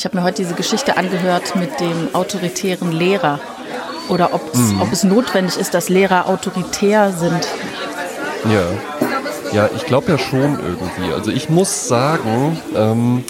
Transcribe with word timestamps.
Ich 0.00 0.06
habe 0.06 0.16
mir 0.16 0.22
heute 0.22 0.40
diese 0.40 0.54
Geschichte 0.54 0.96
angehört 0.96 1.56
mit 1.56 1.78
dem 1.78 2.14
autoritären 2.14 2.90
Lehrer. 2.90 3.38
Oder 4.08 4.30
mhm. 4.54 4.80
ob 4.80 4.90
es 4.90 5.04
notwendig 5.04 5.58
ist, 5.58 5.74
dass 5.74 5.90
Lehrer 5.90 6.26
autoritär 6.26 7.12
sind. 7.12 7.46
Ja. 8.50 8.62
Ja, 9.52 9.68
ich 9.76 9.84
glaube 9.84 10.12
ja 10.12 10.16
schon 10.16 10.58
irgendwie. 10.58 11.12
Also 11.12 11.30
ich 11.30 11.50
muss 11.50 11.86
sagen, 11.86 12.58
ähm, 12.74 13.24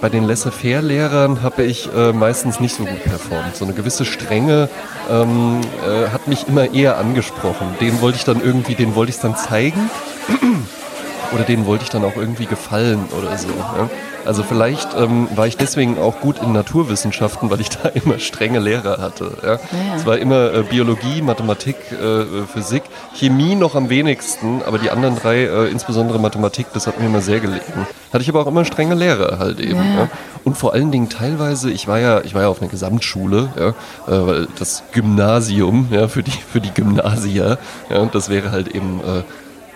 bei 0.00 0.08
den 0.08 0.24
Laissez-faire-Lehrern 0.24 1.42
habe 1.42 1.62
ich 1.62 1.92
äh, 1.94 2.14
meistens 2.14 2.58
nicht 2.58 2.74
so 2.74 2.86
gut 2.86 3.04
performt. 3.04 3.54
So 3.54 3.66
eine 3.66 3.74
gewisse 3.74 4.06
Strenge 4.06 4.70
ähm, 5.10 5.60
äh, 5.86 6.08
hat 6.08 6.26
mich 6.26 6.48
immer 6.48 6.72
eher 6.72 6.96
angesprochen. 6.96 7.66
Den 7.82 8.00
wollte 8.00 8.16
ich 8.16 8.24
dann 8.24 8.42
irgendwie, 8.42 8.74
den 8.74 8.94
wollte 8.94 9.10
ich 9.10 9.18
dann 9.18 9.36
zeigen. 9.36 9.90
oder 11.34 11.42
denen 11.42 11.66
wollte 11.66 11.84
ich 11.84 11.90
dann 11.90 12.02
auch 12.02 12.16
irgendwie 12.16 12.46
gefallen 12.46 13.10
oder 13.14 13.36
so. 13.36 13.48
Ja? 13.48 13.90
Also 14.26 14.42
vielleicht 14.42 14.94
ähm, 14.96 15.28
war 15.34 15.46
ich 15.46 15.56
deswegen 15.56 15.98
auch 15.98 16.20
gut 16.20 16.40
in 16.42 16.52
Naturwissenschaften, 16.52 17.50
weil 17.50 17.60
ich 17.60 17.70
da 17.70 17.88
immer 17.94 18.18
strenge 18.18 18.58
Lehrer 18.58 18.98
hatte. 19.00 19.36
Ja? 19.42 19.54
Es 19.94 20.02
ja. 20.02 20.06
war 20.06 20.18
immer 20.18 20.52
äh, 20.52 20.62
Biologie, 20.62 21.22
Mathematik, 21.22 21.76
äh, 21.92 22.46
Physik, 22.46 22.82
Chemie 23.14 23.54
noch 23.54 23.74
am 23.74 23.90
wenigsten, 23.90 24.62
aber 24.64 24.78
die 24.78 24.90
anderen 24.90 25.16
drei, 25.16 25.44
äh, 25.44 25.68
insbesondere 25.70 26.18
Mathematik, 26.18 26.66
das 26.72 26.86
hat 26.86 26.98
mir 26.98 27.06
immer 27.06 27.20
sehr 27.20 27.40
gelegen. 27.40 27.86
Hatte 28.12 28.22
ich 28.22 28.28
aber 28.28 28.40
auch 28.40 28.46
immer 28.46 28.64
strenge 28.64 28.94
Lehrer 28.94 29.38
halt 29.38 29.60
eben. 29.60 29.76
Ja. 29.76 30.08
Und 30.44 30.56
vor 30.56 30.72
allen 30.74 30.90
Dingen 30.90 31.08
teilweise, 31.08 31.70
ich 31.70 31.88
war 31.88 31.98
ja, 31.98 32.20
ich 32.20 32.34
war 32.34 32.42
ja 32.42 32.48
auf 32.48 32.60
einer 32.60 32.70
Gesamtschule, 32.70 33.74
äh, 34.06 34.10
weil 34.10 34.48
das 34.58 34.84
Gymnasium, 34.92 35.88
ja, 35.90 36.08
für 36.08 36.22
die, 36.22 36.30
für 36.30 36.60
die 36.60 36.72
Gymnasier, 36.72 37.58
ja, 37.90 38.04
das 38.06 38.28
wäre 38.28 38.50
halt 38.50 38.68
eben 38.68 39.00
äh, 39.00 39.22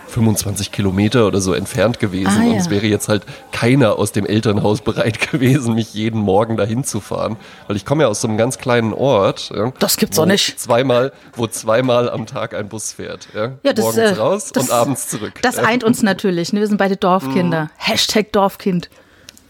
25 0.09 0.73
Kilometer 0.73 1.27
oder 1.27 1.41
so 1.41 1.53
entfernt 1.55 1.99
gewesen. 1.99 2.29
Ah, 2.29 2.45
ja. 2.45 2.51
Und 2.53 2.57
es 2.57 2.71
wäre 2.71 2.87
jetzt 2.87 3.09
halt 3.09 3.25
keiner 3.53 3.97
aus 3.97 4.13
dem 4.13 4.27
Elternhaus 4.27 4.81
bereit 4.81 5.31
gewesen, 5.31 5.75
mich 5.75 5.95
jeden 5.95 6.21
Morgen 6.21 6.57
dahin 6.57 6.85
zu 6.85 7.01
fahren. 7.01 7.37
Weil 7.67 7.77
ich 7.77 7.85
komme 7.85 8.05
ja 8.05 8.09
aus 8.09 8.21
so 8.21 8.29
einem 8.29 8.37
ganz 8.37 8.59
kleinen 8.59 8.93
Ort. 8.93 9.51
Ja, 9.55 9.73
das 9.79 9.97
gibt's 9.97 10.19
auch 10.19 10.27
nicht. 10.27 10.59
Zweimal, 10.59 11.13
wo 11.35 11.47
zweimal 11.47 12.11
am 12.11 12.27
Tag 12.27 12.55
ein 12.55 12.69
Bus 12.69 12.93
fährt. 12.93 13.29
Ja, 13.35 13.53
ja 13.63 13.73
das, 13.73 13.85
Morgens 13.85 13.99
äh, 13.99 14.15
raus 14.15 14.51
das, 14.53 14.65
und 14.65 14.71
abends 14.71 15.09
zurück. 15.09 15.35
Das 15.43 15.59
eint 15.59 15.85
uns 15.85 16.03
natürlich. 16.03 16.53
Ne? 16.53 16.61
Wir 16.61 16.67
sind 16.67 16.79
beide 16.79 16.97
Dorfkinder. 16.97 17.65
Mm. 17.65 17.71
Hashtag 17.77 18.33
Dorfkind. 18.33 18.91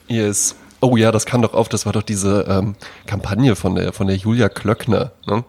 Yes. 0.09 0.55
Oh 0.81 0.97
ja, 0.97 1.11
das 1.11 1.27
kam 1.27 1.43
doch 1.43 1.55
auf. 1.55 1.69
Das 1.69 1.87
war 1.87 1.93
doch 1.93 2.03
diese 2.03 2.47
ähm, 2.49 2.77
Kampagne 3.07 3.57
von 3.57 3.75
der, 3.75 3.93
von 3.93 4.07
der 4.07 4.17
Julia 4.17 4.49
Klöckner. 4.49 5.13
Ne? 5.27 5.45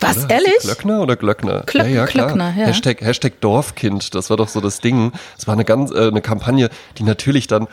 Was, 0.00 0.24
oder? 0.24 0.34
ehrlich? 0.34 0.58
Glöckner 0.60 1.00
oder 1.02 1.16
Glöckner? 1.16 1.62
Klöck, 1.66 1.86
ja, 1.86 1.92
ja, 1.92 2.06
klar. 2.06 2.26
Klöckner, 2.26 2.54
ja. 2.56 2.66
Hashtag, 2.66 3.00
Hashtag 3.00 3.40
Dorfkind, 3.40 4.14
das 4.14 4.30
war 4.30 4.36
doch 4.36 4.48
so 4.48 4.60
das 4.60 4.80
Ding. 4.80 5.12
Es 5.36 5.46
war 5.46 5.54
eine 5.54 5.64
ganz, 5.64 5.90
äh, 5.90 6.08
eine 6.08 6.20
Kampagne, 6.20 6.70
die 6.98 7.02
natürlich 7.02 7.46
dann, 7.46 7.68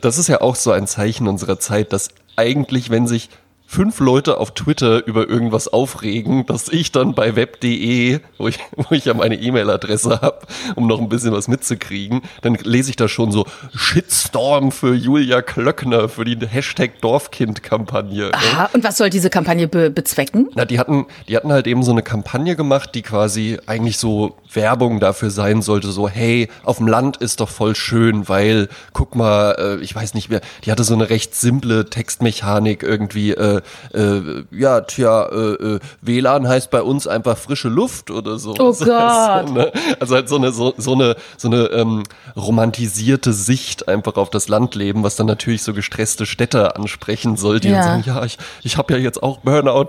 das 0.00 0.18
ist 0.18 0.28
ja 0.28 0.40
auch 0.40 0.56
so 0.56 0.72
ein 0.72 0.86
Zeichen 0.86 1.28
unserer 1.28 1.58
Zeit, 1.58 1.92
dass 1.92 2.08
eigentlich, 2.36 2.90
wenn 2.90 3.06
sich 3.06 3.30
fünf 3.70 4.00
Leute 4.00 4.38
auf 4.38 4.52
Twitter 4.52 5.06
über 5.06 5.28
irgendwas 5.28 5.68
aufregen, 5.68 6.44
dass 6.44 6.68
ich 6.68 6.90
dann 6.90 7.14
bei 7.14 7.36
web.de, 7.36 8.18
wo 8.36 8.48
ich, 8.48 8.58
wo 8.76 8.92
ich 8.92 9.04
ja 9.04 9.14
meine 9.14 9.36
E-Mail-Adresse 9.36 10.20
habe, 10.20 10.40
um 10.74 10.88
noch 10.88 11.00
ein 11.00 11.08
bisschen 11.08 11.30
was 11.30 11.46
mitzukriegen, 11.46 12.22
dann 12.42 12.56
lese 12.56 12.90
ich 12.90 12.96
da 12.96 13.06
schon 13.06 13.30
so 13.30 13.46
Shitstorm 13.72 14.72
für 14.72 14.92
Julia 14.92 15.40
Klöckner 15.40 16.08
für 16.08 16.24
die 16.24 16.36
Hashtag 16.44 17.00
Dorfkind-Kampagne. 17.00 18.30
Aha, 18.34 18.70
und 18.72 18.82
was 18.82 18.96
soll 18.96 19.08
diese 19.08 19.30
Kampagne 19.30 19.68
be 19.68 19.88
bezwecken? 19.88 20.48
Na, 20.56 20.64
die 20.64 20.80
hatten, 20.80 21.06
die 21.28 21.36
hatten 21.36 21.52
halt 21.52 21.68
eben 21.68 21.84
so 21.84 21.92
eine 21.92 22.02
Kampagne 22.02 22.56
gemacht, 22.56 22.96
die 22.96 23.02
quasi 23.02 23.58
eigentlich 23.66 23.98
so 23.98 24.36
Werbung 24.52 24.98
dafür 24.98 25.30
sein 25.30 25.62
sollte, 25.62 25.92
so, 25.92 26.08
hey, 26.08 26.48
auf 26.64 26.78
dem 26.78 26.88
Land 26.88 27.18
ist 27.18 27.40
doch 27.40 27.48
voll 27.48 27.76
schön, 27.76 28.28
weil, 28.28 28.68
guck 28.92 29.14
mal, 29.14 29.54
äh, 29.58 29.76
ich 29.76 29.94
weiß 29.94 30.14
nicht 30.14 30.28
mehr, 30.28 30.40
die 30.64 30.72
hatte 30.72 30.82
so 30.82 30.94
eine 30.94 31.08
recht 31.08 31.36
simple 31.36 31.88
Textmechanik 31.88 32.82
irgendwie, 32.82 33.30
äh, 33.30 33.59
äh, 33.92 34.44
ja, 34.50 34.80
tja, 34.82 35.26
äh, 35.26 35.74
äh 35.74 35.80
WLAN 36.02 36.48
heißt 36.48 36.70
bei 36.70 36.82
uns 36.82 37.06
einfach 37.06 37.36
frische 37.36 37.68
Luft 37.68 38.10
oder 38.10 38.38
so. 38.38 38.54
Oh 38.58 38.72
Gott. 38.78 38.90
Also, 38.90 39.52
ne? 39.54 39.72
also 39.98 40.14
halt 40.14 40.28
so 40.28 40.36
eine, 40.36 40.52
so, 40.52 40.74
so 40.76 40.92
eine, 40.92 41.16
so 41.36 41.48
eine 41.48 41.66
ähm, 41.66 42.02
romantisierte 42.36 43.32
Sicht 43.32 43.88
einfach 43.88 44.16
auf 44.16 44.30
das 44.30 44.48
Landleben, 44.48 45.02
was 45.02 45.16
dann 45.16 45.26
natürlich 45.26 45.62
so 45.62 45.72
gestresste 45.72 46.26
Städter 46.26 46.76
ansprechen 46.76 47.36
soll, 47.36 47.60
die 47.60 47.68
ja. 47.68 47.76
dann 47.76 47.84
sagen, 47.84 48.02
ja, 48.06 48.24
ich, 48.24 48.38
ich 48.62 48.76
habe 48.76 48.94
ja 48.94 48.98
jetzt 48.98 49.22
auch 49.22 49.38
Burnout 49.38 49.88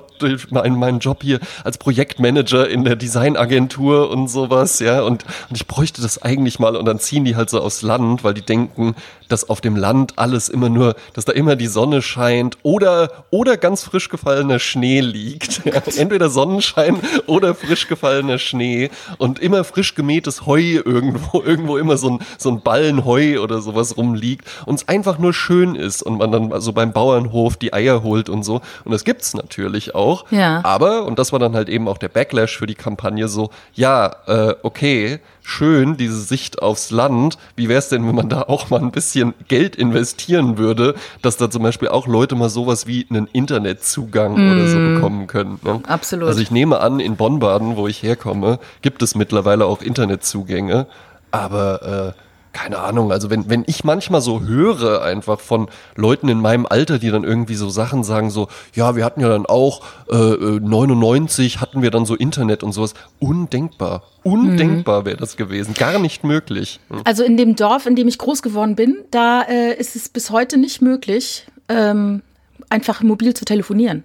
meinen, 0.50 0.78
meinen 0.78 1.00
Job 1.00 1.24
hier 1.24 1.40
als 1.63 1.78
Projektmanager 1.78 2.68
in 2.68 2.84
der 2.84 2.95
Designagentur 2.95 4.09
und 4.09 4.28
sowas, 4.28 4.79
ja, 4.79 5.01
und, 5.01 5.25
und 5.50 5.56
ich 5.56 5.68
bräuchte 5.68 6.01
das 6.01 6.22
eigentlich 6.22 6.59
mal 6.59 6.75
und 6.75 6.85
dann 6.85 7.00
ziehen 7.00 7.25
die 7.25 7.35
halt 7.35 7.50
so 7.50 7.62
aufs 7.62 7.81
Land, 7.81 8.24
weil 8.24 8.34
die 8.34 8.41
denken, 8.41 8.95
dass 9.28 9.50
auf 9.50 9.62
dem 9.62 9.75
Land 9.75 10.13
alles 10.18 10.50
immer 10.50 10.69
nur, 10.69 10.95
dass 11.13 11.25
da 11.25 11.31
immer 11.31 11.56
die 11.56 11.68
Sonne 11.68 12.01
scheint 12.01 12.57
oder, 12.63 13.25
oder 13.29 13.57
ganz 13.61 13.83
frisch 13.83 14.09
gefallener 14.09 14.59
Schnee 14.59 14.99
liegt. 14.99 15.66
Ja, 15.66 15.81
entweder 15.97 16.29
Sonnenschein 16.29 16.99
oder 17.27 17.55
frisch 17.55 17.88
gefallener 17.88 18.39
Schnee 18.39 18.89
und 19.17 19.39
immer 19.39 19.63
frisch 19.63 19.95
gemähtes 19.95 20.45
Heu 20.45 20.81
irgendwo, 20.83 21.41
irgendwo 21.45 21.77
immer 21.77 21.97
so 21.97 22.09
ein, 22.09 22.19
so 22.38 22.50
ein 22.50 22.61
Ballen 22.61 23.05
Heu 23.05 23.39
oder 23.39 23.61
sowas 23.61 23.95
rumliegt 23.97 24.45
und 24.66 24.75
es 24.75 24.88
einfach 24.88 25.19
nur 25.19 25.33
schön 25.33 25.75
ist 25.75 26.01
und 26.01 26.17
man 26.17 26.31
dann 26.31 26.50
so 26.50 26.71
also 26.71 26.73
beim 26.73 26.94
Bauernhof 26.94 27.57
die 27.57 27.73
Eier 27.73 28.01
holt 28.01 28.29
und 28.29 28.44
so. 28.44 28.61
Und 28.85 28.91
das 28.91 29.03
gibt's 29.03 29.33
natürlich 29.33 29.94
auch. 29.94 30.25
Ja. 30.31 30.61
Aber, 30.63 31.05
und 31.05 31.19
das 31.19 31.31
war 31.31 31.39
dann 31.39 31.55
halt 31.55 31.69
eben 31.69 31.88
auch 31.88 31.97
der 31.97 32.09
Backlash 32.09 32.57
für 32.57 32.67
die 32.67 32.75
Kampagne 32.75 33.27
so, 33.27 33.50
ja, 33.73 34.16
äh, 34.27 34.55
okay, 34.63 35.19
schön, 35.44 35.97
diese 35.97 36.19
Sicht 36.19 36.62
aufs 36.62 36.91
Land. 36.91 37.38
Wie 37.56 37.69
wäre 37.69 37.79
es 37.79 37.90
denn, 37.90 38.07
wenn 38.07 38.16
man 38.16 38.29
da 38.29 38.44
auch 38.44 38.69
mal 38.69 38.81
ein 38.81 38.91
bisschen 38.91 39.34
Geld 39.47 39.75
investieren 39.75 40.57
würde, 40.57 40.96
dass 41.22 41.38
da 41.38 41.50
zum 41.50 41.63
Beispiel 41.63 41.90
auch 41.90 42.07
Leute 42.07 42.35
mal 42.35 42.50
sowas 42.50 42.88
wie 42.88 43.06
einen 43.09 43.28
Internetzugang 43.28 44.34
mm. 44.34 44.51
oder 44.51 44.68
so 44.68 44.78
bekommen 44.78 45.28
können? 45.28 45.59
Ne? 45.63 45.81
Absolut. 45.88 46.28
Also 46.28 46.41
ich 46.41 46.51
nehme 46.51 46.80
an, 46.80 47.00
in 47.00 47.16
Bonn-Baden, 47.16 47.75
wo 47.75 47.88
ich 47.88 48.03
herkomme, 48.03 48.59
gibt 48.81 49.01
es 49.01 49.16
mittlerweile 49.16 49.66
auch 49.66 49.81
Internetzugänge, 49.81 50.88
aber 51.31 52.16
äh, 52.16 52.22
keine 52.53 52.79
Ahnung, 52.79 53.12
also 53.12 53.29
wenn, 53.29 53.50
wenn 53.50 53.63
ich 53.67 53.84
manchmal 53.84 54.22
so 54.22 54.41
höre 54.41 55.01
einfach 55.03 55.39
von 55.39 55.69
Leuten 55.95 56.28
in 56.28 56.39
meinem 56.39 56.66
Alter, 56.66 57.00
die 57.00 57.09
dann 57.09 57.23
irgendwie 57.23 57.56
so 57.56 57.69
Sachen 57.69 58.03
sagen, 58.03 58.29
so, 58.29 58.47
ja, 58.73 58.95
wir 58.95 59.06
hatten 59.06 59.22
ja 59.22 59.29
dann 59.29 59.45
auch 59.45 59.81
äh, 60.09 60.16
99 60.16 61.56
äh, 61.56 61.59
hatten 61.59 61.81
wir 61.81 61.91
dann 61.91 62.06
so 62.06 62.16
Internet 62.16 62.63
und 62.63 62.73
sowas. 62.73 62.94
Undenkbar. 63.19 64.03
Undenkbar 64.23 65.06
wäre 65.06 65.17
das 65.17 65.38
gewesen. 65.38 65.73
Gar 65.73 66.00
nicht 66.00 66.23
möglich. 66.23 66.79
Hm. 66.89 67.01
Also 67.06 67.23
in 67.23 67.38
dem 67.38 67.56
Dorf, 67.56 67.85
in 67.85 67.95
dem 67.95 68.07
ich 68.07 68.17
groß 68.17 68.41
geworden 68.41 68.75
bin, 68.75 68.97
da 69.12 69.41
äh, 69.44 69.73
ist 69.73 69.95
es 69.95 70.09
bis 70.09 70.29
heute 70.29 70.57
nicht 70.57 70.81
möglich, 70.81 71.47
ähm, 71.69 72.22
einfach 72.69 73.01
mobil 73.01 73.33
zu 73.33 73.45
telefonieren. 73.45 74.03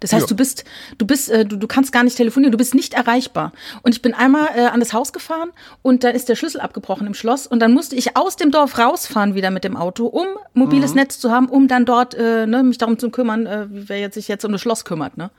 Das 0.00 0.12
heißt, 0.12 0.22
ja. 0.22 0.28
du 0.28 0.36
bist, 0.36 0.64
du 0.98 1.06
bist, 1.06 1.30
äh, 1.30 1.44
du, 1.44 1.56
du 1.56 1.66
kannst 1.66 1.92
gar 1.92 2.02
nicht 2.02 2.16
telefonieren, 2.16 2.52
du 2.52 2.58
bist 2.58 2.74
nicht 2.74 2.94
erreichbar. 2.94 3.52
Und 3.82 3.94
ich 3.94 4.02
bin 4.02 4.14
einmal 4.14 4.48
äh, 4.56 4.66
an 4.66 4.80
das 4.80 4.92
Haus 4.92 5.12
gefahren 5.12 5.50
und 5.82 6.04
da 6.04 6.08
ist 6.08 6.28
der 6.28 6.36
Schlüssel 6.36 6.60
abgebrochen 6.60 7.06
im 7.06 7.14
Schloss 7.14 7.46
und 7.46 7.60
dann 7.60 7.72
musste 7.72 7.96
ich 7.96 8.16
aus 8.16 8.36
dem 8.36 8.50
Dorf 8.50 8.78
rausfahren 8.78 9.34
wieder 9.34 9.50
mit 9.50 9.64
dem 9.64 9.76
Auto, 9.76 10.06
um 10.06 10.26
mobiles 10.54 10.90
mhm. 10.90 10.96
Netz 10.96 11.18
zu 11.18 11.30
haben, 11.30 11.48
um 11.48 11.68
dann 11.68 11.84
dort 11.84 12.14
äh, 12.14 12.46
ne, 12.46 12.62
mich 12.62 12.78
darum 12.78 12.98
zu 12.98 13.10
kümmern, 13.10 13.46
äh, 13.46 13.66
wer 13.68 14.00
jetzt 14.00 14.14
sich 14.14 14.28
jetzt 14.28 14.44
um 14.44 14.52
das 14.52 14.60
Schloss 14.60 14.84
kümmert. 14.84 15.16
Ne? 15.16 15.30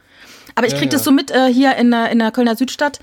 Aber 0.56 0.68
ich 0.68 0.74
krieg 0.74 0.86
ja, 0.86 0.92
ja. 0.92 0.92
das 0.92 1.04
so 1.04 1.12
mit 1.12 1.32
äh, 1.32 1.48
hier 1.48 1.76
in 1.76 1.92
der, 1.92 2.10
in 2.10 2.20
der 2.20 2.32
Kölner 2.32 2.56
Südstadt, 2.56 3.00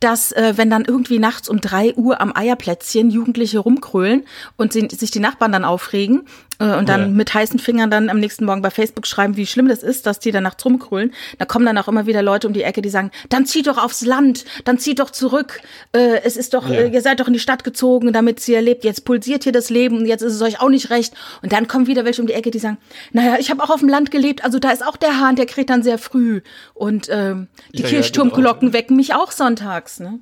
dass 0.00 0.32
äh, 0.32 0.54
wenn 0.56 0.70
dann 0.70 0.84
irgendwie 0.84 1.18
nachts 1.18 1.48
um 1.48 1.60
drei 1.60 1.94
Uhr 1.94 2.20
am 2.20 2.34
Eierplätzchen 2.34 3.10
Jugendliche 3.10 3.58
rumkrölen 3.58 4.24
und 4.56 4.72
sie, 4.72 4.88
sich 4.90 5.10
die 5.10 5.20
Nachbarn 5.20 5.52
dann 5.52 5.64
aufregen 5.64 6.22
und 6.62 6.88
dann 6.88 7.00
ja. 7.00 7.08
mit 7.08 7.34
heißen 7.34 7.58
Fingern 7.58 7.90
dann 7.90 8.08
am 8.08 8.20
nächsten 8.20 8.44
Morgen 8.44 8.62
bei 8.62 8.70
Facebook 8.70 9.06
schreiben, 9.06 9.36
wie 9.36 9.46
schlimm 9.46 9.68
das 9.68 9.82
ist, 9.82 10.06
dass 10.06 10.18
die 10.18 10.30
dann 10.30 10.44
nachts 10.44 10.64
rumkrölen, 10.64 11.12
da 11.38 11.44
kommen 11.44 11.66
dann 11.66 11.78
auch 11.78 11.88
immer 11.88 12.06
wieder 12.06 12.22
Leute 12.22 12.46
um 12.46 12.52
die 12.52 12.62
Ecke, 12.62 12.82
die 12.82 12.88
sagen, 12.88 13.10
dann 13.28 13.46
zieht 13.46 13.66
doch 13.66 13.78
aufs 13.78 14.04
Land, 14.04 14.44
dann 14.64 14.78
zieht 14.78 14.98
doch 14.98 15.10
zurück, 15.10 15.60
äh, 15.92 16.20
es 16.24 16.36
ist 16.36 16.54
doch, 16.54 16.68
äh, 16.68 16.88
ihr 16.88 17.00
seid 17.00 17.20
doch 17.20 17.26
in 17.26 17.32
die 17.32 17.38
Stadt 17.38 17.64
gezogen, 17.64 18.12
damit 18.12 18.40
sie 18.40 18.54
erlebt, 18.54 18.84
jetzt 18.84 19.04
pulsiert 19.04 19.44
hier 19.44 19.52
das 19.52 19.70
Leben, 19.70 20.06
jetzt 20.06 20.22
ist 20.22 20.34
es 20.34 20.42
euch 20.42 20.60
auch 20.60 20.68
nicht 20.68 20.90
recht. 20.90 21.14
Und 21.42 21.52
dann 21.52 21.68
kommen 21.68 21.86
wieder 21.86 22.04
welche 22.04 22.20
um 22.20 22.26
die 22.26 22.34
Ecke, 22.34 22.50
die 22.50 22.58
sagen, 22.58 22.78
naja, 23.12 23.36
ich 23.38 23.50
habe 23.50 23.62
auch 23.62 23.70
auf 23.70 23.80
dem 23.80 23.88
Land 23.88 24.10
gelebt, 24.10 24.44
also 24.44 24.58
da 24.58 24.70
ist 24.70 24.86
auch 24.86 24.96
der 24.96 25.20
Hahn, 25.20 25.36
der 25.36 25.46
kräht 25.46 25.70
dann 25.70 25.82
sehr 25.82 25.98
früh. 25.98 26.42
Und 26.74 27.08
ähm, 27.10 27.48
die 27.72 27.82
ja, 27.82 27.88
Kirchturmglocken 27.88 28.68
ja, 28.68 28.70
genau. 28.70 28.78
wecken 28.78 28.96
mich 28.96 29.14
auch 29.14 29.32
sonntags. 29.32 30.00
Ne? 30.00 30.20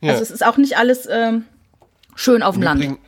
Ja. 0.00 0.12
Also 0.12 0.22
es 0.22 0.30
ist 0.30 0.44
auch 0.44 0.56
nicht 0.56 0.76
alles 0.76 1.08
ähm, 1.10 1.44
schön 2.14 2.42
auf 2.42 2.54
dem 2.54 2.62
Land. 2.62 2.98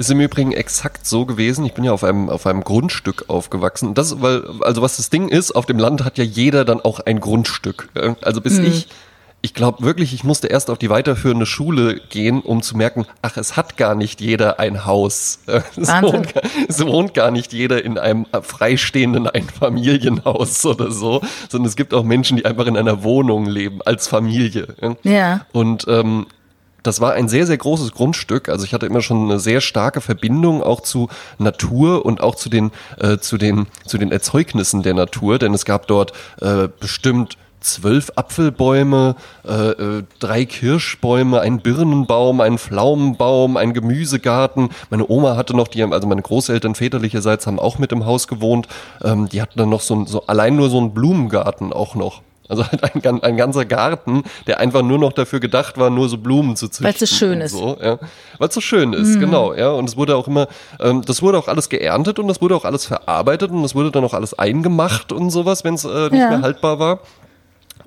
Ist 0.00 0.10
im 0.10 0.18
Übrigen 0.18 0.52
exakt 0.52 1.06
so 1.06 1.26
gewesen. 1.26 1.66
Ich 1.66 1.74
bin 1.74 1.84
ja 1.84 1.92
auf 1.92 2.04
einem, 2.04 2.30
auf 2.30 2.46
einem 2.46 2.64
Grundstück 2.64 3.26
aufgewachsen. 3.28 3.92
Das, 3.92 4.22
weil, 4.22 4.42
also 4.62 4.80
was 4.80 4.96
das 4.96 5.10
Ding 5.10 5.28
ist, 5.28 5.52
auf 5.52 5.66
dem 5.66 5.78
Land 5.78 6.04
hat 6.04 6.16
ja 6.16 6.24
jeder 6.24 6.64
dann 6.64 6.80
auch 6.80 7.00
ein 7.00 7.20
Grundstück. 7.20 7.90
Also 8.22 8.40
bis 8.40 8.58
mhm. 8.58 8.64
ich 8.64 8.88
ich 9.42 9.54
glaube 9.54 9.82
wirklich, 9.84 10.12
ich 10.12 10.24
musste 10.24 10.48
erst 10.48 10.70
auf 10.70 10.78
die 10.78 10.90
weiterführende 10.90 11.46
Schule 11.46 12.00
gehen, 12.10 12.40
um 12.40 12.62
zu 12.62 12.76
merken, 12.76 13.06
ach, 13.22 13.36
es 13.36 13.56
hat 13.56 13.76
gar 13.76 13.94
nicht 13.94 14.20
jeder 14.20 14.58
ein 14.60 14.84
Haus. 14.84 15.40
Es 15.76 15.88
wohnt, 15.88 16.34
es 16.68 16.84
wohnt, 16.84 17.14
gar 17.14 17.30
nicht 17.30 17.52
jeder 17.52 17.84
in 17.84 17.98
einem 17.98 18.26
freistehenden 18.42 19.26
Einfamilienhaus 19.26 20.64
oder 20.66 20.90
so, 20.90 21.22
sondern 21.48 21.68
es 21.68 21.76
gibt 21.76 21.94
auch 21.94 22.04
Menschen, 22.04 22.36
die 22.36 22.44
einfach 22.44 22.66
in 22.66 22.76
einer 22.76 23.02
Wohnung 23.02 23.46
leben, 23.46 23.80
als 23.82 24.08
Familie. 24.08 24.74
Ja. 25.02 25.46
Und 25.52 25.86
ähm, 25.88 26.26
das 26.82 27.00
war 27.00 27.12
ein 27.12 27.28
sehr, 27.28 27.46
sehr 27.46 27.58
großes 27.58 27.92
Grundstück. 27.92 28.48
Also 28.48 28.64
ich 28.64 28.74
hatte 28.74 28.86
immer 28.86 29.02
schon 29.02 29.24
eine 29.24 29.38
sehr 29.38 29.60
starke 29.60 30.00
Verbindung 30.00 30.62
auch 30.62 30.80
zu 30.80 31.08
Natur 31.38 32.04
und 32.04 32.20
auch 32.20 32.34
zu 32.34 32.48
den, 32.48 32.70
äh, 32.98 33.18
zu 33.18 33.38
den, 33.38 33.66
zu 33.86 33.98
den 33.98 34.12
Erzeugnissen 34.12 34.82
der 34.82 34.94
Natur, 34.94 35.38
denn 35.38 35.54
es 35.54 35.64
gab 35.64 35.86
dort 35.86 36.12
äh, 36.40 36.68
bestimmt 36.80 37.36
zwölf 37.60 38.12
Apfelbäume, 38.16 39.16
äh, 39.46 39.52
äh, 39.52 40.02
drei 40.18 40.44
Kirschbäume, 40.44 41.40
ein 41.40 41.60
Birnenbaum, 41.60 42.40
ein 42.40 42.58
Pflaumenbaum, 42.58 43.56
ein 43.56 43.74
Gemüsegarten. 43.74 44.70
Meine 44.88 45.08
Oma 45.08 45.36
hatte 45.36 45.54
noch, 45.54 45.68
die, 45.68 45.82
also 45.82 46.08
meine 46.08 46.22
Großeltern 46.22 46.74
väterlicherseits 46.74 47.46
haben 47.46 47.58
auch 47.58 47.78
mit 47.78 47.92
im 47.92 48.06
Haus 48.06 48.28
gewohnt. 48.28 48.66
Ähm, 49.02 49.28
die 49.28 49.42
hatten 49.42 49.58
dann 49.58 49.68
noch 49.68 49.82
so, 49.82 50.04
so 50.06 50.26
allein 50.26 50.56
nur 50.56 50.70
so 50.70 50.78
einen 50.78 50.94
Blumengarten 50.94 51.72
auch 51.72 51.94
noch. 51.94 52.22
Also 52.50 52.66
halt 52.66 53.06
ein, 53.06 53.22
ein 53.22 53.36
ganzer 53.36 53.64
Garten, 53.64 54.24
der 54.46 54.58
einfach 54.58 54.82
nur 54.82 54.98
noch 54.98 55.12
dafür 55.12 55.38
gedacht 55.40 55.78
war, 55.78 55.88
nur 55.88 56.08
so 56.08 56.18
Blumen 56.18 56.56
zu 56.56 56.68
züchten. 56.68 56.84
Weil 56.84 56.94
es 56.94 56.98
so 56.98 57.06
schön 57.06 57.40
ist. 57.40 57.52
So, 57.52 57.78
ja. 57.80 57.98
Weil 58.38 58.48
es 58.48 58.54
so 58.54 58.60
schön 58.60 58.92
ist, 58.92 59.16
mhm. 59.16 59.20
genau. 59.20 59.54
Ja. 59.54 59.70
Und 59.70 59.88
es 59.88 59.96
wurde 59.96 60.16
auch 60.16 60.26
immer, 60.26 60.48
ähm, 60.80 61.02
das 61.02 61.22
wurde 61.22 61.38
auch 61.38 61.48
alles 61.48 61.68
geerntet 61.68 62.18
und 62.18 62.28
das 62.28 62.42
wurde 62.42 62.56
auch 62.56 62.64
alles 62.64 62.86
verarbeitet 62.86 63.50
und 63.52 63.62
das 63.62 63.74
wurde 63.74 63.90
dann 63.92 64.04
auch 64.04 64.14
alles 64.14 64.38
eingemacht 64.38 65.12
und 65.12 65.30
sowas, 65.30 65.64
wenn 65.64 65.74
es 65.74 65.84
äh, 65.84 66.10
nicht 66.10 66.20
ja. 66.20 66.30
mehr 66.30 66.42
haltbar 66.42 66.78
war. 66.78 67.00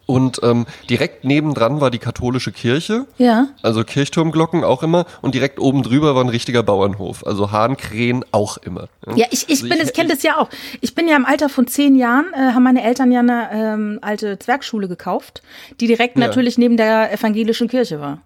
Und 0.06 0.42
ähm, 0.44 0.66
direkt 0.90 1.24
nebendran 1.24 1.80
war 1.80 1.90
die 1.90 2.00
katholische 2.00 2.52
Kirche. 2.52 3.06
Ja. 3.18 3.48
Also 3.62 3.84
Kirchturmglocken 3.84 4.64
auch 4.64 4.84
immer. 4.84 5.06
Und 5.22 5.34
direkt 5.34 5.60
oben 5.60 5.82
drüber 5.82 6.14
war 6.14 6.24
ein 6.24 6.30
richtiger 6.30 6.62
Bauernhof. 6.62 7.26
Also 7.26 7.52
Hahnkrähen 7.52 8.26
auch 8.32 8.58
immer. 8.58 8.88
Ja, 9.08 9.16
ja 9.16 9.26
ich, 9.32 9.44
ich 9.44 9.62
also 9.62 9.70
bin, 9.70 9.78
ich, 9.78 9.84
ich 9.86 9.94
kenne 9.94 10.10
das 10.10 10.24
ja 10.24 10.38
auch. 10.38 10.50
Ich 10.82 10.94
bin 10.94 11.08
ja 11.08 11.16
im 11.16 11.26
Alter 11.26 11.48
von 11.48 11.68
zehn 11.68 11.96
Jahren, 11.96 12.26
äh, 12.34 12.54
haben 12.54 12.64
meine 12.64 12.84
Eltern 12.84 13.12
ja 13.12 13.22
eine 13.22 13.50
ähm, 13.54 14.00
alte 14.02 14.38
Zwergschule 14.40 14.90
gekauft, 14.90 15.42
die 15.80 15.88
direkt 15.88 16.18
ja. 16.18 16.28
natürlich 16.28 16.58
neben 16.58 16.76
der 16.76 17.14
evangelischen 17.14 17.70
Kirche 17.70 18.02
war. 18.02 18.20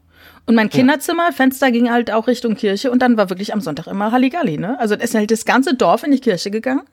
Und 0.48 0.56
mein 0.56 0.70
Kinderzimmer. 0.70 1.34
Fenster 1.34 1.72
ging 1.72 1.92
halt 1.92 2.10
auch 2.10 2.26
Richtung 2.26 2.56
Kirche 2.56 2.90
und 2.90 3.02
dann 3.02 3.18
war 3.18 3.30
wirklich 3.30 3.54
am 3.54 3.60
Sonntag 3.60 3.86
immer 3.88 4.14
Halligalli, 4.14 4.58
ne? 4.58 4.80
Also 4.80 4.96
ist 4.96 5.14
halt 5.14 5.30
das 5.30 5.44
ganze 5.44 5.76
Dorf 5.76 6.04
in 6.04 6.12
die 6.12 6.22
Kirche 6.22 6.50
gegangen. 6.50 6.84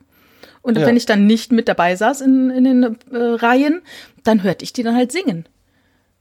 Und 0.64 0.78
ja. 0.78 0.86
wenn 0.86 0.96
ich 0.96 1.04
dann 1.04 1.26
nicht 1.26 1.52
mit 1.52 1.68
dabei 1.68 1.94
saß 1.94 2.22
in, 2.22 2.48
in 2.48 2.64
den 2.64 2.82
äh, 3.12 3.16
Reihen, 3.16 3.82
dann 4.24 4.42
hörte 4.42 4.64
ich 4.64 4.72
die 4.72 4.82
dann 4.82 4.96
halt 4.96 5.12
singen. 5.12 5.46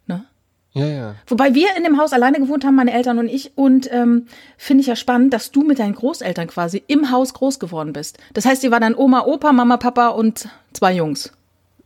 Ne? 0.05 0.25
Ja, 0.73 0.85
ja. 0.85 1.15
Wobei 1.27 1.55
wir 1.55 1.69
in 1.77 1.85
dem 1.85 1.97
Haus 1.97 2.11
alleine 2.11 2.39
gewohnt 2.39 2.65
haben, 2.65 2.75
meine 2.75 2.91
Eltern 2.91 3.19
und 3.19 3.29
ich. 3.29 3.53
Und 3.55 3.89
ähm, 3.93 4.27
finde 4.57 4.81
ich 4.81 4.87
ja 4.87 4.97
spannend, 4.97 5.33
dass 5.33 5.51
du 5.51 5.63
mit 5.63 5.79
deinen 5.79 5.95
Großeltern 5.95 6.47
quasi 6.47 6.83
im 6.87 7.09
Haus 7.09 7.33
groß 7.33 7.57
geworden 7.57 7.93
bist. 7.93 8.17
Das 8.33 8.45
heißt, 8.45 8.65
ihr 8.65 8.71
war 8.71 8.81
dann 8.81 8.95
Oma, 8.95 9.21
Opa, 9.21 9.53
Mama, 9.53 9.77
Papa 9.77 10.09
und 10.09 10.49
zwei 10.73 10.93
Jungs. 10.93 11.31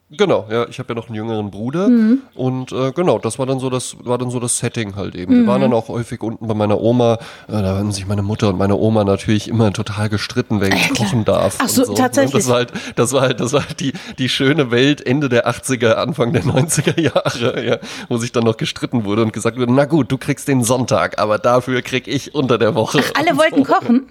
Genau, 0.09 0.48
ja, 0.50 0.65
ich 0.69 0.80
habe 0.80 0.94
ja 0.94 0.95
noch 0.95 1.07
einen 1.07 1.15
jüngeren 1.15 1.51
Bruder 1.51 1.89
mhm. 1.89 2.21
und 2.33 2.71
äh, 2.71 2.94
genau, 2.94 3.19
das 3.19 3.39
war 3.39 3.45
dann 3.45 3.59
so 3.59 3.69
das 3.69 3.98
war 4.06 4.18
dann 4.18 4.30
so 4.30 4.39
das 4.39 4.57
Setting 4.57 4.95
halt 4.95 5.15
eben. 5.15 5.33
Mhm. 5.33 5.39
Wir 5.42 5.48
waren 5.48 5.62
dann 5.62 5.74
auch 5.74 5.89
häufig 5.89 6.24
unten 6.24 6.48
bei 6.48 6.54
meiner 6.54 6.80
Oma, 6.80 7.18
äh, 7.50 7.51
da 7.51 7.75
haben 7.75 7.92
sich 7.92 8.07
meine 8.07 8.21
Mutter 8.21 8.48
und 8.48 8.57
meine 8.57 8.77
Oma 8.77 9.04
natürlich 9.04 9.50
immer 9.50 9.74
total 9.74 10.07
gestritten, 10.07 10.62
wer 10.62 10.69
jetzt 10.69 10.95
kochen 10.98 11.25
darf. 11.25 11.57
Ach 11.59 11.68
so, 11.68 11.83
so, 11.83 11.92
ne? 11.92 11.98
tatsächlich. 11.98 12.31
Das 12.31 12.48
war 12.48 12.56
halt 12.56 12.71
das 12.95 13.12
war 13.12 13.21
halt 13.21 13.42
das 13.42 13.51
war 13.51 13.68
halt 13.68 13.81
die 13.81 13.92
die 14.18 14.30
schöne 14.30 14.71
Welt 14.71 15.06
Ende 15.06 15.27
der 15.27 15.45
80er, 15.50 15.95
Anfang 15.95 16.31
der 16.31 16.44
90er 16.44 16.98
Jahre, 17.01 17.65
ja, 17.65 17.77
wo 18.07 18.15
sich 18.15 18.31
dann 18.31 18.45
noch 18.45 18.56
gestritten 18.56 19.03
wurde 19.03 19.24
und 19.24 19.33
gesagt 19.33 19.57
wurde, 19.57 19.74
na 19.74 19.83
gut, 19.83 20.10
du 20.10 20.18
kriegst 20.18 20.48
den 20.48 20.63
Sonntag, 20.63 21.19
aber 21.19 21.38
dafür 21.38 21.81
krieg 21.81 22.07
ich 22.07 22.33
unter 22.33 22.57
der 22.57 22.75
Woche. 22.75 23.01
Ach, 23.03 23.19
alle 23.19 23.38
wollten 23.38 23.65
so. 23.65 23.74
kochen. 23.74 24.07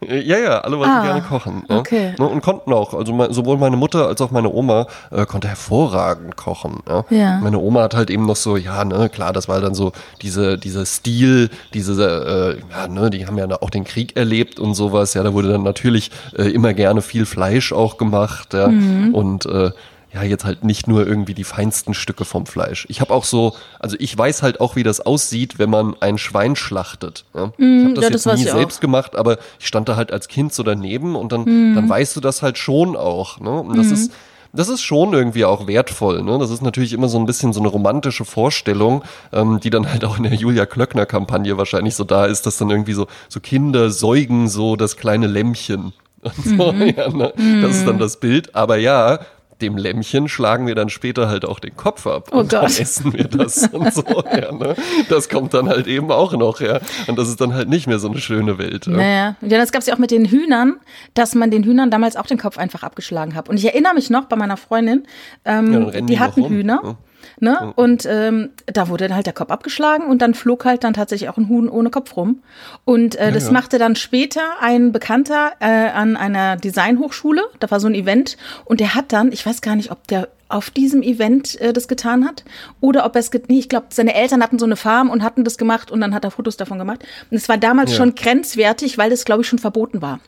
Ja, 0.00 0.38
ja, 0.38 0.58
alle 0.60 0.78
wollten 0.78 0.92
ah, 0.92 1.02
gerne 1.02 1.22
kochen. 1.22 1.64
Ne? 1.68 1.78
Okay. 1.78 2.14
Ne, 2.18 2.26
und 2.26 2.42
konnten 2.42 2.72
auch. 2.72 2.92
Also 2.92 3.32
sowohl 3.32 3.56
meine 3.56 3.76
Mutter 3.76 4.06
als 4.06 4.20
auch 4.20 4.30
meine 4.30 4.52
Oma 4.52 4.86
äh, 5.10 5.24
konnte 5.24 5.48
hervorragend 5.48 6.36
kochen. 6.36 6.80
Ja? 6.86 7.04
ja? 7.08 7.40
Meine 7.40 7.58
Oma 7.58 7.82
hat 7.82 7.94
halt 7.94 8.10
eben 8.10 8.26
noch 8.26 8.36
so, 8.36 8.58
ja, 8.58 8.84
ne, 8.84 9.08
klar, 9.08 9.32
das 9.32 9.48
war 9.48 9.60
dann 9.60 9.74
so 9.74 9.92
diese, 10.20 10.58
dieser 10.58 10.84
Stil, 10.84 11.48
diese, 11.72 12.58
äh, 12.60 12.72
ja, 12.72 12.88
ne, 12.88 13.08
die 13.08 13.26
haben 13.26 13.38
ja 13.38 13.46
auch 13.62 13.70
den 13.70 13.84
Krieg 13.84 14.16
erlebt 14.16 14.60
und 14.60 14.74
sowas. 14.74 15.14
Ja, 15.14 15.22
da 15.22 15.32
wurde 15.32 15.48
dann 15.48 15.62
natürlich 15.62 16.10
äh, 16.36 16.50
immer 16.50 16.74
gerne 16.74 17.00
viel 17.00 17.24
Fleisch 17.24 17.72
auch 17.72 17.96
gemacht. 17.96 18.52
Ja? 18.52 18.68
Mhm. 18.68 19.14
Und 19.14 19.46
äh, 19.46 19.70
ja, 20.16 20.22
jetzt 20.22 20.46
halt 20.46 20.64
nicht 20.64 20.88
nur 20.88 21.06
irgendwie 21.06 21.34
die 21.34 21.44
feinsten 21.44 21.92
Stücke 21.92 22.24
vom 22.24 22.46
Fleisch. 22.46 22.86
Ich 22.88 23.02
habe 23.02 23.12
auch 23.12 23.24
so, 23.24 23.54
also 23.78 23.98
ich 24.00 24.16
weiß 24.16 24.42
halt 24.42 24.60
auch, 24.60 24.74
wie 24.74 24.82
das 24.82 25.00
aussieht, 25.00 25.58
wenn 25.58 25.68
man 25.68 25.94
ein 26.00 26.16
Schwein 26.16 26.56
schlachtet. 26.56 27.26
Ja? 27.34 27.52
Mm, 27.58 27.78
ich 27.78 27.84
habe 27.84 27.94
das 27.94 28.04
ja, 28.04 28.10
jetzt 28.10 28.26
das 28.26 28.38
nie 28.38 28.44
selbst 28.44 28.78
auch. 28.78 28.80
gemacht, 28.80 29.14
aber 29.14 29.36
ich 29.60 29.66
stand 29.66 29.90
da 29.90 29.96
halt 29.96 30.12
als 30.12 30.28
Kind 30.28 30.54
so 30.54 30.62
daneben 30.62 31.16
und 31.16 31.32
dann, 31.32 31.42
mm. 31.42 31.74
dann 31.74 31.86
weißt 31.86 32.16
du 32.16 32.20
das 32.20 32.40
halt 32.40 32.56
schon 32.56 32.96
auch. 32.96 33.40
Ne? 33.40 33.50
Und 33.60 33.76
das 33.76 33.88
mm. 33.88 33.92
ist, 33.92 34.12
das 34.54 34.70
ist 34.70 34.80
schon 34.80 35.12
irgendwie 35.12 35.44
auch 35.44 35.66
wertvoll. 35.66 36.22
Ne? 36.22 36.38
Das 36.38 36.48
ist 36.48 36.62
natürlich 36.62 36.94
immer 36.94 37.08
so 37.08 37.18
ein 37.18 37.26
bisschen 37.26 37.52
so 37.52 37.60
eine 37.60 37.68
romantische 37.68 38.24
Vorstellung, 38.24 39.04
ähm, 39.34 39.60
die 39.60 39.68
dann 39.68 39.92
halt 39.92 40.02
auch 40.06 40.16
in 40.16 40.22
der 40.22 40.32
Julia 40.32 40.64
Klöckner-Kampagne 40.64 41.58
wahrscheinlich 41.58 41.94
so 41.94 42.04
da 42.04 42.24
ist, 42.24 42.46
dass 42.46 42.56
dann 42.56 42.70
irgendwie 42.70 42.94
so, 42.94 43.06
so 43.28 43.38
Kinder 43.40 43.90
säugen 43.90 44.48
so 44.48 44.76
das 44.76 44.96
kleine 44.96 45.26
Lämmchen. 45.26 45.92
So, 46.42 46.72
mhm. 46.72 46.94
ja, 46.96 47.08
ne? 47.08 47.32
Das 47.62 47.76
ist 47.76 47.86
dann 47.86 47.96
mhm. 47.96 48.00
das 48.00 48.18
Bild. 48.18 48.54
Aber 48.56 48.78
ja, 48.78 49.20
dem 49.60 49.76
Lämmchen 49.76 50.28
schlagen 50.28 50.66
wir 50.66 50.74
dann 50.74 50.88
später 50.88 51.28
halt 51.28 51.44
auch 51.44 51.58
den 51.58 51.76
Kopf 51.76 52.06
ab 52.06 52.28
oh 52.32 52.38
und 52.38 52.52
dann 52.52 52.66
essen 52.66 53.12
wir 53.12 53.24
das 53.24 53.68
und 53.68 53.92
so. 53.92 54.04
Ja, 54.30 54.52
ne? 54.52 54.74
Das 55.08 55.28
kommt 55.28 55.54
dann 55.54 55.68
halt 55.68 55.86
eben 55.86 56.10
auch 56.10 56.32
noch, 56.32 56.60
ja. 56.60 56.80
Und 57.06 57.18
das 57.18 57.28
ist 57.28 57.40
dann 57.40 57.54
halt 57.54 57.68
nicht 57.68 57.86
mehr 57.86 57.98
so 57.98 58.08
eine 58.08 58.18
schöne 58.18 58.58
Welt. 58.58 58.86
Ja. 58.86 58.92
Naja, 58.92 59.36
ja, 59.40 59.58
das 59.58 59.72
gab 59.72 59.80
es 59.80 59.86
ja 59.86 59.94
auch 59.94 59.98
mit 59.98 60.10
den 60.10 60.26
Hühnern, 60.26 60.76
dass 61.14 61.34
man 61.34 61.50
den 61.50 61.64
Hühnern 61.64 61.90
damals 61.90 62.16
auch 62.16 62.26
den 62.26 62.38
Kopf 62.38 62.58
einfach 62.58 62.82
abgeschlagen 62.82 63.34
hat. 63.34 63.48
Und 63.48 63.56
ich 63.56 63.64
erinnere 63.64 63.94
mich 63.94 64.10
noch 64.10 64.26
bei 64.26 64.36
meiner 64.36 64.56
Freundin, 64.56 65.06
ähm, 65.44 65.72
ja, 65.72 65.90
die, 66.00 66.06
die 66.06 66.20
hatten 66.20 66.48
Hühner. 66.48 66.80
Ja. 66.82 66.96
Ne? 67.38 67.58
Mhm. 67.60 67.72
Und 67.72 68.06
ähm, 68.08 68.50
da 68.66 68.88
wurde 68.88 69.08
dann 69.08 69.14
halt 69.14 69.26
der 69.26 69.34
Kopf 69.34 69.50
abgeschlagen 69.50 70.06
und 70.06 70.22
dann 70.22 70.34
flog 70.34 70.64
halt 70.64 70.84
dann 70.84 70.94
tatsächlich 70.94 71.28
auch 71.28 71.36
ein 71.36 71.48
Huhn 71.48 71.68
ohne 71.68 71.90
Kopf 71.90 72.16
rum. 72.16 72.42
Und 72.84 73.16
äh, 73.16 73.26
ja, 73.26 73.30
das 73.30 73.46
ja. 73.46 73.52
machte 73.52 73.78
dann 73.78 73.94
später 73.94 74.42
ein 74.60 74.92
Bekannter 74.92 75.52
äh, 75.60 75.90
an 75.90 76.16
einer 76.16 76.56
Designhochschule. 76.56 77.42
Da 77.60 77.70
war 77.70 77.78
so 77.78 77.88
ein 77.88 77.94
Event 77.94 78.38
und 78.64 78.80
der 78.80 78.94
hat 78.94 79.12
dann, 79.12 79.32
ich 79.32 79.44
weiß 79.44 79.60
gar 79.60 79.76
nicht, 79.76 79.90
ob 79.90 80.06
der 80.08 80.28
auf 80.48 80.70
diesem 80.70 81.02
Event 81.02 81.60
äh, 81.60 81.72
das 81.72 81.88
getan 81.88 82.24
hat 82.24 82.44
oder 82.80 83.04
ob 83.04 83.16
er 83.16 83.20
es, 83.20 83.30
nee, 83.48 83.58
ich 83.58 83.68
glaube, 83.68 83.86
seine 83.90 84.14
Eltern 84.14 84.42
hatten 84.42 84.58
so 84.58 84.64
eine 84.64 84.76
Farm 84.76 85.10
und 85.10 85.22
hatten 85.22 85.44
das 85.44 85.58
gemacht 85.58 85.90
und 85.90 86.00
dann 86.00 86.14
hat 86.14 86.24
er 86.24 86.30
Fotos 86.30 86.56
davon 86.56 86.78
gemacht. 86.78 87.04
Und 87.30 87.36
es 87.36 87.48
war 87.48 87.58
damals 87.58 87.90
ja. 87.90 87.96
schon 87.98 88.14
grenzwertig, 88.14 88.96
weil 88.96 89.10
das, 89.10 89.24
glaube 89.24 89.42
ich, 89.42 89.48
schon 89.48 89.58
verboten 89.58 90.00
war. 90.00 90.20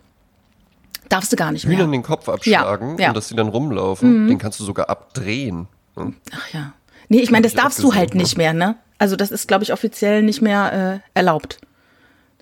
Darfst 1.08 1.32
du 1.32 1.36
gar 1.36 1.52
nicht 1.52 1.66
mehr. 1.66 1.78
Hühnern 1.78 1.92
den 1.92 2.02
Kopf 2.02 2.28
abschlagen 2.28 2.98
ja, 2.98 3.08
und 3.08 3.16
dass 3.16 3.28
sie 3.28 3.36
dann 3.36 3.48
rumlaufen. 3.48 4.24
Mhm. 4.24 4.28
Den 4.28 4.38
kannst 4.38 4.60
du 4.60 4.64
sogar 4.64 4.90
abdrehen. 4.90 5.68
Ach 5.96 6.48
ja. 6.52 6.72
Nee, 7.08 7.20
ich 7.20 7.30
meine, 7.30 7.42
das 7.42 7.54
darfst 7.54 7.82
du 7.82 7.94
halt 7.94 8.14
nicht 8.14 8.36
mehr, 8.36 8.52
ne? 8.52 8.76
Also 8.98 9.16
das 9.16 9.30
ist, 9.30 9.48
glaube 9.48 9.64
ich, 9.64 9.72
offiziell 9.72 10.22
nicht 10.22 10.42
mehr 10.42 11.02
äh, 11.04 11.18
erlaubt. 11.18 11.60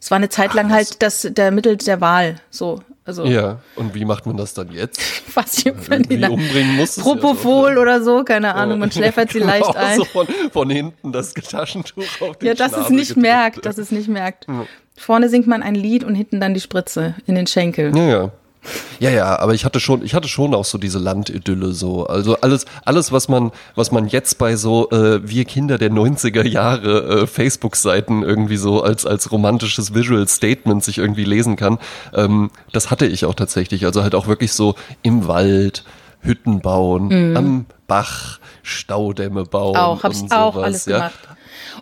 Es 0.00 0.10
war 0.10 0.16
eine 0.16 0.28
Zeit 0.28 0.54
lang 0.54 0.66
Ach, 0.68 0.74
halt 0.74 1.02
das 1.02 1.26
der 1.30 1.50
Mittel 1.50 1.76
der 1.76 2.00
Wahl, 2.00 2.36
so. 2.50 2.80
Also, 3.04 3.24
ja, 3.24 3.60
und 3.76 3.94
wie 3.94 4.04
macht 4.04 4.26
man 4.26 4.36
das 4.36 4.52
dann 4.52 4.72
jetzt? 4.72 5.00
Was 5.34 5.58
ich 5.58 5.66
Irgendwie 5.66 6.24
umbringen 6.24 6.74
muss. 6.74 6.96
Propofol 6.96 7.74
ja 7.74 7.80
oder 7.80 8.02
so, 8.02 8.24
keine 8.24 8.56
Ahnung, 8.56 8.80
man 8.80 8.90
schläfert 8.92 9.30
sie 9.30 9.38
genau, 9.38 9.52
leicht 9.52 9.76
ein. 9.76 9.98
So 9.98 10.04
von, 10.04 10.26
von 10.52 10.68
hinten 10.70 11.12
das 11.12 11.32
Taschentuch 11.32 12.02
auf 12.20 12.38
den 12.38 12.48
Ja, 12.48 12.54
dass 12.54 12.72
es 12.72 12.90
nicht 12.90 13.10
gedrückt. 13.10 13.22
merkt, 13.22 13.66
dass 13.66 13.78
es 13.78 13.92
nicht 13.92 14.08
merkt. 14.08 14.48
Ja. 14.48 14.66
Vorne 14.96 15.28
singt 15.28 15.46
man 15.46 15.62
ein 15.62 15.76
Lied 15.76 16.02
und 16.02 16.16
hinten 16.16 16.40
dann 16.40 16.52
die 16.52 16.60
Spritze 16.60 17.14
in 17.26 17.36
den 17.36 17.46
Schenkel. 17.46 17.96
Ja, 17.96 18.02
ja. 18.08 18.32
Ja, 18.98 19.10
ja, 19.10 19.38
aber 19.38 19.54
ich 19.54 19.64
hatte 19.64 19.80
schon, 19.80 20.04
ich 20.04 20.14
hatte 20.14 20.28
schon 20.28 20.54
auch 20.54 20.64
so 20.64 20.78
diese 20.78 20.98
Landidylle 20.98 21.72
so. 21.72 22.06
Also 22.06 22.36
alles, 22.40 22.64
alles, 22.84 23.12
was 23.12 23.28
man, 23.28 23.52
was 23.74 23.92
man 23.92 24.06
jetzt 24.08 24.38
bei 24.38 24.56
so 24.56 24.90
äh, 24.90 25.20
wir 25.28 25.44
Kinder 25.44 25.78
der 25.78 25.90
90er 25.90 26.46
Jahre 26.46 27.22
äh, 27.22 27.26
Facebook-Seiten 27.26 28.22
irgendwie 28.22 28.56
so 28.56 28.82
als, 28.82 29.06
als 29.06 29.30
romantisches 29.30 29.94
Visual 29.94 30.26
Statement 30.28 30.84
sich 30.84 30.98
irgendwie 30.98 31.24
lesen 31.24 31.56
kann, 31.56 31.78
ähm, 32.14 32.50
das 32.72 32.90
hatte 32.90 33.06
ich 33.06 33.24
auch 33.24 33.34
tatsächlich. 33.34 33.84
Also 33.84 34.02
halt 34.02 34.14
auch 34.14 34.26
wirklich 34.26 34.52
so 34.52 34.74
im 35.02 35.28
Wald, 35.28 35.84
Hütten 36.20 36.60
bauen, 36.60 37.08
mhm. 37.08 37.36
am 37.36 37.66
Bach, 37.86 38.40
Staudämme 38.62 39.44
bauen. 39.44 39.76
Auch, 39.76 40.02
hab's 40.02 40.24
auch 40.30 40.56
alles 40.56 40.86
ja. 40.86 40.96
gemacht. 40.96 41.18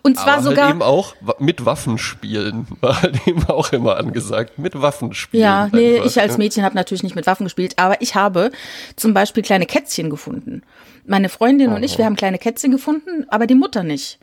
Und 0.02 0.18
zwar 0.18 0.34
Aber 0.34 0.42
sogar. 0.42 0.64
Halt 0.66 0.74
eben 0.74 0.82
auch 0.82 1.14
mit 1.38 1.64
Waffen 1.64 1.98
spielen. 1.98 2.66
War 2.80 3.02
halt 3.02 3.26
eben 3.26 3.44
auch 3.44 3.72
immer 3.72 3.96
angesagt. 3.96 4.58
Mit 4.58 4.80
Waffen 4.80 5.14
spielen. 5.14 5.42
Ja, 5.42 5.68
nee, 5.72 5.96
einfach. 5.96 6.06
ich 6.06 6.20
als 6.20 6.38
Mädchen 6.38 6.64
habe 6.64 6.74
natürlich 6.74 7.02
nicht 7.02 7.16
mit 7.16 7.26
Waffen 7.26 7.44
gespielt, 7.44 7.74
aber 7.78 8.00
ich 8.02 8.14
habe 8.14 8.50
zum 8.96 9.14
Beispiel 9.14 9.42
kleine 9.42 9.66
Kätzchen 9.66 10.10
gefunden. 10.10 10.62
Meine 11.06 11.28
Freundin 11.28 11.72
oh. 11.72 11.76
und 11.76 11.82
ich, 11.82 11.98
wir 11.98 12.04
haben 12.04 12.16
kleine 12.16 12.38
Kätzchen 12.38 12.70
gefunden, 12.70 13.26
aber 13.28 13.46
die 13.46 13.54
Mutter 13.54 13.82
nicht. 13.82 14.18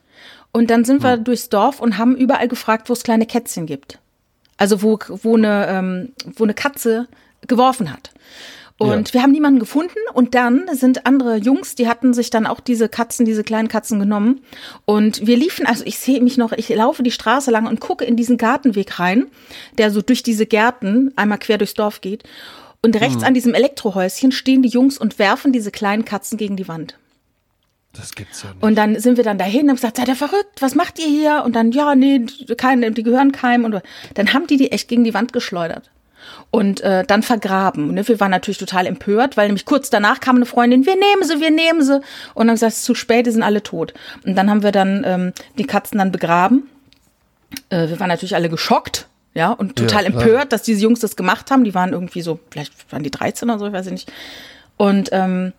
Und 0.52 0.70
dann 0.70 0.84
sind 0.84 1.04
wir 1.04 1.14
hm. 1.14 1.24
durchs 1.24 1.50
Dorf 1.50 1.80
und 1.80 1.98
haben 1.98 2.16
überall 2.16 2.48
gefragt, 2.48 2.90
wo 2.90 2.94
es 2.94 3.04
kleine 3.04 3.26
Kätzchen 3.26 3.66
gibt. 3.66 4.00
Also 4.58 4.82
wo, 4.82 5.00
wo, 5.08 5.36
eine, 5.36 5.68
ähm, 5.68 6.14
wo 6.36 6.44
eine 6.44 6.54
Katze 6.54 7.08
geworfen 7.48 7.92
hat. 7.92 8.12
Und 8.82 9.10
ja. 9.10 9.14
wir 9.14 9.22
haben 9.22 9.32
niemanden 9.32 9.60
gefunden 9.60 10.00
und 10.14 10.34
dann 10.34 10.66
sind 10.74 11.06
andere 11.06 11.38
Jungs, 11.38 11.76
die 11.76 11.88
hatten 11.88 12.16
sich 12.16 12.32
dann 12.32 12.48
auch 12.48 12.60
diese 12.60 12.90
Katzen, 12.90 13.28
diese 13.28 13.44
kleinen 13.44 13.68
Katzen 13.68 14.00
genommen 14.00 14.42
und 14.86 15.28
wir 15.28 15.38
liefen, 15.38 15.68
also 15.68 15.84
ich 15.86 16.00
sehe 16.00 16.20
mich 16.20 16.38
noch, 16.38 16.52
ich 16.52 16.68
laufe 16.70 17.04
die 17.04 17.12
Straße 17.12 17.52
lang 17.52 17.68
und 17.68 17.80
gucke 17.80 18.06
in 18.06 18.16
diesen 18.16 18.38
Gartenweg 18.38 19.00
rein, 19.00 19.28
der 19.78 19.92
so 19.92 20.02
durch 20.02 20.24
diese 20.24 20.48
Gärten 20.48 21.14
einmal 21.16 21.38
quer 21.38 21.60
durchs 21.60 21.76
Dorf 21.76 22.02
geht 22.02 22.24
und 22.82 23.00
rechts 23.00 23.18
mhm. 23.18 23.26
an 23.26 23.34
diesem 23.36 23.54
Elektrohäuschen 23.54 24.32
stehen 24.32 24.64
die 24.64 24.70
Jungs 24.70 24.98
und 24.98 25.20
werfen 25.20 25.54
diese 25.54 25.70
kleinen 25.70 26.04
Katzen 26.04 26.40
gegen 26.40 26.56
die 26.56 26.68
Wand. 26.68 26.98
Das 27.94 28.16
gibt's 28.16 28.42
ja 28.42 28.50
nicht. 28.50 28.64
Und 28.64 28.76
dann 28.76 29.00
sind 29.00 29.18
wir 29.18 29.24
dann 29.24 29.38
dahin 29.38 29.64
und 29.64 29.70
haben 29.70 29.76
gesagt, 29.76 29.98
seid 29.98 30.08
ihr 30.08 30.16
verrückt? 30.16 30.62
Was 30.62 30.74
macht 30.74 30.98
ihr 30.98 31.08
hier? 31.08 31.44
Und 31.46 31.56
dann, 31.56 31.72
ja, 31.72 31.94
nee, 31.94 32.26
keine, 32.58 32.92
die 32.92 33.04
gehören 33.04 33.32
keinem. 33.32 33.66
Und 33.66 33.84
dann 34.16 34.34
haben 34.34 34.48
die 34.48 34.58
die 34.58 34.72
echt 34.72 34.88
gegen 34.88 35.04
die 35.04 35.14
Wand 35.14 35.34
geschleudert 35.34 35.92
und 36.50 36.82
äh, 36.82 37.04
dann 37.06 37.24
vergraben. 37.24 37.94
Ne? 37.94 38.08
Wir 38.08 38.20
waren 38.20 38.32
natürlich 38.32 38.58
total 38.58 38.86
empört, 38.86 39.38
weil 39.38 39.48
nämlich 39.48 39.66
kurz 39.66 39.90
danach 39.90 40.20
kam 40.20 40.36
eine 40.36 40.46
Freundin, 40.46 40.86
wir 40.86 40.96
nehmen 40.96 41.24
sie, 41.24 41.40
wir 41.40 41.52
nehmen 41.52 41.82
sie. 41.82 42.02
Und 42.34 42.48
dann 42.48 42.56
gesagt, 42.56 42.74
es 42.74 42.80
ist 42.80 42.86
zu 42.86 42.96
spät, 42.96 43.26
die 43.26 43.32
sind 43.32 43.44
alle 43.44 43.64
tot. 43.64 43.94
Und 44.26 44.36
dann 44.36 44.50
haben 44.50 44.64
wir 44.64 44.72
dann 44.72 45.04
ähm, 45.06 45.34
die 45.58 45.66
Katzen 45.66 45.98
dann 45.98 46.12
begraben. 46.12 46.70
Äh, 47.70 47.90
wir 47.90 48.00
waren 48.00 48.10
natürlich 48.10 48.36
alle 48.36 48.50
geschockt. 48.50 49.08
Ja, 49.34 49.52
und 49.52 49.78
total 49.78 50.04
ja, 50.04 50.10
empört, 50.10 50.52
dass 50.52 50.62
diese 50.62 50.82
Jungs 50.82 51.00
das 51.00 51.16
gemacht 51.16 51.52
haben. 51.52 51.64
Die 51.64 51.74
waren 51.74 51.94
irgendwie 51.94 52.22
so, 52.22 52.40
vielleicht 52.50 52.92
waren 52.92 53.04
die 53.04 53.12
13 53.12 53.50
oder 53.50 53.60
so, 53.60 53.68
ich 53.68 53.72
weiß 53.72 53.90
nicht. 53.90 54.12
Und 54.76 55.10
ähm, 55.14 55.54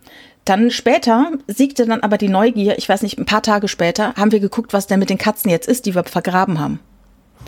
dann 0.44 0.70
später 0.70 1.32
siegte 1.46 1.86
dann 1.86 2.00
aber 2.00 2.18
die 2.18 2.28
Neugier, 2.28 2.76
ich 2.76 2.88
weiß 2.88 3.02
nicht, 3.02 3.18
ein 3.18 3.24
paar 3.24 3.42
Tage 3.42 3.68
später, 3.68 4.14
haben 4.14 4.32
wir 4.32 4.40
geguckt, 4.40 4.72
was 4.72 4.88
denn 4.88 4.98
mit 4.98 5.08
den 5.08 5.18
Katzen 5.18 5.50
jetzt 5.50 5.68
ist, 5.68 5.86
die 5.86 5.94
wir 5.94 6.04
vergraben 6.04 6.58
haben. 6.58 6.80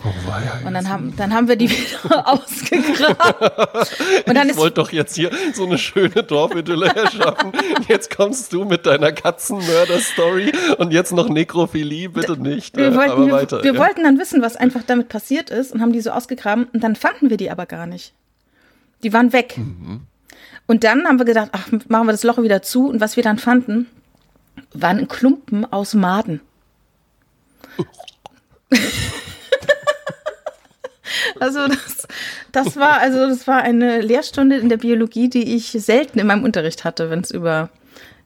Oh, 0.03 0.13
ja, 0.27 0.67
und 0.67 0.73
dann 0.73 0.89
haben, 0.89 1.15
dann 1.15 1.33
haben 1.33 1.47
wir 1.47 1.55
die 1.55 1.69
wieder 1.69 2.27
ausgegraben. 2.27 3.85
Und 4.27 4.35
dann 4.35 4.49
ich 4.49 4.55
wollte 4.55 4.75
doch 4.75 4.91
jetzt 4.91 5.15
hier 5.15 5.31
so 5.53 5.65
eine 5.65 5.77
schöne 5.77 6.23
Dorfidylle 6.23 6.87
erschaffen. 6.87 7.51
Jetzt 7.87 8.15
kommst 8.15 8.53
du 8.53 8.65
mit 8.65 8.85
deiner 8.85 9.11
Katzenmörder-Story 9.11 10.51
und 10.77 10.91
jetzt 10.91 11.11
noch 11.11 11.29
Nekrophilie, 11.29 12.09
bitte 12.09 12.39
nicht. 12.41 12.75
Wir, 12.77 12.95
wollten, 12.95 13.11
aber 13.11 13.31
weiter, 13.31 13.57
wir, 13.57 13.63
wir 13.65 13.73
ja. 13.73 13.79
wollten 13.79 14.03
dann 14.03 14.19
wissen, 14.19 14.41
was 14.41 14.55
einfach 14.55 14.83
damit 14.83 15.09
passiert 15.09 15.49
ist 15.49 15.71
und 15.71 15.81
haben 15.81 15.91
die 15.91 16.01
so 16.01 16.11
ausgegraben 16.11 16.65
und 16.73 16.83
dann 16.83 16.95
fanden 16.95 17.29
wir 17.29 17.37
die 17.37 17.51
aber 17.51 17.65
gar 17.65 17.85
nicht. 17.85 18.13
Die 19.03 19.13
waren 19.13 19.33
weg. 19.33 19.57
Mhm. 19.57 20.01
Und 20.67 20.83
dann 20.83 21.05
haben 21.05 21.19
wir 21.19 21.25
gedacht, 21.25 21.49
ach, 21.51 21.67
machen 21.87 22.07
wir 22.07 22.11
das 22.11 22.23
Loch 22.23 22.41
wieder 22.41 22.61
zu 22.61 22.89
und 22.89 23.01
was 23.01 23.15
wir 23.15 23.23
dann 23.23 23.37
fanden, 23.37 23.87
waren 24.73 25.07
Klumpen 25.07 25.71
aus 25.71 25.93
Maden. 25.93 26.41
Also 31.39 31.67
das, 31.67 32.07
das 32.51 32.77
war 32.77 32.99
also 32.99 33.27
das 33.27 33.47
war 33.47 33.61
eine 33.61 34.01
Lehrstunde 34.01 34.57
in 34.57 34.69
der 34.69 34.77
Biologie, 34.77 35.29
die 35.29 35.55
ich 35.55 35.71
selten 35.71 36.19
in 36.19 36.27
meinem 36.27 36.43
Unterricht 36.43 36.83
hatte, 36.83 37.09
wenn 37.09 37.19
es 37.19 37.31
über 37.31 37.69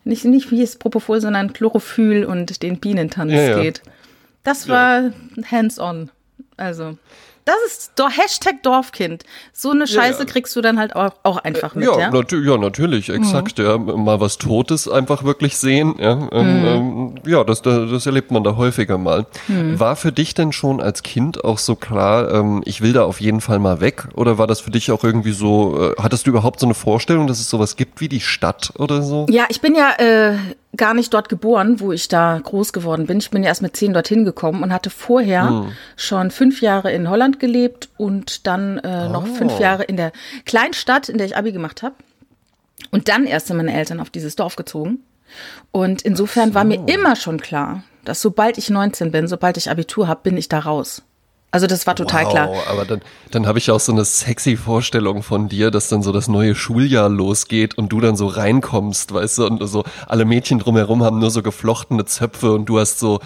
nicht 0.03 0.25
nicht 0.25 0.51
wie 0.51 0.61
es 0.61 0.77
Propofol, 0.77 1.21
sondern 1.21 1.53
Chlorophyll 1.53 2.25
und 2.25 2.63
den 2.63 2.79
Bienentanz 2.79 3.31
ja, 3.31 3.41
ja. 3.41 3.61
geht. 3.61 3.81
Das 4.43 4.67
war 4.67 5.01
ja. 5.01 5.11
hands-on. 5.51 6.09
Also 6.57 6.97
das 7.49 7.71
ist 7.71 7.91
doch 7.95 8.09
Hashtag 8.09 8.63
Dorfkind. 8.63 9.23
So 9.53 9.71
eine 9.71 9.87
Scheiße 9.87 10.19
ja, 10.19 10.25
ja. 10.25 10.31
kriegst 10.31 10.55
du 10.55 10.61
dann 10.61 10.79
halt 10.79 10.95
auch, 10.95 11.11
auch 11.23 11.37
einfach 11.37 11.75
mit, 11.75 11.85
ja? 11.85 11.99
Ja, 11.99 12.11
nat 12.11 12.31
ja 12.31 12.57
natürlich, 12.57 13.09
exakt. 13.09 13.57
Mhm. 13.57 13.65
Ja. 13.65 13.77
Mal 13.77 14.19
was 14.19 14.37
Totes 14.37 14.87
einfach 14.87 15.23
wirklich 15.23 15.57
sehen. 15.57 15.95
Ja, 15.99 16.29
ähm, 16.31 16.59
mhm. 16.59 16.65
ähm, 16.65 17.15
ja 17.25 17.43
das, 17.43 17.61
das 17.61 18.05
erlebt 18.05 18.31
man 18.31 18.43
da 18.43 18.55
häufiger 18.55 18.97
mal. 18.97 19.25
Mhm. 19.47 19.79
War 19.79 19.95
für 19.95 20.11
dich 20.11 20.33
denn 20.33 20.51
schon 20.51 20.81
als 20.81 21.03
Kind 21.03 21.43
auch 21.43 21.57
so 21.57 21.75
klar, 21.75 22.31
ähm, 22.31 22.61
ich 22.65 22.81
will 22.81 22.93
da 22.93 23.03
auf 23.03 23.21
jeden 23.21 23.41
Fall 23.41 23.59
mal 23.59 23.81
weg? 23.81 24.07
Oder 24.15 24.37
war 24.37 24.47
das 24.47 24.59
für 24.59 24.71
dich 24.71 24.91
auch 24.91 25.03
irgendwie 25.03 25.31
so, 25.31 25.93
äh, 25.97 26.01
hattest 26.01 26.27
du 26.27 26.31
überhaupt 26.31 26.59
so 26.59 26.67
eine 26.67 26.75
Vorstellung, 26.75 27.27
dass 27.27 27.39
es 27.39 27.49
sowas 27.49 27.75
gibt 27.75 28.01
wie 28.01 28.09
die 28.09 28.21
Stadt 28.21 28.73
oder 28.77 29.01
so? 29.01 29.25
Ja, 29.29 29.45
ich 29.49 29.61
bin 29.61 29.75
ja 29.75 29.93
äh, 29.97 30.37
gar 30.77 30.93
nicht 30.93 31.13
dort 31.13 31.29
geboren, 31.29 31.79
wo 31.79 31.91
ich 31.91 32.07
da 32.07 32.39
groß 32.41 32.73
geworden 32.73 33.07
bin. 33.07 33.17
Ich 33.17 33.31
bin 33.31 33.43
ja 33.43 33.49
erst 33.49 33.61
mit 33.61 33.75
zehn 33.75 33.93
dorthin 33.93 34.23
gekommen 34.23 34.63
und 34.63 34.71
hatte 34.71 34.89
vorher 34.89 35.49
mhm. 35.49 35.71
schon 35.95 36.31
fünf 36.31 36.61
Jahre 36.61 36.91
in 36.91 37.09
Holland 37.09 37.39
gelebt 37.39 37.89
und 37.97 38.45
dann 38.45 38.77
äh, 38.79 39.05
oh. 39.07 39.11
noch 39.11 39.27
fünf 39.27 39.59
Jahre 39.59 39.83
in 39.83 39.97
der 39.97 40.11
Kleinstadt, 40.45 41.09
in 41.09 41.17
der 41.17 41.25
ich 41.25 41.35
Abi 41.37 41.51
gemacht 41.51 41.81
habe. 41.81 41.95
Und 42.91 43.09
dann 43.09 43.25
erst 43.25 43.47
sind 43.47 43.57
meine 43.57 43.73
Eltern 43.73 43.99
auf 43.99 44.09
dieses 44.09 44.35
Dorf 44.35 44.55
gezogen. 44.55 44.99
Und 45.71 46.01
insofern 46.03 46.49
so. 46.49 46.55
war 46.55 46.63
mir 46.63 46.87
immer 46.87 47.15
schon 47.15 47.39
klar, 47.39 47.83
dass 48.05 48.21
sobald 48.21 48.57
ich 48.57 48.69
19 48.69 49.11
bin, 49.11 49.27
sobald 49.27 49.57
ich 49.57 49.69
Abitur 49.69 50.07
habe, 50.07 50.21
bin 50.23 50.37
ich 50.37 50.49
da 50.49 50.59
raus. 50.59 51.03
Also 51.51 51.65
das 51.65 51.87
war 51.87 51.95
total 51.95 52.25
wow, 52.25 52.31
klar. 52.31 52.49
Aber 52.69 52.85
dann, 52.85 53.01
dann 53.31 53.47
habe 53.47 53.57
ich 53.57 53.71
auch 53.71 53.79
so 53.79 53.91
eine 53.91 54.05
sexy 54.05 54.55
Vorstellung 54.55 55.23
von 55.23 55.49
dir, 55.49 55.71
dass 55.71 55.89
dann 55.89 56.03
so 56.03 56.11
das 56.11 56.27
neue 56.27 56.53
Schuljahr 56.53 57.09
losgeht 57.09 57.75
und 57.75 57.89
du 57.89 57.99
dann 57.99 58.15
so 58.15 58.27
reinkommst, 58.27 59.13
weißt 59.13 59.39
du, 59.39 59.47
und 59.47 59.67
so 59.67 59.83
alle 60.07 60.25
Mädchen 60.25 60.59
drumherum 60.59 61.03
haben 61.03 61.19
nur 61.19 61.31
so 61.31 61.41
geflochtene 61.41 62.05
Zöpfe 62.05 62.53
und 62.53 62.65
du 62.65 62.79
hast 62.79 62.99
so 62.99 63.19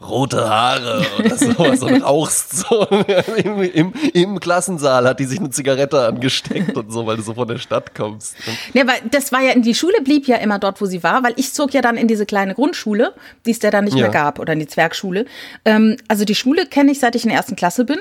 rote 0.00 0.48
Haare 0.48 1.04
oder 1.18 1.36
sowas 1.36 1.82
und 1.82 2.02
rauchst 2.02 2.56
so 2.58 2.86
Im, 3.36 3.62
im, 3.62 3.92
im, 4.12 4.40
Klassensaal 4.40 5.08
hat 5.08 5.18
die 5.18 5.24
sich 5.24 5.40
eine 5.40 5.50
Zigarette 5.50 6.06
angesteckt 6.06 6.76
und 6.76 6.92
so, 6.92 7.06
weil 7.06 7.16
du 7.16 7.22
so 7.22 7.34
von 7.34 7.48
der 7.48 7.58
Stadt 7.58 7.94
kommst. 7.94 8.36
Ja, 8.74 8.86
weil 8.86 8.96
das 9.10 9.32
war 9.32 9.40
ja, 9.40 9.58
die 9.58 9.74
Schule 9.74 10.00
blieb 10.02 10.26
ja 10.28 10.36
immer 10.36 10.58
dort, 10.58 10.80
wo 10.80 10.86
sie 10.86 11.02
war, 11.02 11.24
weil 11.24 11.32
ich 11.36 11.52
zog 11.52 11.74
ja 11.74 11.80
dann 11.80 11.96
in 11.96 12.06
diese 12.06 12.26
kleine 12.26 12.54
Grundschule, 12.54 13.12
die 13.44 13.50
es 13.50 13.58
da 13.58 13.70
dann 13.70 13.84
nicht 13.84 13.96
ja. 13.96 14.02
mehr 14.02 14.10
gab, 14.10 14.38
oder 14.38 14.52
in 14.52 14.60
die 14.60 14.68
Zwergschule. 14.68 15.26
Ähm, 15.64 15.96
also 16.06 16.24
die 16.24 16.34
Schule 16.34 16.66
kenne 16.66 16.92
ich, 16.92 17.00
seit 17.00 17.16
ich 17.16 17.24
in 17.24 17.30
der 17.30 17.38
ersten 17.38 17.56
Klasse 17.56 17.84
bin. 17.84 17.98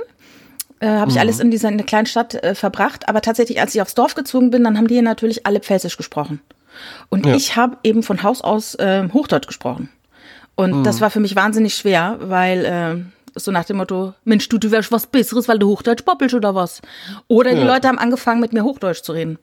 Äh, 0.80 0.88
habe 0.88 1.10
ich 1.10 1.16
mhm. 1.16 1.22
alles 1.22 1.40
in 1.40 1.50
dieser 1.50 1.70
in 1.70 1.78
der 1.78 1.88
kleinen 1.88 2.06
Stadt 2.06 2.36
äh, 2.36 2.54
verbracht. 2.54 3.10
Aber 3.10 3.22
tatsächlich, 3.22 3.60
als 3.60 3.74
ich 3.74 3.82
aufs 3.82 3.96
Dorf 3.96 4.14
gezogen 4.14 4.52
bin, 4.52 4.64
dann 4.64 4.78
haben 4.78 4.88
die 4.88 4.96
hier 4.96 5.04
natürlich 5.04 5.48
alle 5.48 5.60
Pfälzisch 5.60 5.98
gesprochen. 5.98 6.42
Und 7.10 7.26
ja. 7.26 7.36
ich 7.36 7.56
habe 7.56 7.78
eben 7.84 8.04
von 8.04 8.22
Haus 8.22 8.42
aus 8.42 8.76
äh, 8.76 9.08
Hochdeutsch 9.12 9.48
gesprochen. 9.48 9.90
Und 10.58 10.80
mhm. 10.80 10.84
das 10.84 11.00
war 11.00 11.10
für 11.10 11.22
mich 11.22 11.36
wahnsinnig 11.36 11.76
schwer, 11.76 12.18
weil 12.20 12.66
äh, 12.66 13.40
so 13.40 13.52
nach 13.52 13.64
dem 13.64 13.78
Motto, 13.78 14.16
Mensch, 14.26 14.50
du, 14.50 14.58
du 14.58 14.72
wärst 14.72 14.92
was 14.92 15.08
Besseres, 15.08 15.48
weil 15.48 15.60
du 15.60 15.68
Hochdeutsch 15.70 16.04
boppelst 16.04 16.36
oder 16.36 16.56
was. 16.56 16.82
Oder 17.28 17.54
die 17.54 17.62
ja. 17.62 17.68
Leute 17.68 17.88
haben 17.88 18.00
angefangen, 18.00 18.42
mit 18.42 18.54
mir 18.54 18.64
Hochdeutsch 18.64 19.04
zu 19.04 19.14
reden. 19.14 19.38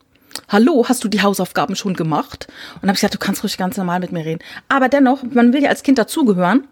Hallo, 0.49 0.85
hast 0.88 1.04
du 1.04 1.09
die 1.09 1.23
Hausaufgaben 1.23 1.76
schon 1.76 1.94
gemacht? 1.94 2.49
Und 2.75 2.83
dann 2.83 2.88
habe 2.88 2.97
ich 2.97 3.00
gesagt, 3.00 3.14
du 3.14 3.18
kannst 3.18 3.44
ruhig 3.44 3.56
ganz 3.56 3.76
normal 3.76 4.00
mit 4.00 4.11
mir 4.11 4.25
reden. 4.25 4.40
Aber 4.68 4.88
dennoch, 4.88 5.23
man 5.23 5.52
will 5.52 5.62
ja 5.62 5.71
als 5.71 5.85
Kind 5.85 5.99
dazugehören. 5.99 6.66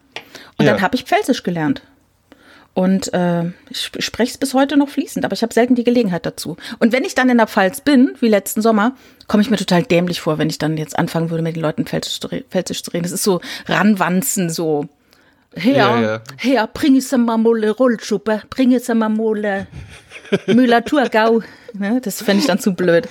Und 0.58 0.66
ja. 0.66 0.72
dann 0.72 0.82
habe 0.82 0.96
ich 0.96 1.04
Pfälzisch 1.04 1.44
gelernt. 1.44 1.82
Und 2.74 3.12
äh, 3.12 3.44
ich 3.68 3.90
spreche 3.98 4.32
es 4.32 4.38
bis 4.38 4.54
heute 4.54 4.78
noch 4.78 4.88
fließend, 4.88 5.24
aber 5.24 5.34
ich 5.34 5.42
habe 5.42 5.52
selten 5.52 5.74
die 5.74 5.84
Gelegenheit 5.84 6.24
dazu. 6.24 6.56
Und 6.78 6.92
wenn 6.92 7.04
ich 7.04 7.14
dann 7.14 7.28
in 7.28 7.36
der 7.36 7.46
Pfalz 7.46 7.82
bin, 7.82 8.12
wie 8.20 8.28
letzten 8.28 8.62
Sommer, 8.62 8.96
komme 9.26 9.42
ich 9.42 9.50
mir 9.50 9.58
total 9.58 9.82
dämlich 9.82 10.22
vor, 10.22 10.38
wenn 10.38 10.48
ich 10.48 10.58
dann 10.58 10.78
jetzt 10.78 10.98
anfangen 10.98 11.28
würde, 11.28 11.42
mit 11.42 11.54
den 11.54 11.62
Leuten 11.62 11.84
Pfälzisch 11.84 12.20
zu, 12.20 12.28
reden. 12.28 13.02
Das 13.02 13.12
ist 13.12 13.24
so 13.24 13.42
ranwanzen, 13.66 14.48
so 14.48 14.88
her, 15.54 15.76
ja, 15.76 16.00
ja. 16.00 16.20
her, 16.38 16.70
bring 16.72 16.96
es 16.96 17.12
mal 17.12 17.36
Molle 17.36 17.70
Rollschuppe, 17.70 18.42
bring 18.48 18.72
es 18.72 18.88
mal 18.88 19.10
Molle 19.10 19.66
Müller-Thurgau. 20.46 21.42
Ne, 21.74 22.00
das 22.02 22.22
fände 22.22 22.40
ich 22.40 22.46
dann 22.46 22.58
zu 22.58 22.74
blöd. 22.74 23.06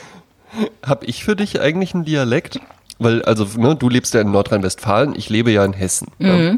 Hab 0.81 1.07
ich 1.07 1.23
für 1.23 1.35
dich 1.35 1.61
eigentlich 1.61 1.93
einen 1.93 2.05
Dialekt? 2.05 2.59
Weil, 2.97 3.21
also, 3.23 3.47
ne, 3.59 3.75
du 3.75 3.89
lebst 3.89 4.13
ja 4.15 4.21
in 4.21 4.31
Nordrhein-Westfalen, 4.31 5.15
ich 5.15 5.29
lebe 5.29 5.51
ja 5.51 5.63
in 5.65 5.73
Hessen. 5.73 6.07
Mhm. 6.17 6.27
Ja. 6.27 6.57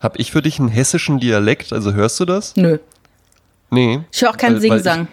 Hab 0.00 0.18
ich 0.18 0.30
für 0.30 0.42
dich 0.42 0.58
einen 0.58 0.68
hessischen 0.68 1.18
Dialekt? 1.18 1.72
Also 1.72 1.92
hörst 1.92 2.20
du 2.20 2.24
das? 2.24 2.56
Nö. 2.56 2.78
Nee. 3.70 4.00
Ich 4.12 4.22
höre 4.22 4.30
auch 4.30 4.36
keinen 4.36 4.60
Singsang. 4.60 5.08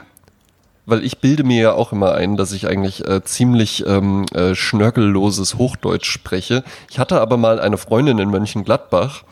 Weil 0.86 1.04
ich 1.04 1.18
bilde 1.18 1.44
mir 1.44 1.62
ja 1.62 1.74
auch 1.74 1.92
immer 1.92 2.13
ein, 2.13 2.38
dass 2.38 2.51
ich 2.51 2.68
eigentlich 2.68 3.08
äh, 3.08 3.24
ziemlich 3.24 3.86
ähm, 3.88 4.25
äh, 4.34 4.54
schnörkelloses 4.54 5.56
Hochdeutsch 5.56 6.10
spreche. 6.10 6.63
Ich 6.92 7.00
hatte 7.00 7.20
aber 7.20 7.38
mal 7.38 7.60
eine 7.60 7.77
Freundin 7.77 8.20
in 8.20 8.30
Mönchengladbach 8.30 9.24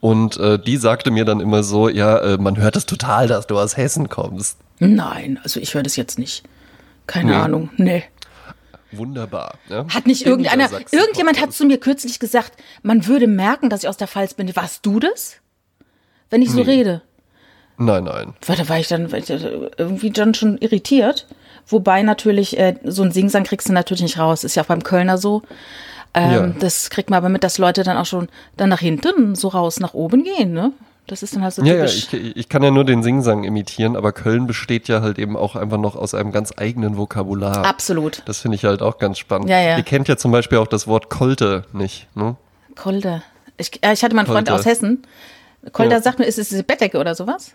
und 0.00 0.38
äh, 0.38 0.58
die 0.58 0.78
sagte 0.78 1.10
mir 1.10 1.26
dann 1.26 1.40
immer 1.40 1.62
so, 1.62 1.90
ja, 1.90 2.16
äh, 2.18 2.38
man 2.38 2.56
hört 2.56 2.76
es 2.76 2.86
total, 2.86 3.28
dass 3.28 3.46
du 3.46 3.58
aus 3.58 3.76
Hessen 3.76 4.08
kommst. 4.08 4.56
Nein, 4.78 5.38
also 5.44 5.60
ich 5.60 5.74
höre 5.74 5.82
das 5.82 5.96
jetzt 5.96 6.18
nicht. 6.18 6.44
Keine 7.06 7.32
nee. 7.32 7.36
Ahnung, 7.36 7.70
nee. 7.76 8.04
Wunderbar. 8.92 9.54
Ja? 9.68 9.86
Hat 9.88 10.06
nicht 10.06 10.26
irgendeiner, 10.26 10.68
irgendjemand 10.90 11.40
hat 11.40 11.52
zu 11.52 11.64
mir 11.64 11.78
kürzlich 11.78 12.18
gesagt, 12.18 12.52
man 12.82 13.06
würde 13.06 13.26
merken, 13.26 13.70
dass 13.70 13.82
ich 13.82 13.88
aus 13.88 13.96
der 13.96 14.08
Pfalz 14.08 14.34
bin. 14.34 14.54
Warst 14.54 14.84
du 14.86 15.00
das? 15.00 15.36
Wenn 16.30 16.42
ich 16.42 16.50
so 16.50 16.58
nee. 16.58 16.70
rede? 16.70 17.02
Nein, 17.78 18.04
nein. 18.04 18.34
Da 18.46 18.68
war 18.68 18.78
ich 18.78 18.88
dann 18.88 19.08
irgendwie 19.76 20.10
dann 20.10 20.34
schon 20.34 20.58
irritiert. 20.58 21.26
Wobei 21.66 22.02
natürlich, 22.02 22.58
äh, 22.58 22.76
so 22.84 23.02
ein 23.02 23.12
Singsang 23.12 23.44
kriegst 23.44 23.68
du 23.68 23.72
natürlich 23.72 24.02
nicht 24.02 24.18
raus. 24.18 24.44
Ist 24.44 24.54
ja 24.54 24.62
auch 24.62 24.68
beim 24.68 24.82
Kölner 24.82 25.18
so. 25.18 25.42
Ähm, 26.14 26.32
ja. 26.32 26.46
Das 26.58 26.90
kriegt 26.90 27.10
man 27.10 27.18
aber 27.18 27.28
mit, 27.28 27.44
dass 27.44 27.58
Leute 27.58 27.82
dann 27.82 27.96
auch 27.96 28.06
schon 28.06 28.28
dann 28.56 28.68
nach 28.68 28.80
hinten 28.80 29.34
so 29.34 29.48
raus 29.48 29.80
nach 29.80 29.94
oben 29.94 30.24
gehen, 30.24 30.52
ne? 30.52 30.72
Das 31.06 31.22
ist 31.22 31.34
dann 31.34 31.42
halt 31.42 31.52
so 31.52 31.62
ja. 31.62 31.74
Ja, 31.74 31.84
ich, 31.84 32.12
ich 32.12 32.48
kann 32.48 32.62
ja 32.62 32.70
nur 32.70 32.84
den 32.84 33.02
Singsang 33.02 33.44
imitieren, 33.44 33.96
aber 33.96 34.12
Köln 34.12 34.46
besteht 34.46 34.88
ja 34.88 35.00
halt 35.00 35.18
eben 35.18 35.36
auch 35.36 35.56
einfach 35.56 35.78
noch 35.78 35.96
aus 35.96 36.14
einem 36.14 36.30
ganz 36.30 36.52
eigenen 36.56 36.96
Vokabular. 36.96 37.64
Absolut. 37.64 38.22
Das 38.26 38.38
finde 38.40 38.54
ich 38.54 38.64
halt 38.64 38.82
auch 38.82 38.98
ganz 38.98 39.18
spannend. 39.18 39.50
Ja, 39.50 39.60
ja. 39.60 39.76
Ihr 39.76 39.82
kennt 39.82 40.08
ja 40.08 40.16
zum 40.16 40.30
Beispiel 40.30 40.58
auch 40.58 40.68
das 40.68 40.86
Wort 40.86 41.10
Kolte 41.10 41.64
nicht, 41.72 42.06
ne? 42.14 42.36
Kolte. 42.76 43.22
Ich, 43.56 43.82
äh, 43.84 43.92
ich 43.92 44.04
hatte 44.04 44.14
mal 44.14 44.22
einen 44.22 44.32
Freund 44.32 44.50
aus 44.50 44.64
Hessen. 44.64 45.02
Kolder 45.72 45.96
ja. 45.96 46.02
sagt 46.02 46.18
mir, 46.18 46.24
ist 46.24 46.38
es 46.38 46.48
diese 46.48 46.64
Bettdecke 46.64 46.98
oder 46.98 47.14
sowas? 47.14 47.52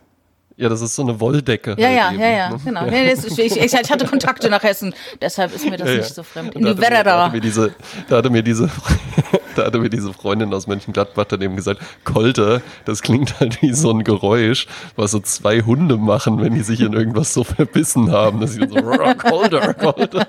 Ja, 0.59 0.69
das 0.69 0.81
ist 0.81 0.95
so 0.95 1.03
eine 1.03 1.19
Wolldecke. 1.19 1.75
Ja, 1.77 1.87
halt 1.87 1.97
ja, 1.97 2.11
eben, 2.11 2.19
ja, 2.19 2.29
ja, 2.29 2.49
ne? 2.49 2.59
genau. 2.65 2.85
Nee, 2.87 3.11
ist, 3.11 3.37
ich, 3.37 3.57
ich, 3.57 3.73
hatte 3.75 4.07
Kontakte 4.07 4.49
nach 4.49 4.63
Hessen, 4.63 4.91
deshalb 5.21 5.53
ist 5.53 5.69
mir 5.69 5.77
das 5.77 5.87
ja, 5.87 5.97
nicht 5.97 6.15
so 6.15 6.23
fremd. 6.23 6.55
In 6.55 6.65
die 6.65 6.77
Werder. 6.79 7.03
Da 7.03 7.25
hatte 7.25 7.35
mir 7.35 7.41
diese, 7.41 7.75
da 8.09 8.17
hatte 8.17 8.29
mir 8.31 8.41
diese, 8.41 8.67
da 9.55 9.65
hatte 9.65 9.77
mir 9.77 9.91
diese 9.91 10.11
Freundin 10.13 10.51
aus 10.55 10.65
Mönchengladbach 10.65 11.25
dann 11.25 11.43
eben 11.43 11.55
gesagt, 11.55 11.81
Kolter, 12.05 12.63
das 12.85 13.03
klingt 13.03 13.39
halt 13.39 13.61
wie 13.61 13.71
so 13.71 13.91
ein 13.91 14.03
Geräusch, 14.03 14.65
was 14.95 15.11
so 15.11 15.19
zwei 15.19 15.61
Hunde 15.61 15.95
machen, 15.97 16.41
wenn 16.41 16.55
die 16.55 16.63
sich 16.63 16.81
in 16.81 16.93
irgendwas 16.93 17.35
so 17.35 17.43
verbissen 17.43 18.11
haben. 18.11 18.41
dass 18.41 18.53
sie 18.53 18.67
so, 18.67 18.75
Kolter, 19.17 19.75
Kolter. 19.75 20.27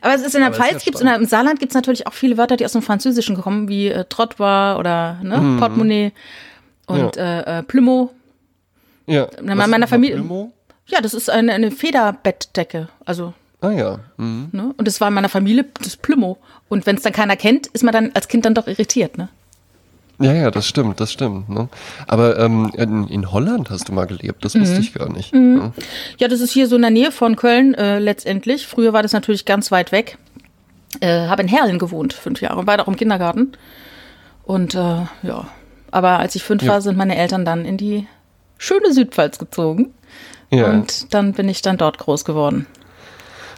Aber 0.00 0.14
es 0.14 0.22
ist 0.22 0.34
in 0.34 0.40
der 0.40 0.48
Aber 0.48 0.56
ja 0.56 0.64
Pfalz 0.64 0.84
gibt's, 0.84 1.02
und 1.02 1.08
im 1.08 1.26
Saarland 1.26 1.60
gibt 1.60 1.72
es 1.72 1.74
natürlich 1.74 2.06
auch 2.06 2.14
viele 2.14 2.38
Wörter, 2.38 2.56
die 2.56 2.64
aus 2.64 2.72
dem 2.72 2.80
Französischen 2.80 3.38
kommen, 3.38 3.68
wie 3.68 3.88
äh, 3.88 4.06
Trottoir 4.08 4.76
oder 4.78 5.18
ne, 5.22 5.36
Mhm. 5.36 5.58
Portemonnaie 5.58 6.12
und 6.90 7.16
äh, 7.16 7.58
äh, 7.58 7.62
Plumeau. 7.62 8.10
Ja. 9.06 9.28
Na, 9.42 9.54
meiner 9.66 9.86
Familie- 9.88 10.16
Plümo? 10.16 10.52
Ja, 10.86 11.00
das 11.00 11.14
ist 11.14 11.30
eine, 11.30 11.52
eine 11.52 11.70
Federbettdecke. 11.70 12.88
Also, 13.04 13.32
Ah 13.62 13.70
ja. 13.70 13.98
Mhm. 14.16 14.48
ne? 14.52 14.74
Und 14.76 14.88
das 14.88 15.00
war 15.00 15.08
in 15.08 15.14
meiner 15.14 15.28
Familie 15.28 15.66
das 15.82 15.96
Plumeau. 15.96 16.38
Und 16.68 16.86
wenn 16.86 16.96
es 16.96 17.02
dann 17.02 17.12
keiner 17.12 17.36
kennt, 17.36 17.66
ist 17.68 17.84
man 17.84 17.92
dann 17.92 18.10
als 18.14 18.26
Kind 18.28 18.44
dann 18.46 18.54
doch 18.54 18.66
irritiert, 18.66 19.18
ne? 19.18 19.28
Ja, 20.18 20.32
ja, 20.34 20.50
das 20.50 20.66
stimmt, 20.66 21.00
das 21.00 21.12
stimmt. 21.12 21.48
Ne? 21.48 21.68
Aber 22.06 22.38
ähm, 22.38 22.70
in, 22.76 23.08
in 23.08 23.32
Holland 23.32 23.70
hast 23.70 23.88
du 23.88 23.92
mal 23.92 24.06
gelebt, 24.06 24.44
das 24.44 24.54
Mhm. 24.54 24.60
wusste 24.62 24.80
ich 24.80 24.92
gar 24.94 25.10
nicht. 25.10 25.32
Ne? 25.34 25.72
Ja, 26.18 26.28
das 26.28 26.40
ist 26.40 26.52
hier 26.52 26.68
so 26.68 26.76
in 26.76 26.82
der 26.82 26.90
Nähe 26.90 27.10
von 27.12 27.36
Köln 27.36 27.72
äh, 27.74 27.98
letztendlich. 27.98 28.66
Früher 28.66 28.92
war 28.92 29.02
das 29.02 29.12
natürlich 29.12 29.44
ganz 29.46 29.70
weit 29.70 29.92
weg. 29.92 30.18
Äh, 31.00 31.26
habe 31.28 31.42
in 31.42 31.48
Herlen 31.48 31.78
gewohnt, 31.78 32.12
fünf 32.12 32.40
Jahre, 32.42 32.66
war 32.66 32.76
da 32.76 32.82
auch 32.82 32.88
im 32.88 32.96
Kindergarten. 32.96 33.52
Und 34.44 34.74
äh, 34.74 34.78
ja, 35.22 35.48
aber 35.92 36.18
als 36.18 36.34
ich 36.34 36.42
fünf 36.42 36.62
Ja. 36.62 36.72
war, 36.72 36.80
sind 36.80 36.96
meine 36.96 37.16
Eltern 37.16 37.44
dann 37.44 37.64
in 37.64 37.76
die 37.76 38.06
schöne 38.58 38.92
Südpfalz 38.92 39.38
gezogen. 39.38 39.94
Ja. 40.50 40.68
Und 40.70 41.14
dann 41.14 41.32
bin 41.32 41.48
ich 41.48 41.62
dann 41.62 41.76
dort 41.76 41.98
groß 41.98 42.24
geworden. 42.24 42.66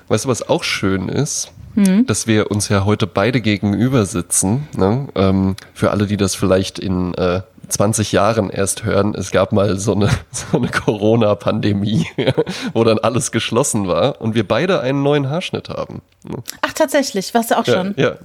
Weißt 0.09 0.25
du, 0.27 0.29
was 0.29 0.49
auch 0.49 0.63
schön 0.65 1.09
ist? 1.09 1.53
Mhm. 1.75 2.05
Dass 2.07 2.27
wir 2.27 2.51
uns 2.51 2.69
ja 2.69 2.85
heute 2.85 3.07
beide 3.07 3.41
gegenüber 3.41 4.05
sitzen. 4.05 4.69
Ne? 4.77 5.09
Ähm, 5.15 5.57
für 5.73 5.91
alle, 5.91 6.07
die 6.07 6.19
das 6.19 6.35
vielleicht 6.35 6.79
in 6.79 7.15
äh, 7.15 7.41
20 7.69 8.13
Jahren 8.13 8.51
erst 8.51 8.85
hören, 8.85 9.15
es 9.15 9.31
gab 9.31 9.53
mal 9.53 9.79
so 9.79 9.95
eine, 9.95 10.11
so 10.31 10.59
eine 10.59 10.69
Corona-Pandemie, 10.69 12.07
wo 12.75 12.85
dann 12.85 12.99
alles 12.99 13.33
geschlossen 13.33 13.89
war 13.89 14.21
und 14.21 14.35
wir 14.35 14.47
beide 14.47 14.81
einen 14.81 15.03
neuen 15.03 15.31
Haarschnitt 15.31 15.71
haben. 15.71 16.03
Ne? 16.25 16.37
Ach, 16.61 16.73
tatsächlich, 16.75 17.33
warst 17.33 17.51
du 17.53 17.59
auch 17.59 17.67
Ja, 17.67 17.73
schon? 17.75 17.95
ja. 17.97 18.17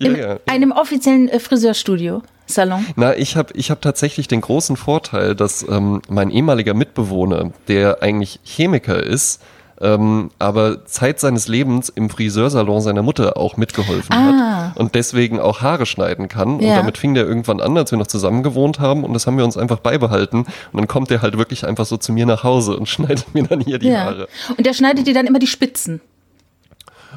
Ja, 0.00 0.08
In 0.08 0.16
ja. 0.16 0.36
einem 0.46 0.72
offiziellen 0.72 1.28
äh, 1.28 1.38
Friseurstudio, 1.38 2.22
Salon. 2.46 2.84
Na, 2.96 3.16
ich 3.16 3.36
habe 3.36 3.52
ich 3.54 3.70
hab 3.70 3.80
tatsächlich 3.82 4.26
den 4.28 4.40
großen 4.40 4.76
Vorteil, 4.76 5.34
dass 5.34 5.64
ähm, 5.68 6.00
mein 6.08 6.30
ehemaliger 6.30 6.74
Mitbewohner, 6.74 7.50
der 7.68 8.02
eigentlich 8.02 8.40
Chemiker 8.44 9.02
ist, 9.02 9.40
ähm, 9.82 10.30
aber 10.38 10.84
Zeit 10.84 11.20
seines 11.20 11.48
Lebens 11.48 11.88
im 11.88 12.10
Friseursalon 12.10 12.82
seiner 12.82 13.02
Mutter 13.02 13.38
auch 13.38 13.56
mitgeholfen 13.56 14.12
Ah. 14.12 14.72
hat 14.72 14.76
und 14.76 14.94
deswegen 14.94 15.40
auch 15.40 15.62
Haare 15.62 15.86
schneiden 15.86 16.28
kann. 16.28 16.60
Ja. 16.60 16.70
Und 16.72 16.76
damit 16.76 16.98
fing 16.98 17.14
der 17.14 17.24
irgendwann 17.26 17.60
an, 17.60 17.76
als 17.78 17.90
wir 17.90 17.98
noch 17.98 18.06
zusammen 18.06 18.42
gewohnt 18.42 18.78
haben 18.78 19.04
und 19.04 19.14
das 19.14 19.26
haben 19.26 19.38
wir 19.38 19.44
uns 19.44 19.56
einfach 19.56 19.78
beibehalten. 19.78 20.40
Und 20.40 20.46
dann 20.74 20.86
kommt 20.88 21.08
der 21.10 21.22
halt 21.22 21.38
wirklich 21.38 21.66
einfach 21.66 21.86
so 21.86 21.96
zu 21.96 22.12
mir 22.12 22.26
nach 22.26 22.44
Hause 22.44 22.76
und 22.76 22.88
schneidet 22.90 23.32
mir 23.34 23.44
dann 23.44 23.60
hier 23.60 23.78
die 23.78 23.88
Ja. 23.88 24.04
Haare. 24.04 24.28
Und 24.56 24.66
der 24.66 24.74
schneidet 24.74 25.06
dir 25.06 25.14
dann 25.14 25.26
immer 25.26 25.38
die 25.38 25.46
Spitzen. 25.46 26.00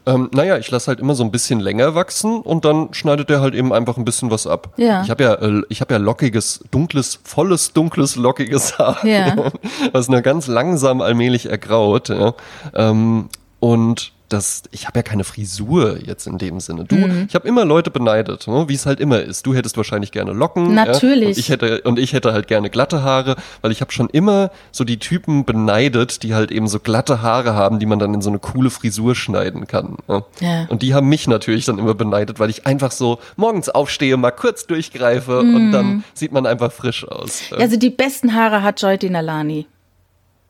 Ähm, 0.05 0.29
naja, 0.33 0.57
ich 0.57 0.69
lasse 0.69 0.87
halt 0.87 0.99
immer 0.99 1.15
so 1.15 1.23
ein 1.23 1.31
bisschen 1.31 1.59
länger 1.59 1.95
wachsen 1.95 2.41
und 2.41 2.65
dann 2.65 2.93
schneidet 2.93 3.29
er 3.29 3.39
halt 3.39 3.55
eben 3.55 3.71
einfach 3.71 3.97
ein 3.97 4.03
bisschen 4.03 4.31
was 4.31 4.47
ab. 4.47 4.73
Ja. 4.77 5.01
Ich 5.03 5.09
habe 5.09 5.23
ja, 5.23 5.33
äh, 5.35 5.61
ich 5.69 5.81
habe 5.81 5.93
ja 5.93 5.99
lockiges, 5.99 6.63
dunkles, 6.71 7.19
volles, 7.23 7.71
dunkles, 7.73 8.15
lockiges 8.15 8.77
Haar. 8.77 9.05
Ja. 9.05 9.35
Was 9.93 10.09
nur 10.09 10.21
ganz 10.21 10.47
langsam 10.47 11.01
allmählich 11.01 11.49
ergraut. 11.49 12.09
Ja. 12.09 12.33
Ähm, 12.73 13.29
und 13.63 14.11
das, 14.29 14.63
ich 14.71 14.87
habe 14.87 14.97
ja 14.99 15.03
keine 15.03 15.23
Frisur 15.23 15.99
jetzt 16.03 16.25
in 16.25 16.39
dem 16.39 16.59
Sinne. 16.59 16.85
Du, 16.85 16.95
Mhm. 16.95 17.27
ich 17.29 17.35
habe 17.35 17.47
immer 17.47 17.65
Leute 17.65 17.91
beneidet, 17.91 18.47
ne, 18.47 18.65
wie 18.67 18.73
es 18.73 18.85
halt 18.87 18.99
immer 18.99 19.21
ist. 19.21 19.45
Du 19.45 19.53
hättest 19.53 19.77
wahrscheinlich 19.77 20.11
gerne 20.11 20.33
Locken. 20.33 20.73
Natürlich. 20.73 21.21
Ja, 21.21 21.27
und 21.27 21.37
ich 21.37 21.49
hätte 21.49 21.81
und 21.81 21.99
ich 21.99 22.13
hätte 22.13 22.33
halt 22.33 22.47
gerne 22.47 22.71
glatte 22.71 23.03
Haare, 23.03 23.35
weil 23.61 23.71
ich 23.71 23.79
habe 23.81 23.91
schon 23.91 24.09
immer 24.09 24.49
so 24.71 24.83
die 24.85 24.97
Typen 24.97 25.45
beneidet, 25.45 26.23
die 26.23 26.33
halt 26.33 26.51
eben 26.51 26.67
so 26.67 26.79
glatte 26.79 27.21
Haare 27.21 27.53
haben, 27.53 27.77
die 27.77 27.85
man 27.85 27.99
dann 27.99 28.13
in 28.15 28.21
so 28.23 28.29
eine 28.29 28.39
coole 28.39 28.71
Frisur 28.71 29.13
schneiden 29.15 29.67
kann. 29.67 29.97
Ja. 30.09 30.23
Ja. 30.39 30.65
Und 30.67 30.81
die 30.81 30.95
haben 30.95 31.07
mich 31.09 31.27
natürlich 31.27 31.65
dann 31.65 31.77
immer 31.77 31.93
beneidet, 31.93 32.39
weil 32.39 32.49
ich 32.49 32.65
einfach 32.65 32.91
so 32.91 33.19
morgens 33.35 33.69
aufstehe, 33.69 34.17
mal 34.17 34.31
kurz 34.31 34.65
durchgreife 34.65 35.39
und 35.41 35.71
dann 35.71 36.03
sieht 36.15 36.31
man 36.31 36.47
einfach 36.47 36.71
frisch 36.71 37.07
aus. 37.07 37.43
Mhm. 37.51 37.61
Also 37.61 37.77
die 37.77 37.91
besten 37.91 38.33
Haare 38.33 38.63
hat 38.63 38.81
Joy 38.81 38.97
Denalani. 38.97 39.67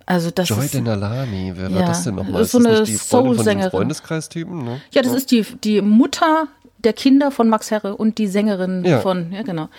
Also 0.05 0.31
das 0.31 0.49
Joy 0.49 0.65
ist, 0.65 0.73
Denalani, 0.73 1.53
wer 1.55 1.71
war 1.73 1.81
Ja, 1.81 1.87
das 1.87 2.03
denn 2.03 2.15
nochmal? 2.15 2.41
ist 2.41 2.51
so 2.51 2.57
eine 2.57 2.81
nicht 2.81 2.87
die 2.87 2.95
Soul-Sängerin. 2.97 3.71
Freundeskreistypen? 3.71 4.63
Ne? 4.63 4.81
Ja, 4.91 5.01
das 5.01 5.13
ist 5.13 5.31
die, 5.31 5.43
die 5.63 5.81
Mutter 5.81 6.47
der 6.79 6.91
Kinder 6.93 7.31
von 7.31 7.47
Max 7.47 7.71
Herre 7.71 7.95
und 7.95 8.17
die 8.17 8.27
Sängerin 8.27 8.83
Ja. 8.83 8.99
von, 8.99 9.31
ja 9.31 9.43
genau. 9.43 9.69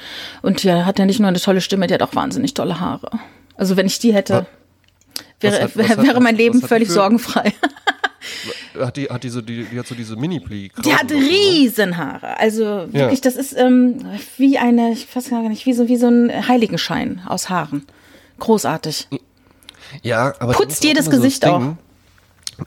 Und 0.40 0.62
die 0.62 0.72
hat 0.72 0.98
ja 0.98 1.04
nicht 1.04 1.20
nur 1.20 1.28
eine 1.28 1.38
tolle 1.38 1.60
Stimme, 1.60 1.86
die 1.86 1.94
hat 1.94 2.02
auch 2.02 2.14
wahnsinnig 2.14 2.54
tolle 2.54 2.80
Haare. 2.80 3.10
Also 3.56 3.76
wenn 3.76 3.84
ich 3.86 3.98
die 3.98 4.14
hätte, 4.14 4.46
wäre, 5.40 5.62
hat- 5.64 5.76
hat- 5.76 6.02
wäre 6.02 6.20
mein 6.20 6.36
Leben 6.36 6.62
völlig 6.62 6.88
für- 6.88 6.94
sorgenfrei. 6.94 7.52
Hat 8.80 8.96
die, 8.96 9.04
hat 9.10 9.22
die, 9.22 9.28
so, 9.28 9.42
die, 9.42 9.64
die 9.64 9.78
hat 9.78 9.86
so 9.86 9.94
diese 9.94 10.16
mini 10.16 10.40
Die 10.40 10.94
hat 10.94 11.10
Riesenhaare. 11.12 12.38
Also 12.40 12.88
wirklich, 12.90 13.20
das 13.20 13.36
ist 13.36 13.52
ähm, 13.56 13.98
wie 14.38 14.56
eine, 14.58 14.92
ich 14.92 15.14
weiß 15.14 15.28
gar 15.28 15.46
nicht, 15.48 15.66
wie 15.66 15.74
so, 15.74 15.88
wie 15.88 15.96
so 15.98 16.08
ein 16.08 16.48
Heiligenschein 16.48 17.20
aus 17.26 17.50
Haaren. 17.50 17.84
Großartig. 18.40 19.08
Ja, 20.02 20.34
aber 20.38 20.52
Putzt 20.52 20.84
jedes 20.84 21.06
immer 21.06 21.16
so 21.16 21.22
Gesicht 21.22 21.44
auch. 21.46 21.62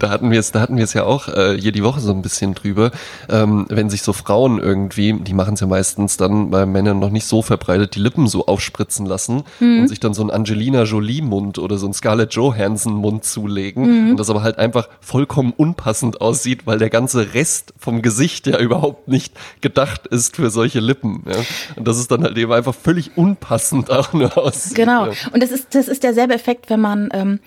Da 0.00 0.10
hatten 0.10 0.32
wir 0.32 0.40
es, 0.40 0.50
da 0.50 0.60
hatten 0.60 0.76
wir 0.76 0.82
es 0.82 0.94
ja 0.94 1.04
auch 1.04 1.28
äh, 1.28 1.56
hier 1.56 1.70
die 1.70 1.84
Woche 1.84 2.00
so 2.00 2.10
ein 2.10 2.22
bisschen 2.22 2.54
drüber, 2.54 2.90
ähm, 3.28 3.66
wenn 3.68 3.88
sich 3.88 4.02
so 4.02 4.12
Frauen 4.12 4.58
irgendwie, 4.58 5.12
die 5.12 5.32
machen 5.32 5.54
es 5.54 5.60
ja 5.60 5.68
meistens 5.68 6.16
dann 6.16 6.50
bei 6.50 6.66
Männern 6.66 6.98
noch 6.98 7.10
nicht 7.10 7.24
so 7.24 7.40
verbreitet, 7.40 7.94
die 7.94 8.00
Lippen 8.00 8.26
so 8.26 8.46
aufspritzen 8.46 9.06
lassen 9.06 9.44
Mhm. 9.60 9.82
und 9.82 9.88
sich 9.88 10.00
dann 10.00 10.12
so 10.12 10.22
einen 10.22 10.32
Angelina 10.32 10.82
Jolie 10.82 11.22
Mund 11.22 11.60
oder 11.60 11.78
so 11.78 11.86
einen 11.86 11.94
Scarlett 11.94 12.34
Johansson 12.34 12.94
Mund 12.94 13.22
zulegen 13.24 14.06
Mhm. 14.06 14.10
und 14.10 14.16
das 14.18 14.28
aber 14.28 14.42
halt 14.42 14.58
einfach 14.58 14.88
vollkommen 15.00 15.52
unpassend 15.56 16.20
aussieht, 16.20 16.66
weil 16.66 16.78
der 16.78 16.90
ganze 16.90 17.32
Rest 17.34 17.72
vom 17.78 18.02
Gesicht 18.02 18.48
ja 18.48 18.58
überhaupt 18.58 19.06
nicht 19.06 19.34
gedacht 19.60 20.08
ist 20.08 20.34
für 20.34 20.50
solche 20.50 20.80
Lippen. 20.80 21.22
Ja? 21.28 21.36
Und 21.76 21.86
das 21.86 21.96
ist 21.96 22.10
dann 22.10 22.24
halt 22.24 22.36
eben 22.36 22.52
einfach 22.52 22.74
völlig 22.74 23.12
unpassend 23.16 23.88
auch 23.88 24.12
nur 24.14 24.36
aussieht. 24.36 24.74
Genau. 24.74 25.06
Ja. 25.06 25.12
Und 25.32 25.44
das 25.44 25.52
ist, 25.52 25.76
das 25.76 25.86
ist 25.86 26.02
derselbe 26.02 26.34
Effekt, 26.34 26.70
wenn 26.70 26.80
man 26.80 27.08
ähm, 27.12 27.38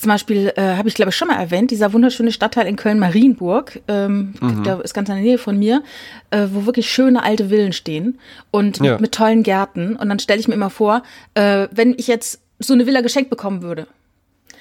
zum 0.00 0.08
Beispiel, 0.08 0.52
äh, 0.56 0.76
habe 0.76 0.88
ich 0.88 0.94
glaube 0.94 1.10
ich 1.10 1.16
schon 1.16 1.28
mal 1.28 1.36
erwähnt, 1.38 1.70
dieser 1.70 1.92
wunderschöne 1.92 2.32
Stadtteil 2.32 2.66
in 2.66 2.76
Köln-Marienburg, 2.76 3.80
ähm, 3.88 4.34
Mhm. 4.40 4.62
der 4.64 4.80
ist 4.82 4.94
ganz 4.94 5.08
in 5.08 5.16
der 5.16 5.24
Nähe 5.24 5.38
von 5.38 5.58
mir, 5.58 5.82
äh, 6.30 6.46
wo 6.50 6.66
wirklich 6.66 6.90
schöne 6.90 7.22
alte 7.22 7.48
Villen 7.50 7.72
stehen 7.72 8.18
und 8.50 8.78
Ja. 8.78 8.92
mit, 8.92 9.00
mit 9.02 9.12
tollen 9.12 9.42
Gärten. 9.42 9.96
Und 9.96 10.08
dann 10.08 10.18
stelle 10.18 10.40
ich 10.40 10.48
mir 10.48 10.54
immer 10.54 10.70
vor, 10.70 11.02
äh, 11.34 11.68
wenn 11.70 11.94
ich 11.98 12.06
jetzt 12.06 12.40
so 12.58 12.72
eine 12.74 12.86
Villa 12.86 13.00
geschenkt 13.02 13.30
bekommen 13.30 13.62
würde, 13.62 13.86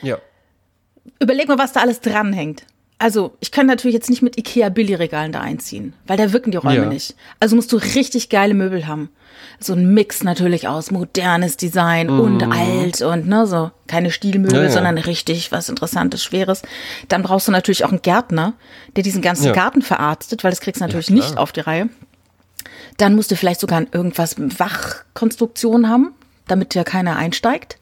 ja. 0.02 0.18
überleg 1.20 1.48
mal, 1.48 1.58
was 1.58 1.74
da 1.74 1.82
alles 1.82 2.02
dranhängt. 2.02 2.64
Also, 3.02 3.34
ich 3.40 3.52
kann 3.52 3.66
natürlich 3.66 3.94
jetzt 3.96 4.10
nicht 4.10 4.22
mit 4.22 4.38
Ikea-Billigregalen 4.38 5.32
da 5.32 5.40
einziehen, 5.40 5.94
weil 6.06 6.18
da 6.18 6.34
wirken 6.34 6.52
die 6.52 6.58
Räume 6.58 6.76
Ja. 6.76 6.86
nicht. 6.86 7.16
Also 7.40 7.56
musst 7.56 7.72
du 7.72 7.78
richtig 7.78 8.28
geile 8.30 8.54
Möbel 8.54 8.88
haben. 8.88 9.10
So 9.62 9.72
ein 9.74 9.94
Mix 9.94 10.24
natürlich 10.24 10.68
aus 10.68 10.92
modernes 10.92 11.56
Design 11.56 12.10
und 12.10 12.44
alt 12.44 13.02
und 13.02 13.26
ne, 13.28 13.48
so 13.48 13.72
keine 13.88 14.12
Stilmöbel. 14.12 14.64
Ja, 14.64 14.70
sondern 14.70 14.98
richtig 14.98 15.50
was 15.54 15.70
Interessantes, 15.70 16.24
Schweres. 16.24 16.62
Dann 17.08 17.24
brauchst 17.24 17.48
du 17.48 17.54
natürlich 17.54 17.86
auch 17.86 17.90
einen 17.92 18.02
Gärtner, 18.02 18.54
der 18.98 19.04
diesen 19.04 19.22
ganzen. 19.22 19.54
Garten 19.54 19.82
verarztet, 19.82 20.44
weil 20.44 20.52
das 20.52 20.60
kriegst 20.60 20.82
du 20.82 20.86
natürlich 20.86 21.10
nicht 21.10 21.38
auf 21.38 21.54
die 21.54 21.62
Reihe. 21.62 21.88
Dann 22.98 23.16
musst 23.16 23.32
du 23.32 23.36
vielleicht 23.38 23.62
sogar 23.62 23.82
irgendwas 23.94 24.36
Wachkonstruktion 24.38 25.88
haben, 25.90 26.12
damit 26.48 26.76
ja 26.76 26.84
keiner 26.84 27.16
einsteigt. 27.16 27.78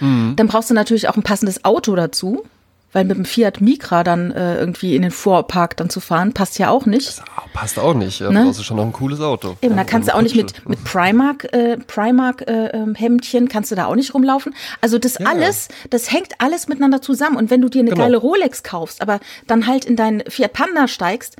Mhm. 0.00 0.34
Dann 0.36 0.46
brauchst 0.46 0.70
du 0.70 0.74
natürlich 0.74 1.08
auch 1.08 1.16
ein 1.16 1.22
passendes 1.24 1.64
Auto 1.64 1.96
dazu, 1.96 2.44
weil 2.92 3.04
mit 3.04 3.16
dem 3.16 3.24
Fiat 3.24 3.60
Micra 3.60 4.04
dann 4.04 4.30
äh, 4.32 4.58
irgendwie 4.58 4.94
in 4.96 5.02
den 5.02 5.10
Vorpark 5.10 5.76
dann 5.76 5.90
zu 5.90 6.00
fahren, 6.00 6.32
passt 6.32 6.58
ja 6.58 6.70
auch 6.70 6.86
nicht. 6.86 7.22
Ah, 7.36 7.42
Passt 7.54 7.78
auch 7.78 7.94
nicht. 7.94 8.20
Ja, 8.20 8.30
Ne? 8.30 8.44
brauchst 8.44 8.64
schon 8.64 8.76
noch 8.76 8.84
ein 8.84 8.92
cooles 8.92 9.20
Auto. 9.20 9.56
Eben, 9.62 9.74
da 9.76 9.82
Ja, 9.82 9.84
kannst 9.84 10.08
du 10.08 10.14
auch 10.14 10.22
nicht 10.22 10.36
mit, 10.36 10.68
mit 10.68 10.82
Primark, 10.84 11.52
äh, 11.52 11.76
Primark 11.78 12.42
äh, 12.48 12.68
ähm, 12.68 12.94
Hemdchen, 12.94 13.48
kannst 13.48 13.70
du 13.70 13.74
da 13.74 13.86
auch 13.86 13.94
nicht 13.94 14.14
rumlaufen. 14.14 14.54
Also 14.80 14.98
das 14.98 15.16
alles, 15.18 15.68
das 15.90 16.12
hängt 16.12 16.32
alles 16.38 16.68
miteinander 16.68 17.02
zusammen. 17.02 17.36
Und 17.36 17.50
wenn 17.50 17.60
du 17.60 17.68
dir 17.68 17.80
eine 17.80 17.90
Genau. 17.90 18.02
geile 18.02 18.16
Rolex 18.16 18.62
kaufst, 18.62 19.02
aber 19.02 19.20
dann 19.46 19.66
halt 19.66 19.84
in 19.84 19.96
deinen 19.96 20.22
Fiat 20.28 20.52
Panda 20.52 20.88
steigst, 20.88 21.36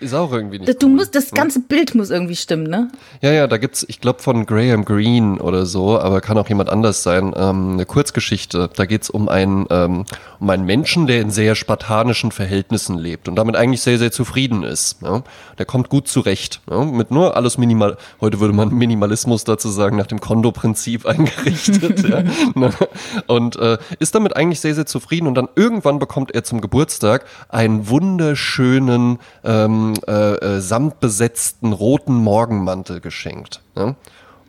Ist 0.00 0.14
auch 0.14 0.32
irgendwie 0.32 0.58
nicht 0.58 0.68
das, 0.68 0.78
du 0.78 0.86
cool. 0.88 0.94
musst, 0.94 1.14
das 1.14 1.30
ganze 1.30 1.60
Bild 1.60 1.94
muss 1.94 2.10
irgendwie 2.10 2.34
stimmen, 2.34 2.64
ne? 2.68 2.88
Ja, 3.20 3.30
ja, 3.30 3.46
da 3.46 3.56
gibt's, 3.56 3.84
ich 3.88 4.00
glaube 4.00 4.20
von 4.20 4.46
Graham 4.46 4.84
Greene 4.84 5.40
oder 5.40 5.64
so, 5.64 5.98
aber 5.98 6.20
kann 6.20 6.36
auch 6.38 6.48
jemand 6.48 6.70
anders 6.70 7.04
sein, 7.04 7.32
ähm, 7.36 7.74
eine 7.74 7.86
Kurzgeschichte. 7.86 8.68
Da 8.74 8.84
geht's 8.86 9.10
um 9.10 9.28
einen, 9.28 9.66
ähm, 9.70 10.04
um 10.42 10.50
einen 10.50 10.64
Menschen, 10.64 11.06
der 11.06 11.20
in 11.20 11.30
sehr 11.30 11.54
spartanischen 11.54 12.32
Verhältnissen 12.32 12.98
lebt 12.98 13.28
und 13.28 13.36
damit 13.36 13.54
eigentlich 13.54 13.80
sehr, 13.80 13.96
sehr 13.96 14.10
zufrieden 14.10 14.64
ist. 14.64 15.00
Ja? 15.00 15.22
Der 15.56 15.66
kommt 15.66 15.88
gut 15.88 16.08
zurecht. 16.08 16.60
Ja? 16.68 16.84
Mit 16.84 17.12
nur 17.12 17.36
alles 17.36 17.58
minimal, 17.58 17.96
heute 18.20 18.40
würde 18.40 18.52
man 18.52 18.74
Minimalismus 18.74 19.44
dazu 19.44 19.68
sagen, 19.68 19.96
nach 19.96 20.08
dem 20.08 20.18
Kondo-Prinzip 20.18 21.06
eingerichtet. 21.06 22.08
ja? 22.08 22.24
Ne? 22.56 22.70
Und 23.28 23.54
äh, 23.54 23.78
ist 24.00 24.16
damit 24.16 24.34
eigentlich 24.34 24.58
sehr, 24.58 24.74
sehr 24.74 24.84
zufrieden 24.84 25.28
und 25.28 25.36
dann 25.36 25.48
irgendwann 25.54 26.00
bekommt 26.00 26.34
er 26.34 26.42
zum 26.42 26.60
Geburtstag 26.60 27.24
einen 27.48 27.88
wunderschönen 27.88 29.20
ähm, 29.44 29.94
äh, 30.08 30.12
äh, 30.12 30.60
samtbesetzten 30.60 31.72
roten 31.72 32.14
Morgenmantel 32.14 33.00
geschenkt. 33.00 33.60
Ja? 33.76 33.94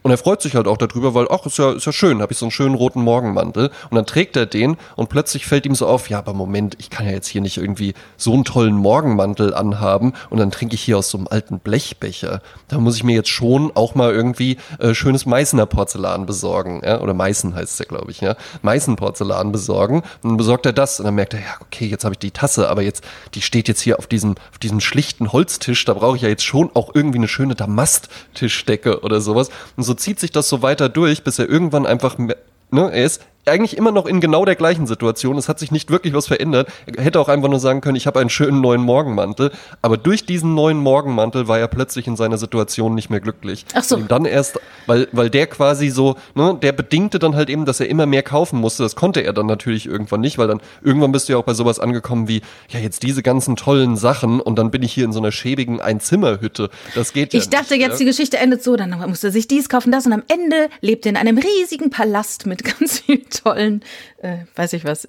Und 0.03 0.11
er 0.11 0.17
freut 0.17 0.41
sich 0.41 0.55
halt 0.55 0.67
auch 0.67 0.77
darüber, 0.77 1.13
weil, 1.13 1.27
ach, 1.29 1.45
ist 1.45 1.57
ja, 1.57 1.71
ist 1.71 1.85
ja 1.85 1.93
schön, 1.93 2.21
habe 2.21 2.33
ich 2.33 2.37
so 2.37 2.45
einen 2.45 2.51
schönen 2.51 2.75
roten 2.75 3.01
Morgenmantel. 3.01 3.71
Und 3.89 3.95
dann 3.95 4.05
trägt 4.05 4.35
er 4.35 4.45
den 4.45 4.75
und 4.97 5.09
plötzlich 5.09 5.45
fällt 5.45 5.65
ihm 5.65 5.75
so 5.75 5.87
auf, 5.87 6.09
ja, 6.09 6.19
aber 6.19 6.33
Moment, 6.33 6.75
ich 6.79 6.89
kann 6.89 7.05
ja 7.05 7.13
jetzt 7.13 7.27
hier 7.27 7.41
nicht 7.41 7.57
irgendwie 7.57 7.93
so 8.17 8.33
einen 8.33 8.43
tollen 8.43 8.75
Morgenmantel 8.75 9.53
anhaben 9.53 10.13
und 10.29 10.39
dann 10.39 10.51
trinke 10.51 10.75
ich 10.75 10.81
hier 10.81 10.97
aus 10.97 11.09
so 11.09 11.17
einem 11.17 11.27
alten 11.29 11.59
Blechbecher. 11.59 12.41
Da 12.67 12.79
muss 12.79 12.97
ich 12.97 13.03
mir 13.03 13.15
jetzt 13.15 13.29
schon 13.29 13.71
auch 13.75 13.95
mal 13.95 14.11
irgendwie 14.11 14.57
äh, 14.79 14.93
schönes 14.93 15.25
Meißner 15.25 15.65
Porzellan 15.65 16.25
besorgen. 16.25 16.81
Ja? 16.83 16.99
Oder 16.99 17.13
Meißen 17.13 17.55
heißt 17.55 17.73
es 17.73 17.79
ja, 17.79 17.85
glaube 17.85 18.11
ich, 18.11 18.19
ja. 18.19 18.35
Meißen 18.61 18.97
Porzellan 18.97 19.53
besorgen. 19.53 20.03
Und 20.21 20.31
dann 20.31 20.37
besorgt 20.37 20.65
er 20.65 20.73
das 20.73 20.99
und 20.99 21.05
dann 21.05 21.15
merkt 21.15 21.33
er, 21.33 21.39
ja, 21.39 21.55
okay, 21.61 21.85
jetzt 21.85 22.03
habe 22.03 22.15
ich 22.15 22.19
die 22.19 22.31
Tasse, 22.31 22.69
aber 22.69 22.81
jetzt, 22.81 23.05
die 23.35 23.41
steht 23.41 23.69
jetzt 23.69 23.81
hier 23.81 23.99
auf 23.99 24.07
diesem, 24.07 24.35
auf 24.51 24.59
diesem 24.59 24.81
schlichten 24.81 25.31
Holztisch, 25.31 25.85
da 25.85 25.93
brauche 25.93 26.17
ich 26.17 26.23
ja 26.23 26.29
jetzt 26.29 26.43
schon 26.43 26.69
auch 26.73 26.93
irgendwie 26.93 27.19
eine 27.19 27.29
schöne 27.29 27.55
Damasttischdecke 27.55 29.01
oder 29.01 29.21
sowas. 29.21 29.49
Und 29.77 29.83
so 29.83 29.92
zieht 29.93 30.19
sich 30.19 30.32
das 30.32 30.49
so 30.49 30.62
weiter 30.62 30.89
durch, 30.89 31.23
bis 31.23 31.39
er 31.39 31.49
irgendwann 31.49 31.86
einfach, 31.86 32.17
ne, 32.17 32.36
er 32.71 33.03
ist 33.03 33.21
eigentlich 33.45 33.77
immer 33.77 33.91
noch 33.91 34.06
in 34.06 34.21
genau 34.21 34.45
der 34.45 34.56
gleichen 34.56 34.88
Situation. 34.88 35.38
Es 35.38 35.49
hat 35.49 35.60
sich 35.60 35.71
nicht 35.71 35.89
wirklich 35.89 36.13
was 36.13 36.27
verändert. 36.27 36.69
Er 36.86 37.03
hätte 37.03 37.19
auch 37.19 37.29
einfach 37.29 37.49
nur 37.49 37.60
sagen 37.60 37.82
können, 37.82 37.95
ich 37.95 38.08
habe 38.08 38.19
einen 38.19 38.29
schönen 38.29 38.62
neuen 38.62 38.82
Morgenmantel. 38.82 39.51
Aber 39.82 39.97
durch 39.97 40.25
diesen 40.25 40.53
neuen 40.53 40.77
Morgenmantel 40.77 41.47
war 41.47 41.60
er 41.60 41.67
plötzlich 41.67 42.08
in 42.08 42.15
seiner 42.15 42.38
Situation 42.38 42.95
nicht 42.95 43.10
mehr 43.10 43.19
glücklich. 43.19 43.65
Ach 43.73 43.84
so. 43.84 43.95
Und 43.95 44.12
dann 44.12 44.25
erst, 44.25 44.60
weil, 44.88 45.08
weil 45.12 45.29
der 45.29 45.47
quasi 45.47 45.89
so, 45.89 46.15
ne, 46.36 46.58
der 46.62 46.71
bedingte 46.71 47.19
dann 47.19 47.36
halt 47.36 47.49
eben, 47.49 47.65
dass 47.65 47.79
er 47.79 47.89
immer 47.89 48.06
mehr 48.06 48.23
kaufen 48.23 48.60
musste. 48.60 48.84
Das 48.84 48.95
konnte 48.95 49.21
er 49.21 49.34
dann 49.34 49.45
natürlich 49.45 49.86
irgendwann 49.86 50.21
nicht, 50.21 50.38
weil 50.38 50.47
dann 50.47 50.62
irgendwann 50.82 51.12
bist 51.12 51.27
du 51.27 51.34
ja 51.34 51.39
auch 51.39 51.43
bei 51.43 51.53
sowas 51.53 51.79
angekommen 51.79 52.27
wie, 52.27 52.41
ja, 52.69 52.79
jetzt 52.79 53.03
diese 53.03 53.23
ganzen 53.23 53.56
tollen 53.56 53.97
Sachen 53.97 54.39
und 54.39 54.58
dann 54.58 54.71
bin 54.71 54.84
ich 54.84 54.93
hier 54.93 55.06
in 55.06 55.12
so 55.12 55.19
einer 55.19 55.32
schäbigen 55.32 55.82
Einzimmerhütte. 55.82 56.69
Das 56.95 57.13
geht 57.13 57.34
ja 57.34 57.39
Ich 57.39 57.49
dachte 57.49 57.73
nicht, 57.73 57.82
jetzt, 57.82 57.93
ja? 57.93 57.97
die 57.99 58.06
Geschichte 58.06 58.38
endet 58.38 58.63
so, 58.63 58.75
dann 58.75 58.97
musste 59.10 59.27
er 59.27 59.32
sich 59.32 59.47
dies 59.47 59.69
kaufen, 59.69 59.91
das 59.91 60.06
und 60.06 60.13
am 60.13 60.23
Ende 60.27 60.69
lebt 60.82 61.06
er 61.06 61.12
in 61.12 61.17
einem 61.17 61.38
riesigen 61.38 61.89
Palast 61.89 62.45
mit 62.45 62.63
ganz 62.63 62.99
vielen 62.99 63.29
tollen, 63.34 63.84
äh, 64.22 64.39
weiß 64.56 64.74
ich 64.74 64.86
was, 64.86 65.08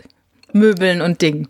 Möbeln 0.52 1.02
und 1.02 1.20
Dingen. 1.20 1.48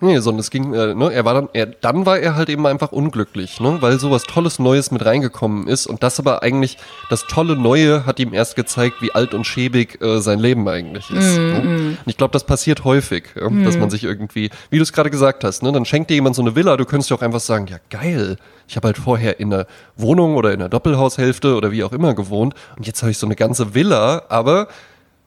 Nee, 0.00 0.18
sondern 0.18 0.40
es 0.40 0.50
ging, 0.50 0.74
äh, 0.74 0.94
ne, 0.94 1.12
er 1.12 1.24
war 1.24 1.34
dann, 1.34 1.48
er, 1.52 1.66
dann 1.66 2.06
war 2.06 2.18
er 2.18 2.36
halt 2.36 2.48
eben 2.48 2.66
einfach 2.66 2.92
unglücklich, 2.92 3.60
ne, 3.60 3.78
weil 3.80 3.98
sowas 3.98 4.24
Tolles 4.24 4.58
Neues 4.58 4.90
mit 4.90 5.04
reingekommen 5.04 5.68
ist 5.68 5.86
und 5.86 6.02
das 6.02 6.18
aber 6.18 6.42
eigentlich, 6.42 6.76
das 7.08 7.26
tolle 7.26 7.56
Neue 7.56 8.04
hat 8.04 8.20
ihm 8.20 8.34
erst 8.34 8.56
gezeigt, 8.56 8.96
wie 9.00 9.14
alt 9.14 9.32
und 9.32 9.44
schäbig 9.44 10.00
äh, 10.02 10.20
sein 10.20 10.38
Leben 10.38 10.68
eigentlich 10.68 11.10
ist. 11.10 11.38
Mm, 11.38 11.40
ne? 11.40 11.60
Und 11.60 11.98
ich 12.06 12.16
glaube, 12.16 12.32
das 12.32 12.44
passiert 12.44 12.84
häufig, 12.84 13.24
ja, 13.34 13.48
dass 13.64 13.78
man 13.78 13.90
sich 13.90 14.04
irgendwie, 14.04 14.50
wie 14.70 14.76
du 14.76 14.82
es 14.82 14.92
gerade 14.92 15.10
gesagt 15.10 15.44
hast, 15.44 15.62
ne, 15.62 15.72
dann 15.72 15.84
schenkt 15.84 16.10
dir 16.10 16.14
jemand 16.14 16.36
so 16.36 16.42
eine 16.42 16.54
Villa, 16.54 16.76
du 16.76 16.84
könntest 16.84 17.10
ja 17.10 17.16
auch 17.16 17.22
einfach 17.22 17.40
sagen, 17.40 17.66
ja 17.66 17.78
geil, 17.88 18.36
ich 18.68 18.76
habe 18.76 18.88
halt 18.88 18.98
vorher 18.98 19.40
in 19.40 19.52
einer 19.52 19.66
Wohnung 19.96 20.36
oder 20.36 20.52
in 20.52 20.60
einer 20.60 20.68
Doppelhaushälfte 20.68 21.54
oder 21.54 21.72
wie 21.72 21.84
auch 21.84 21.92
immer 21.92 22.14
gewohnt 22.14 22.54
und 22.76 22.86
jetzt 22.86 23.02
habe 23.02 23.12
ich 23.12 23.18
so 23.18 23.26
eine 23.26 23.36
ganze 23.36 23.74
Villa, 23.74 24.24
aber 24.28 24.68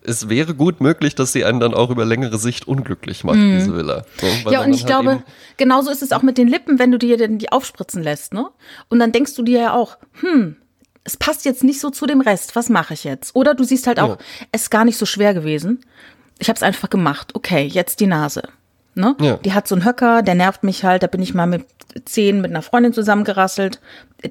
es 0.10 0.28
wäre 0.30 0.54
gut 0.56 0.82
möglich, 0.82 1.16
dass 1.16 1.32
sie 1.32 1.46
einen 1.46 1.60
dann 1.60 1.74
auch 1.74 1.90
über 1.90 2.04
längere 2.06 2.38
Sicht 2.38 2.68
unglücklich 2.68 3.24
macht, 3.24 3.38
diese 3.38 3.76
Villa. 3.76 4.04
So, 4.20 4.26
Mhm. 4.28 4.52
Ja, 4.52 4.62
und 4.64 4.74
ich 4.74 4.82
halt 4.84 4.88
glaube, 4.88 5.24
genauso 5.58 5.92
ist 5.92 6.02
es 6.02 6.12
auch 6.12 6.22
mit 6.24 6.38
den 6.38 6.48
Lippen, 6.48 6.80
wenn 6.80 6.92
du 6.92 6.98
dir 6.98 7.18
denn 7.18 7.38
die 7.38 7.52
aufspritzen 7.52 8.04
lässt, 8.04 8.34
ne? 8.34 8.50
Und 8.90 9.00
dann 9.00 9.12
denkst 9.12 9.36
du 9.36 9.44
dir 9.44 9.60
ja 9.62 9.74
auch, 9.74 9.98
hm, 10.22 10.56
es 11.04 11.16
passt 11.18 11.46
jetzt 11.46 11.64
nicht 11.64 11.80
so 11.80 11.90
zu 11.90 12.06
dem 12.06 12.22
Rest, 12.22 12.56
was 12.56 12.70
mache 12.70 12.94
ich 12.94 13.04
jetzt? 13.04 13.36
Oder 13.36 13.54
du 13.56 13.64
siehst 13.64 13.88
halt 13.88 14.00
auch, 14.00 14.10
Ja. 14.10 14.18
es 14.52 14.64
ist 14.64 14.70
gar 14.72 14.86
nicht 14.86 14.98
so 14.98 15.06
schwer 15.06 15.34
gewesen. 15.34 15.80
Ich 16.40 16.50
habe 16.50 16.58
es 16.58 16.64
einfach 16.64 16.90
gemacht. 16.90 17.36
Okay, 17.36 17.64
jetzt 17.66 18.00
die 18.00 18.08
Nase. 18.08 18.44
Ne? 19.00 19.16
Ja. 19.22 19.38
Die 19.38 19.54
hat 19.54 19.68
so 19.68 19.76
einen 19.76 19.86
Höcker, 19.86 20.22
der 20.22 20.36
nervt 20.36 20.64
mich 20.64 20.84
halt. 20.84 21.04
Da 21.04 21.08
bin 21.08 21.22
ich 21.22 21.34
mal 21.34 21.48
mit 21.48 21.66
zehn 22.06 22.42
mit 22.42 22.52
einer 22.52 22.62
Freundin 22.62 22.92
zusammengerasselt. 22.94 23.80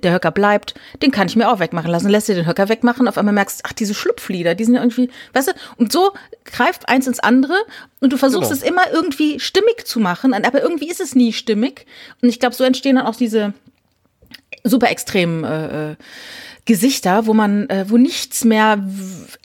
Der 0.03 0.13
Höcker 0.13 0.31
bleibt. 0.31 0.75
Den 1.03 1.11
kann 1.11 1.27
ich 1.27 1.37
mir 1.37 1.51
auch 1.51 1.59
wegmachen 1.59 1.91
lassen. 1.91 2.11
Lässt 2.11 2.29
dir 2.29 2.35
den 2.35 2.47
Höcker 2.47 2.69
wegmachen. 2.69 3.09
Auf 3.09 3.17
einmal 3.17 3.33
merkst 3.33 3.61
du, 3.61 3.63
ach, 3.67 3.73
diese 3.73 3.95
Schlupflieder, 3.95 4.55
die 4.55 4.65
sind 4.65 4.75
ja 4.75 4.83
irgendwie, 4.83 5.11
weißt 5.33 5.49
du? 5.49 5.53
Und 5.79 5.91
so 5.91 6.13
greift 6.45 6.89
eins 6.89 7.07
ins 7.07 7.19
andere 7.19 7.55
und 8.01 8.13
du 8.13 8.19
versuchst 8.19 8.51
Genau. 8.51 8.61
es 8.63 8.69
immer 8.69 8.93
irgendwie 8.93 9.41
stimmig 9.41 9.87
zu 9.87 10.01
machen. 10.01 10.35
Aber 10.35 10.63
irgendwie 10.63 10.91
ist 10.91 11.01
es 11.01 11.15
nie 11.15 11.33
stimmig. 11.33 11.87
Und 12.21 12.29
ich 12.29 12.39
glaube, 12.39 12.55
so 12.55 12.63
entstehen 12.65 12.97
dann 12.97 13.07
auch 13.07 13.17
diese 13.17 13.55
super 14.65 14.91
extremen 14.91 15.45
äh, 15.45 15.93
äh, 15.93 15.97
Gesichter, 16.65 17.27
wo 17.27 17.33
man, 17.33 17.69
äh, 17.71 17.87
wo 17.89 17.97
nichts 17.97 18.45
mehr 18.45 18.79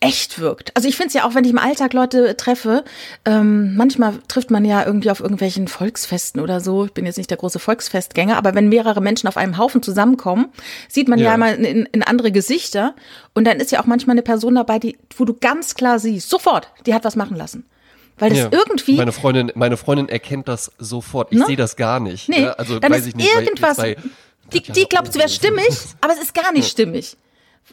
echt 0.02 0.40
wirkt. 0.40 0.76
Also 0.76 0.90
ich 0.90 0.98
finde 0.98 1.08
es 1.08 1.14
ja 1.14 1.24
auch, 1.26 1.36
wenn 1.36 1.46
ich 1.46 1.52
im 1.52 1.58
Alltag 1.58 1.94
Leute 1.94 2.36
treffe, 2.36 2.84
ähm, 3.24 3.78
manchmal 3.78 4.16
trifft 4.28 4.52
man 4.52 4.66
ja 4.66 4.86
irgendwie 4.86 5.10
auf 5.10 5.22
irgendwelchen 5.22 5.70
Volksfesten 5.70 6.42
oder 6.42 6.60
so. 6.60 6.84
Ich 6.84 6.92
bin 6.92 7.06
jetzt 7.06 7.18
nicht 7.18 7.30
der 7.30 7.38
große 7.38 7.60
Volksfestgänger, 7.60 8.36
aber 8.36 8.56
wenn 8.56 8.68
mehrere 8.68 9.00
Menschen 9.00 9.28
auf 9.30 9.38
einem 9.38 9.58
Haufen 9.58 9.82
zusammenkommen, 9.82 10.48
sieht 10.90 11.08
man 11.08 11.18
ja, 11.18 11.28
Ja. 11.28 11.36
immer 11.36 11.54
in, 11.56 11.86
in 11.86 12.04
andere 12.04 12.34
Gesichter. 12.34 12.94
Und 13.34 13.46
dann 13.46 13.58
ist 13.62 13.72
ja 13.72 13.80
auch 13.82 13.86
manchmal 13.86 14.16
eine 14.16 14.22
Person 14.24 14.56
dabei, 14.56 14.80
die, 14.80 14.98
wo 15.16 15.24
du 15.24 15.34
ganz 15.34 15.76
klar 15.76 16.00
siehst, 16.00 16.30
sofort, 16.30 16.68
die 16.86 16.94
hat 16.94 17.06
was 17.06 17.16
machen 17.16 17.38
lassen. 17.38 17.64
Weil 18.20 18.32
das 18.32 18.40
Ja. 18.40 18.50
irgendwie. 18.52 18.98
Meine 18.98 19.12
Freundin, 19.14 19.50
meine 19.56 19.78
Freundin 19.78 20.10
erkennt 20.10 20.48
das 20.50 20.72
sofort. 20.78 21.32
Ich 21.32 21.40
Ne? 21.40 21.46
sehe 21.48 21.56
das 21.56 21.78
gar 21.78 22.00
nicht. 22.02 22.28
Nee, 22.30 22.44
ja, 22.44 22.52
also 22.52 22.80
dann 22.80 22.92
weiß 22.92 23.02
ist 23.02 23.08
ich 23.08 23.16
nicht. 23.16 23.34
irgendwas. 23.34 23.78
Bei, 23.78 23.96
die, 24.52 24.62
die 24.62 24.86
glaubt, 24.86 25.10
es 25.10 25.16
wäre 25.16 25.30
stimmig, 25.30 25.70
aber 26.02 26.14
es 26.14 26.22
ist 26.22 26.34
gar 26.34 26.52
nicht 26.52 26.70
stimmig. 26.70 27.18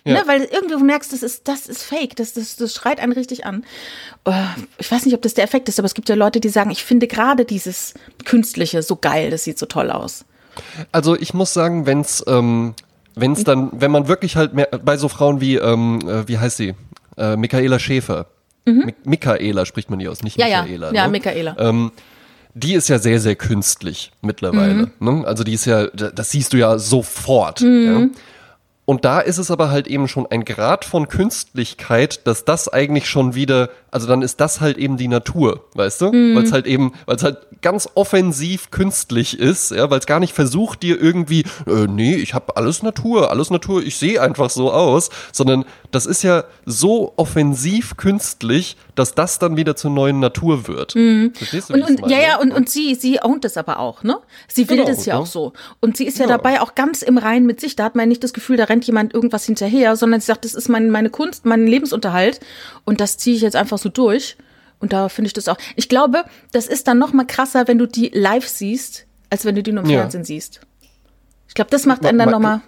Ja. 0.04 0.14
Ne, 0.14 0.22
weil 0.26 0.42
irgendwie 0.44 0.74
du 0.74 0.84
merkst, 0.84 1.12
das 1.12 1.22
ist, 1.22 1.48
das 1.48 1.66
ist 1.66 1.82
fake, 1.82 2.14
das, 2.16 2.32
das, 2.32 2.54
das 2.56 2.74
schreit 2.74 3.00
einen 3.00 3.12
richtig 3.12 3.44
an. 3.44 3.64
Äh, 4.24 4.32
Ich 4.78 4.90
weiß 4.90 5.04
nicht, 5.04 5.14
ob 5.14 5.22
das 5.22 5.34
der 5.34 5.42
Effekt 5.44 5.68
ist, 5.68 5.78
aber 5.80 5.86
es 5.86 5.94
gibt 5.94 6.08
ja 6.08 6.14
Leute, 6.14 6.38
die 6.40 6.48
sagen, 6.48 6.70
ich 6.70 6.84
finde 6.84 7.08
gerade 7.08 7.44
dieses 7.44 7.94
Künstliche 8.24 8.82
so 8.82 8.96
geil, 8.96 9.30
das 9.30 9.44
sieht 9.44 9.58
so 9.58 9.66
toll 9.66 9.90
aus. 9.90 10.24
Also 10.92 11.16
ich 11.16 11.34
muss 11.34 11.52
sagen, 11.52 11.86
wenn's, 11.86 12.24
ähm, 12.28 12.74
wenn's 13.16 13.42
dann, 13.44 13.70
wenn 13.72 13.90
man 13.90 14.06
wirklich 14.06 14.36
halt 14.36 14.54
mehr, 14.54 14.66
bei 14.66 14.96
so 14.96 15.08
Frauen 15.08 15.40
wie, 15.40 15.56
ähm, 15.56 15.98
äh, 16.08 16.26
wie 16.28 16.38
heißt 16.38 16.56
sie? 16.56 16.74
Äh, 17.16 17.36
Michaela 17.36 17.78
Schäfer. 17.78 18.26
Mi 18.66 18.94
Michaela 19.04 19.66
spricht 19.66 19.90
man 19.90 19.98
die 19.98 20.06
aus, 20.06 20.22
nicht 20.22 20.36
Mhm. 20.36 20.42
Ja, 20.42 20.46
ja. 20.48 20.62
Michaela. 20.62 20.92
Ja, 20.92 21.04
ne? 21.06 21.10
Michaela. 21.10 21.56
Ähm, 21.58 21.90
die 22.54 22.74
ist 22.74 22.88
ja 22.88 22.98
sehr, 22.98 23.20
sehr 23.20 23.36
künstlich 23.36 24.12
mittlerweile. 24.22 24.90
Mhm. 24.98 25.18
Ne? 25.20 25.26
Also 25.26 25.44
die 25.44 25.52
ist 25.54 25.64
ja, 25.66 25.86
da- 25.88 26.10
das 26.10 26.30
siehst 26.30 26.52
du 26.52 26.56
ja 26.58 26.78
sofort. 26.78 27.60
Mhm. 27.60 27.84
Ja? 27.86 28.20
Und 28.90 29.04
da 29.04 29.20
ist 29.20 29.38
es 29.38 29.52
aber 29.52 29.70
halt 29.70 29.86
eben 29.86 30.08
schon 30.08 30.26
ein 30.26 30.44
Grad 30.44 30.84
von 30.84 31.06
Künstlichkeit, 31.06 32.26
dass 32.26 32.44
das 32.44 32.66
eigentlich 32.68 33.08
schon 33.08 33.36
wieder, 33.36 33.70
also 33.92 34.08
dann 34.08 34.20
ist 34.20 34.40
das 34.40 34.60
halt 34.60 34.78
eben 34.78 34.96
die 34.96 35.06
Natur, 35.06 35.64
weißt 35.74 36.00
du? 36.00 36.12
Mhm. 36.12 36.34
Weil 36.34 36.42
es 36.42 36.50
halt 36.50 36.66
eben, 36.66 36.92
weil 37.06 37.14
es 37.14 37.22
halt 37.22 37.38
ganz 37.62 37.88
offensiv 37.94 38.72
künstlich 38.72 39.38
ist, 39.38 39.70
ja, 39.70 39.90
weil 39.90 40.00
es 40.00 40.06
gar 40.06 40.18
nicht 40.18 40.32
versucht 40.34 40.82
dir 40.82 41.00
irgendwie, 41.00 41.44
äh, 41.68 41.86
nee, 41.86 42.16
ich 42.16 42.34
habe 42.34 42.56
alles 42.56 42.82
Natur, 42.82 43.30
alles 43.30 43.50
Natur, 43.50 43.80
ich 43.80 43.96
sehe 43.96 44.20
einfach 44.20 44.50
so 44.50 44.72
aus, 44.72 45.10
sondern 45.30 45.64
das 45.92 46.06
ist 46.06 46.24
ja 46.24 46.42
so 46.66 47.12
offensiv 47.16 47.96
künstlich, 47.96 48.76
dass 48.96 49.14
das 49.14 49.38
dann 49.38 49.56
wieder 49.56 49.76
zur 49.76 49.90
neuen 49.92 50.18
Natur 50.18 50.66
wird. 50.66 50.92
Verstehst 51.36 51.70
du? 51.70 51.76
Mhm. 51.76 51.82
Und, 51.82 52.02
und 52.02 52.10
ja, 52.10 52.18
ja, 52.18 52.38
und, 52.40 52.52
und 52.52 52.68
sie, 52.68 52.96
sie 52.96 53.22
ownt 53.22 53.44
es 53.44 53.56
aber 53.56 53.78
auch, 53.78 54.02
ne? 54.02 54.18
Sie 54.48 54.68
will 54.68 54.78
Genau, 54.78 54.88
das 54.88 55.06
ja 55.06 55.14
ne? 55.14 55.20
auch 55.20 55.26
so. 55.26 55.52
Und 55.80 55.96
sie 55.96 56.06
ist 56.06 56.18
ja, 56.18 56.24
Ja. 56.26 56.36
dabei 56.38 56.60
auch 56.60 56.74
ganz 56.74 57.02
im 57.02 57.18
Reinen 57.18 57.46
mit 57.46 57.60
sich. 57.60 57.76
Da 57.76 57.84
hat 57.84 57.94
man 57.94 58.08
nicht 58.08 58.24
das 58.24 58.32
Gefühl, 58.32 58.56
da 58.56 58.64
rennt 58.64 58.79
jemand 58.84 59.14
irgendwas 59.14 59.44
hinterher, 59.44 59.96
sondern 59.96 60.20
sie 60.20 60.26
sagt, 60.26 60.44
das 60.44 60.54
ist 60.54 60.68
mein, 60.68 60.90
meine 60.90 61.10
Kunst, 61.10 61.44
mein 61.46 61.66
Lebensunterhalt. 61.66 62.40
Und 62.84 63.00
das 63.00 63.16
ziehe 63.18 63.36
ich 63.36 63.42
jetzt 63.42 63.56
einfach 63.56 63.78
so 63.78 63.88
durch. 63.88 64.36
Und 64.78 64.92
da 64.92 65.08
finde 65.08 65.26
ich 65.26 65.32
das 65.34 65.48
auch. 65.48 65.58
Ich 65.76 65.88
glaube, 65.88 66.24
das 66.52 66.66
ist 66.66 66.88
dann 66.88 66.98
noch 66.98 67.12
mal 67.12 67.26
krasser, 67.26 67.68
wenn 67.68 67.78
du 67.78 67.86
die 67.86 68.10
live 68.14 68.48
siehst, 68.48 69.06
als 69.28 69.44
wenn 69.44 69.54
du 69.54 69.62
die 69.62 69.72
nur 69.72 69.84
im 69.84 69.90
Ja. 69.90 70.00
Fernsehen 70.00 70.24
siehst. 70.24 70.60
Ich 71.48 71.54
glaube, 71.54 71.70
das 71.70 71.84
macht 71.86 72.04
einen 72.06 72.18
dann 72.18 72.26
ma- 72.28 72.32
noch 72.32 72.40
mal. 72.40 72.60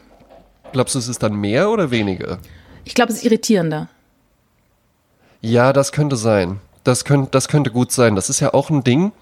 Glaubst 0.73 0.95
du, 0.95 0.99
es 0.99 1.09
ist 1.09 1.23
dann 1.23 1.35
mehr 1.35 1.71
oder 1.71 1.91
weniger? 1.91 2.39
Ich 2.85 2.95
glaube, 2.95 3.13
es 3.13 3.19
ist 3.19 3.25
irritierender. 3.25 3.89
Ja, 5.41 5.73
das 5.73 5.93
könnte 5.93 6.17
sein. 6.17 6.61
Das 6.85 7.05
könnte, 7.05 7.31
das 7.31 7.49
könnte 7.49 7.71
gut 7.71 7.93
sein. 7.93 8.17
Das 8.17 8.29
ist 8.31 8.41
ja 8.41 8.55
auch 8.55 8.71
ein 8.71 8.85
Ding, 8.85 9.13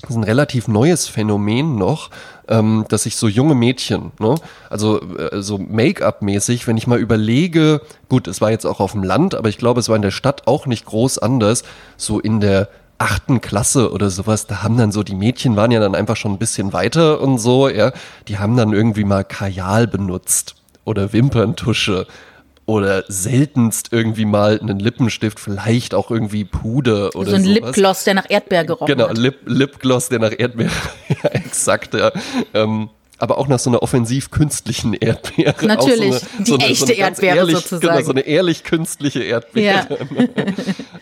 das 0.00 0.10
ist 0.10 0.16
ein 0.16 0.24
relativ 0.24 0.68
neues 0.68 1.08
Phänomen 1.08 1.76
noch, 1.76 2.10
ähm, 2.48 2.84
dass 2.88 3.04
sich 3.04 3.16
so 3.16 3.26
junge 3.26 3.54
Mädchen, 3.54 4.12
ne, 4.18 4.34
also 4.68 5.00
äh, 5.00 5.40
so 5.40 5.58
Make-up-mäßig, 5.58 6.66
wenn 6.66 6.76
ich 6.76 6.86
mal 6.86 6.98
überlege, 6.98 7.80
gut, 8.08 8.28
es 8.28 8.40
war 8.40 8.50
jetzt 8.50 8.66
auch 8.66 8.80
auf 8.80 8.92
dem 8.92 9.02
Land, 9.02 9.34
aber 9.34 9.48
ich 9.48 9.56
glaube, 9.56 9.80
es 9.80 9.88
war 9.88 9.96
in 9.96 10.02
der 10.02 10.10
Stadt 10.10 10.46
auch 10.46 10.66
nicht 10.66 10.84
groß 10.84 11.18
anders, 11.18 11.64
so 11.96 12.20
in 12.20 12.40
der 12.40 12.68
achten 12.98 13.40
Klasse 13.40 13.90
oder 13.92 14.10
sowas, 14.10 14.46
da 14.46 14.62
haben 14.62 14.76
dann 14.76 14.92
so, 14.92 15.02
die 15.02 15.14
Mädchen 15.14 15.56
waren 15.56 15.70
ja 15.70 15.80
dann 15.80 15.94
einfach 15.94 16.16
schon 16.16 16.32
ein 16.32 16.38
bisschen 16.38 16.72
weiter 16.72 17.20
und 17.20 17.38
so, 17.38 17.68
ja, 17.68 17.92
die 18.28 18.38
haben 18.38 18.56
dann 18.56 18.72
irgendwie 18.72 19.04
mal 19.04 19.24
Kajal 19.24 19.86
benutzt 19.86 20.54
oder 20.84 21.12
Wimperntusche 21.12 22.06
oder 22.66 23.04
seltenst 23.08 23.88
irgendwie 23.92 24.24
mal 24.24 24.58
einen 24.58 24.78
Lippenstift, 24.78 25.38
vielleicht 25.38 25.94
auch 25.94 26.10
irgendwie 26.10 26.44
Puder 26.44 27.14
oder 27.14 27.30
so 27.30 27.36
ein 27.36 27.44
sowas. 27.44 27.54
Lipgloss, 27.66 28.04
der 28.04 28.14
nach 28.14 28.30
Erdbeer 28.30 28.64
gerochen 28.64 28.86
Genau, 28.86 29.08
hat. 29.08 29.18
Lip, 29.18 29.40
Lipgloss, 29.46 30.08
der 30.08 30.18
nach 30.20 30.32
Erdbeer, 30.36 30.70
ja, 31.08 31.30
exakt, 31.30 31.94
ja. 31.94 32.10
Ähm, 32.54 32.88
aber 33.18 33.38
auch 33.38 33.48
nach 33.48 33.58
so 33.58 33.70
einer 33.70 33.82
offensiv 33.82 34.30
künstlichen 34.30 34.94
Erdbeere. 34.94 35.66
Natürlich, 35.66 36.14
so 36.14 36.20
eine, 36.20 36.38
die 36.38 36.44
so 36.44 36.54
eine, 36.54 36.64
echte 36.64 36.86
so 36.86 36.92
Erdbeere 36.92 37.36
ehrlich, 37.36 37.56
sozusagen. 37.56 37.96
Genau, 37.96 38.04
so 38.04 38.10
eine 38.10 38.20
ehrlich 38.22 38.64
künstliche 38.64 39.22
Erdbeere. 39.22 39.86
Ja. 39.88 40.44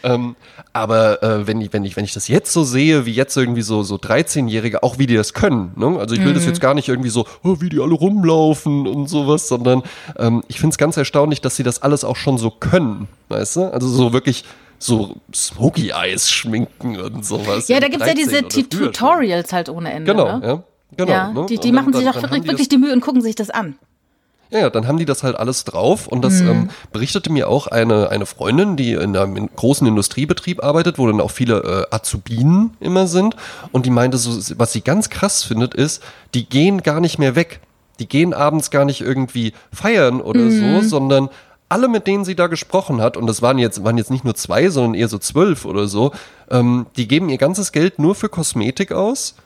ähm, 0.14 0.36
aber 0.72 1.22
äh, 1.22 1.46
wenn, 1.46 1.60
ich, 1.60 1.72
wenn, 1.72 1.84
ich, 1.84 1.96
wenn 1.96 2.04
ich 2.04 2.12
das 2.12 2.28
jetzt 2.28 2.52
so 2.52 2.64
sehe, 2.64 3.06
wie 3.06 3.12
jetzt 3.12 3.36
irgendwie 3.36 3.62
so, 3.62 3.82
so 3.82 3.96
13-Jährige, 3.96 4.82
auch 4.82 4.98
wie 4.98 5.06
die 5.06 5.16
das 5.16 5.32
können, 5.32 5.72
ne? 5.76 5.98
also 5.98 6.14
ich 6.14 6.20
will 6.20 6.30
mhm. 6.30 6.34
das 6.34 6.46
jetzt 6.46 6.60
gar 6.60 6.74
nicht 6.74 6.88
irgendwie 6.88 7.10
so, 7.10 7.26
oh, 7.42 7.56
wie 7.60 7.68
die 7.68 7.80
alle 7.80 7.94
rumlaufen 7.94 8.86
und 8.86 9.08
sowas, 9.08 9.48
sondern 9.48 9.82
ähm, 10.18 10.42
ich 10.48 10.60
finde 10.60 10.74
es 10.74 10.78
ganz 10.78 10.96
erstaunlich, 10.96 11.40
dass 11.40 11.56
sie 11.56 11.62
das 11.62 11.82
alles 11.82 12.04
auch 12.04 12.16
schon 12.16 12.38
so 12.38 12.50
können, 12.50 13.08
weißt 13.28 13.56
du? 13.56 13.72
Also 13.72 13.88
so 13.88 14.12
wirklich 14.12 14.44
so 14.78 15.16
Smoky 15.32 15.90
Eyes 15.90 16.30
schminken 16.30 17.00
und 17.00 17.24
sowas. 17.24 17.68
Ja, 17.68 17.78
da 17.78 17.88
gibt 17.88 18.02
es 18.02 18.08
ja 18.08 18.14
diese 18.14 18.48
Tutorials 18.48 19.52
halt 19.52 19.68
ohne 19.68 19.92
Ende. 19.92 20.12
Genau, 20.12 20.38
ne? 20.38 20.46
ja. 20.46 20.62
Genau, 20.96 21.10
ja, 21.10 21.32
ne? 21.32 21.46
die, 21.48 21.58
die 21.58 21.72
machen 21.72 21.92
dann, 21.92 22.02
sich 22.02 22.10
auch 22.10 22.22
wirklich, 22.22 22.44
wirklich 22.44 22.68
die 22.68 22.78
Mühe 22.78 22.92
und 22.92 23.00
gucken 23.00 23.22
sich 23.22 23.34
das 23.34 23.50
an. 23.50 23.76
Ja, 24.50 24.58
ja, 24.60 24.70
dann 24.70 24.86
haben 24.86 24.98
die 24.98 25.06
das 25.06 25.22
halt 25.22 25.36
alles 25.36 25.64
drauf 25.64 26.06
und 26.06 26.22
das 26.22 26.42
mhm. 26.42 26.48
ähm, 26.48 26.70
berichtete 26.92 27.32
mir 27.32 27.48
auch 27.48 27.68
eine, 27.68 28.10
eine 28.10 28.26
Freundin, 28.26 28.76
die 28.76 28.92
in 28.92 29.16
einem 29.16 29.48
großen 29.56 29.86
Industriebetrieb 29.86 30.62
arbeitet, 30.62 30.98
wo 30.98 31.06
dann 31.06 31.22
auch 31.22 31.30
viele 31.30 31.88
äh, 31.90 31.94
Azubinen 31.94 32.76
immer 32.78 33.06
sind 33.06 33.34
und 33.72 33.86
die 33.86 33.90
meinte 33.90 34.18
so, 34.18 34.30
was 34.58 34.72
sie 34.72 34.82
ganz 34.82 35.08
krass 35.08 35.42
findet 35.42 35.74
ist, 35.74 36.02
die 36.34 36.46
gehen 36.46 36.82
gar 36.82 37.00
nicht 37.00 37.18
mehr 37.18 37.34
weg. 37.34 37.60
Die 37.98 38.08
gehen 38.08 38.34
abends 38.34 38.70
gar 38.70 38.84
nicht 38.84 39.00
irgendwie 39.00 39.54
feiern 39.72 40.20
oder 40.20 40.40
mhm. 40.40 40.82
so, 40.82 40.88
sondern 40.88 41.30
alle, 41.70 41.88
mit 41.88 42.06
denen 42.06 42.26
sie 42.26 42.34
da 42.34 42.48
gesprochen 42.48 43.00
hat, 43.00 43.16
und 43.16 43.26
das 43.26 43.40
waren 43.40 43.56
jetzt, 43.56 43.82
waren 43.82 43.96
jetzt 43.96 44.10
nicht 44.10 44.24
nur 44.24 44.34
zwei, 44.34 44.68
sondern 44.68 44.92
eher 44.92 45.08
so 45.08 45.16
zwölf 45.16 45.64
oder 45.64 45.88
so, 45.88 46.12
ähm, 46.50 46.86
die 46.96 47.08
geben 47.08 47.30
ihr 47.30 47.38
ganzes 47.38 47.72
Geld 47.72 47.98
nur 47.98 48.14
für 48.14 48.28
Kosmetik 48.28 48.92
aus 48.92 49.36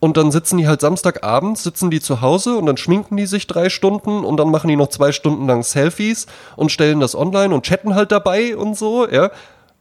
und 0.00 0.16
dann 0.16 0.32
sitzen 0.32 0.56
die 0.56 0.66
halt 0.66 0.80
Samstagabend, 0.80 1.58
sitzen 1.58 1.90
die 1.90 2.00
zu 2.00 2.22
Hause 2.22 2.56
und 2.56 2.66
dann 2.66 2.78
schminken 2.78 3.16
die 3.16 3.26
sich 3.26 3.46
drei 3.46 3.68
Stunden 3.68 4.24
und 4.24 4.38
dann 4.38 4.50
machen 4.50 4.68
die 4.68 4.76
noch 4.76 4.88
zwei 4.88 5.12
Stunden 5.12 5.46
lang 5.46 5.62
Selfies 5.62 6.26
und 6.56 6.72
stellen 6.72 7.00
das 7.00 7.14
online 7.14 7.54
und 7.54 7.64
chatten 7.64 7.94
halt 7.94 8.10
dabei 8.10 8.56
und 8.56 8.76
so, 8.76 9.06
ja. 9.08 9.30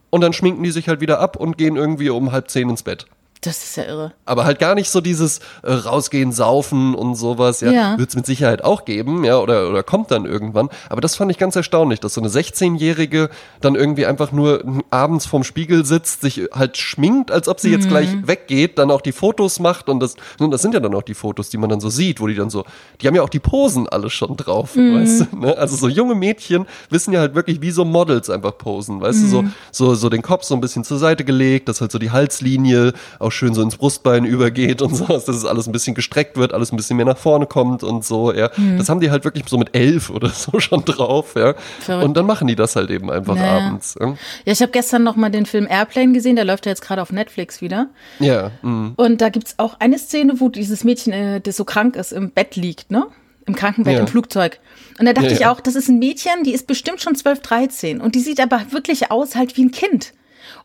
Und 0.10 0.22
dann 0.22 0.34
schminken 0.34 0.64
die 0.64 0.72
sich 0.72 0.90
halt 0.90 1.02
wieder 1.02 1.20
ab 1.20 1.38
und 1.38 1.58
gehen 1.58 1.76
irgendwie 1.76 2.10
um 2.10 2.32
halb 2.32 2.50
zehn 2.50 2.70
ins 2.70 2.84
Bett. 2.84 3.06
Das 3.42 3.64
ist 3.64 3.78
ja 3.78 3.86
irre. 3.86 4.12
Aber 4.26 4.44
halt 4.44 4.60
gar 4.60 4.76
nicht 4.76 4.90
so 4.90 5.00
dieses 5.00 5.40
äh, 5.64 5.72
rausgehen, 5.72 6.34
saufen 6.34 6.94
und 6.94 7.16
sowas, 7.16 7.62
ja. 7.62 7.72
ja. 7.72 7.98
Wird 7.98 8.10
es 8.10 8.16
mit 8.16 8.26
Sicherheit 8.26 8.66
auch 8.66 8.84
geben, 8.84 9.24
ja, 9.24 9.38
oder, 9.38 9.70
oder 9.70 9.82
kommt 9.82 10.12
dann 10.12 10.26
irgendwann. 10.26 10.68
Aber 10.90 11.00
das 11.00 11.16
fand 11.16 11.32
ich 11.32 11.38
ganz 11.38 11.56
erstaunlich, 11.56 12.02
dass 12.02 12.16
so 12.16 12.22
eine 12.22 12.30
16-Jährige 12.30 13.30
dann 13.62 13.76
irgendwie 13.76 14.06
einfach 14.06 14.34
nur 14.34 14.64
abends 14.90 15.26
vorm 15.26 15.46
Spiegel 15.46 15.86
sitzt, 15.86 16.20
sich 16.20 16.50
halt 16.54 16.76
schminkt, 16.76 17.32
als 17.32 17.48
ob 17.48 17.62
sie 17.62 17.70
mhm. 17.70 17.74
jetzt 17.76 17.88
gleich 17.88 18.10
weggeht, 18.28 18.78
dann 18.78 18.92
auch 18.92 19.00
die 19.00 19.14
Fotos 19.14 19.60
macht 19.60 19.88
und 19.88 20.02
das, 20.02 20.16
und 20.38 20.52
das 20.52 20.62
sind 20.62 20.74
ja 20.74 20.82
dann 20.82 20.94
auch 20.94 21.04
die 21.04 21.14
Fotos, 21.14 21.50
die 21.50 21.58
man 21.58 21.70
dann 21.70 21.80
so 21.80 21.90
sieht, 21.90 22.20
wo 22.20 22.28
die 22.28 22.36
dann 22.36 22.50
so, 22.50 22.66
die 23.00 23.08
haben 23.08 23.16
ja 23.16 23.22
auch 23.22 23.30
die 23.30 23.40
Posen 23.40 23.88
alle 23.88 24.10
schon 24.10 24.36
drauf, 24.36 24.76
mhm. 24.76 24.96
weißt 24.96 25.22
du, 25.32 25.38
ne? 25.38 25.58
Also 25.58 25.78
so 25.78 25.88
junge 25.88 26.16
Mädchen 26.16 26.66
wissen 26.90 27.14
ja 27.14 27.22
halt 27.22 27.36
wirklich 27.36 27.62
wie 27.62 27.72
so 27.72 27.86
Models 27.86 28.30
einfach 28.30 28.58
posen, 28.58 29.00
weißt 29.00 29.20
mhm. 29.20 29.24
du, 29.24 29.30
so, 29.30 29.42
mhm. 29.44 29.54
so, 29.72 29.96
so 29.96 30.10
den 30.10 30.24
Kopf 30.24 30.44
so 30.44 30.56
ein 30.56 30.62
bisschen 30.62 30.84
zur 30.84 30.98
Seite 31.00 31.24
gelegt, 31.24 31.70
dass 31.70 31.80
halt 31.80 31.94
so 31.94 32.00
die 32.00 32.12
Halslinie 32.12 32.92
auch 33.30 33.32
schön 33.32 33.54
so 33.54 33.62
ins 33.62 33.78
Brustbein 33.78 34.26
übergeht 34.26 34.82
und 34.82 34.96
so, 34.96 35.06
dass 35.06 35.28
es 35.28 35.46
alles 35.46 35.68
ein 35.68 35.72
bisschen 35.72 35.96
gestreckt 35.96 36.38
wird, 36.38 36.54
alles 36.54 36.72
ein 36.72 36.78
bisschen 36.78 36.98
mehr 36.98 37.06
nach 37.06 37.18
vorne 37.18 37.46
kommt 37.46 37.84
und 37.84 38.04
so, 38.04 38.34
ja. 38.34 38.50
Mhm. 38.58 38.78
Das 38.78 38.90
haben 38.90 39.00
die 39.00 39.12
halt 39.12 39.24
wirklich 39.24 39.46
so 39.48 39.58
mit 39.58 39.76
elf 39.76 40.10
oder 40.10 40.30
so 40.34 40.60
schon 40.60 40.84
drauf, 40.84 41.36
ja. 41.36 41.54
Verrückt. 41.80 42.06
Und 42.06 42.18
dann 42.18 42.26
machen 42.26 42.48
die 42.48 42.56
das 42.56 42.76
halt 42.76 42.90
eben 42.90 43.10
einfach 43.12 43.36
naja. 43.36 43.68
abends. 43.68 43.96
Ja, 44.00 44.08
ja 44.08 44.16
ich 44.46 44.62
habe 44.62 44.72
gestern 44.72 45.04
noch 45.04 45.16
mal 45.16 45.30
den 45.30 45.46
Film 45.46 45.68
Airplane 45.70 46.14
gesehen, 46.14 46.36
der 46.36 46.46
läuft 46.46 46.66
ja 46.66 46.72
jetzt 46.72 46.82
gerade 46.82 47.02
auf 47.02 47.12
Netflix 47.12 47.62
wieder. 47.62 47.88
Ja. 48.20 48.52
Mh. 48.62 48.94
Und 48.96 49.22
da 49.22 49.30
gibt 49.30 49.48
es 49.48 49.60
auch 49.60 49.80
eine 49.80 50.00
Szene, 50.00 50.40
wo 50.40 50.50
dieses 50.50 50.84
Mädchen, 50.84 51.14
äh, 51.14 51.42
das 51.42 51.56
so 51.56 51.66
krank 51.66 51.96
ist, 51.96 52.12
im 52.12 52.32
Bett 52.32 52.56
liegt, 52.56 52.92
ne? 52.92 53.08
im 53.50 53.56
Krankenbett, 53.56 53.96
ja. 53.96 54.00
im 54.02 54.08
Flugzeug. 54.08 54.60
Und 55.00 55.06
da 55.06 55.14
dachte 55.14 55.30
ja, 55.30 55.34
ich 55.34 55.46
auch, 55.48 55.60
das 55.60 55.76
ist 55.76 55.90
ein 55.90 56.00
Mädchen, 56.00 56.44
die 56.44 56.54
ist 56.54 56.68
bestimmt 56.68 57.02
schon 57.02 57.16
12, 57.16 57.42
13 57.42 58.02
und 58.02 58.16
die 58.16 58.20
sieht 58.20 58.40
aber 58.40 58.62
wirklich 58.72 59.12
aus 59.12 59.36
halt 59.36 59.58
wie 59.58 59.64
ein 59.64 59.72
Kind. 59.72 60.14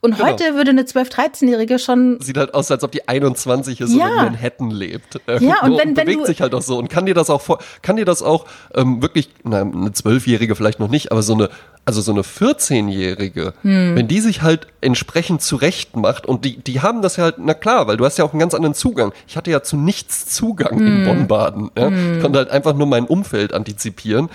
Und 0.00 0.16
genau. 0.16 0.28
heute 0.28 0.54
würde 0.54 0.70
eine 0.70 0.82
12-, 0.82 1.10
13-Jährige 1.10 1.78
schon. 1.78 2.20
Sieht 2.20 2.36
halt 2.36 2.54
aus, 2.54 2.70
als 2.70 2.84
ob 2.84 2.92
die 2.92 3.08
21 3.08 3.80
ist 3.80 3.94
ja. 3.94 4.04
und 4.04 4.10
in 4.10 4.16
Manhattan 4.16 4.70
lebt. 4.70 5.20
Ja, 5.26 5.62
und, 5.62 5.78
wenn, 5.78 5.88
und 5.88 5.94
bewegt 5.94 6.20
wenn 6.20 6.26
sich 6.26 6.40
halt 6.40 6.54
auch 6.54 6.62
so 6.62 6.78
und 6.78 6.88
kann 6.88 7.06
dir 7.06 7.14
das 7.14 7.30
auch 7.30 7.40
vor, 7.40 7.58
kann 7.82 7.96
dir 7.96 8.04
das 8.04 8.22
auch 8.22 8.46
ähm, 8.74 9.02
wirklich, 9.02 9.28
na, 9.42 9.60
eine 9.60 9.90
12-Jährige 9.90 10.54
vielleicht 10.56 10.80
noch 10.80 10.88
nicht, 10.88 11.12
aber 11.12 11.22
so 11.22 11.34
eine, 11.34 11.50
also 11.84 12.00
so 12.00 12.12
eine 12.12 12.22
14-Jährige, 12.22 13.54
hm. 13.62 13.96
wenn 13.96 14.08
die 14.08 14.20
sich 14.20 14.42
halt 14.42 14.66
entsprechend 14.80 15.42
zurecht 15.42 15.96
macht 15.96 16.26
und 16.26 16.44
die, 16.44 16.56
die 16.56 16.80
haben 16.80 17.02
das 17.02 17.16
ja 17.16 17.24
halt, 17.24 17.36
na 17.38 17.54
klar, 17.54 17.86
weil 17.86 17.96
du 17.96 18.04
hast 18.04 18.18
ja 18.18 18.24
auch 18.24 18.32
einen 18.32 18.40
ganz 18.40 18.54
anderen 18.54 18.74
Zugang. 18.74 19.12
Ich 19.26 19.36
hatte 19.36 19.50
ja 19.50 19.62
zu 19.62 19.76
nichts 19.76 20.26
Zugang 20.26 20.78
hm. 20.78 20.86
in 20.86 21.04
Bonn-Baden. 21.04 21.70
Ja? 21.76 21.86
Hm. 21.88 22.16
Ich 22.16 22.22
konnte 22.22 22.38
halt 22.38 22.50
einfach 22.50 22.74
nur 22.74 22.86
mein 22.86 23.04
Umfeld 23.04 23.52
antizipieren. 23.52 24.30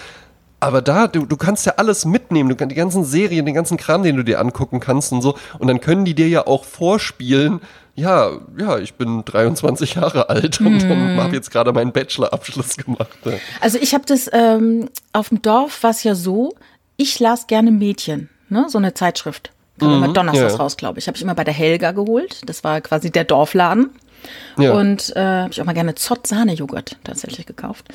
Aber 0.59 0.81
da, 0.81 1.07
du, 1.07 1.25
du 1.25 1.37
kannst 1.37 1.65
ja 1.65 1.73
alles 1.77 2.05
mitnehmen, 2.05 2.49
du 2.49 2.55
kannst 2.55 2.71
die 2.71 2.75
ganzen 2.75 3.05
Serien, 3.05 3.45
den 3.45 3.55
ganzen 3.55 3.77
Kram, 3.77 4.03
den 4.03 4.17
du 4.17 4.23
dir 4.23 4.39
angucken 4.39 4.79
kannst 4.79 5.11
und 5.11 5.21
so. 5.21 5.35
Und 5.57 5.67
dann 5.67 5.79
können 5.79 6.05
die 6.05 6.13
dir 6.13 6.27
ja 6.27 6.47
auch 6.47 6.65
vorspielen, 6.65 7.61
ja, 7.95 8.31
ja, 8.57 8.77
ich 8.77 8.93
bin 8.93 9.23
23 9.25 9.95
Jahre 9.95 10.29
alt 10.29 10.59
und 10.61 10.87
mm. 10.87 11.19
habe 11.19 11.35
jetzt 11.35 11.51
gerade 11.51 11.73
meinen 11.73 11.91
Bachelorabschluss 11.91 12.77
gemacht. 12.77 13.17
Also 13.59 13.77
ich 13.79 13.93
habe 13.93 14.05
das 14.05 14.29
ähm, 14.31 14.89
auf 15.11 15.29
dem 15.29 15.41
Dorf 15.41 15.83
war 15.83 15.91
es 15.91 16.03
ja 16.03 16.15
so, 16.15 16.53
ich 16.97 17.19
las 17.19 17.47
gerne 17.47 17.71
Mädchen, 17.71 18.29
ne, 18.49 18.65
so 18.69 18.77
eine 18.77 18.93
Zeitschrift. 18.93 19.51
Kam 19.79 19.89
mhm, 19.89 20.03
immer 20.03 20.13
donnerstags 20.13 20.53
ja. 20.53 20.59
raus, 20.59 20.77
glaube 20.77 20.99
ich. 20.99 21.07
Habe 21.07 21.15
ich 21.15 21.23
immer 21.23 21.35
bei 21.35 21.45
der 21.45 21.53
Helga 21.53 21.91
geholt. 21.91 22.41
Das 22.45 22.65
war 22.65 22.81
quasi 22.81 23.11
der 23.11 23.23
Dorfladen. 23.23 23.91
Ja. 24.57 24.73
Und 24.73 25.15
äh, 25.15 25.19
habe 25.19 25.51
ich 25.51 25.61
auch 25.61 25.65
mal 25.65 25.73
gerne 25.73 25.95
Zott-Sahne-Joghurt 25.95 26.97
tatsächlich 27.05 27.45
gekauft. 27.45 27.85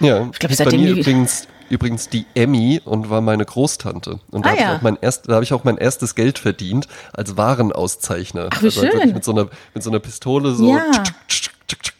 Ja, 0.00 0.28
ich 0.30 0.38
glaube, 0.38 0.54
seitdem 0.54 0.84
übrigens 0.84 1.48
übrigens 1.70 2.08
die 2.08 2.26
Emmy 2.34 2.82
und 2.84 3.08
war 3.08 3.20
meine 3.20 3.44
Großtante. 3.44 4.20
Und 4.30 4.44
da 4.44 4.50
ah, 4.50 4.52
habe 4.52 4.60
ja. 4.60 4.72
ich, 4.72 4.78
auch 4.78 4.82
mein 4.82 4.98
erst, 5.00 5.28
da 5.28 5.36
hab 5.36 5.42
ich 5.42 5.52
auch 5.52 5.64
mein 5.64 5.78
erstes 5.78 6.14
Geld 6.14 6.38
verdient 6.38 6.88
als 7.12 7.36
Warenauszeichner. 7.36 8.48
Ach, 8.50 8.60
wie 8.60 8.66
also 8.66 8.82
halt 8.82 8.92
schön. 8.92 9.12
mit 9.14 9.24
so, 9.24 9.32
einer, 9.32 9.48
mit 9.72 9.82
so 9.82 9.90
einer 9.90 10.00
Pistole 10.00 10.52
so. 10.54 10.68
Ja, 10.68 10.90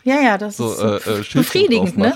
ja, 0.04 0.20
ja, 0.20 0.38
das 0.38 0.56
so, 0.56 0.72
ist 0.72 0.80
äh, 0.80 0.96
äh 0.96 1.24
befriedigend, 1.34 1.96
ne? 1.96 2.12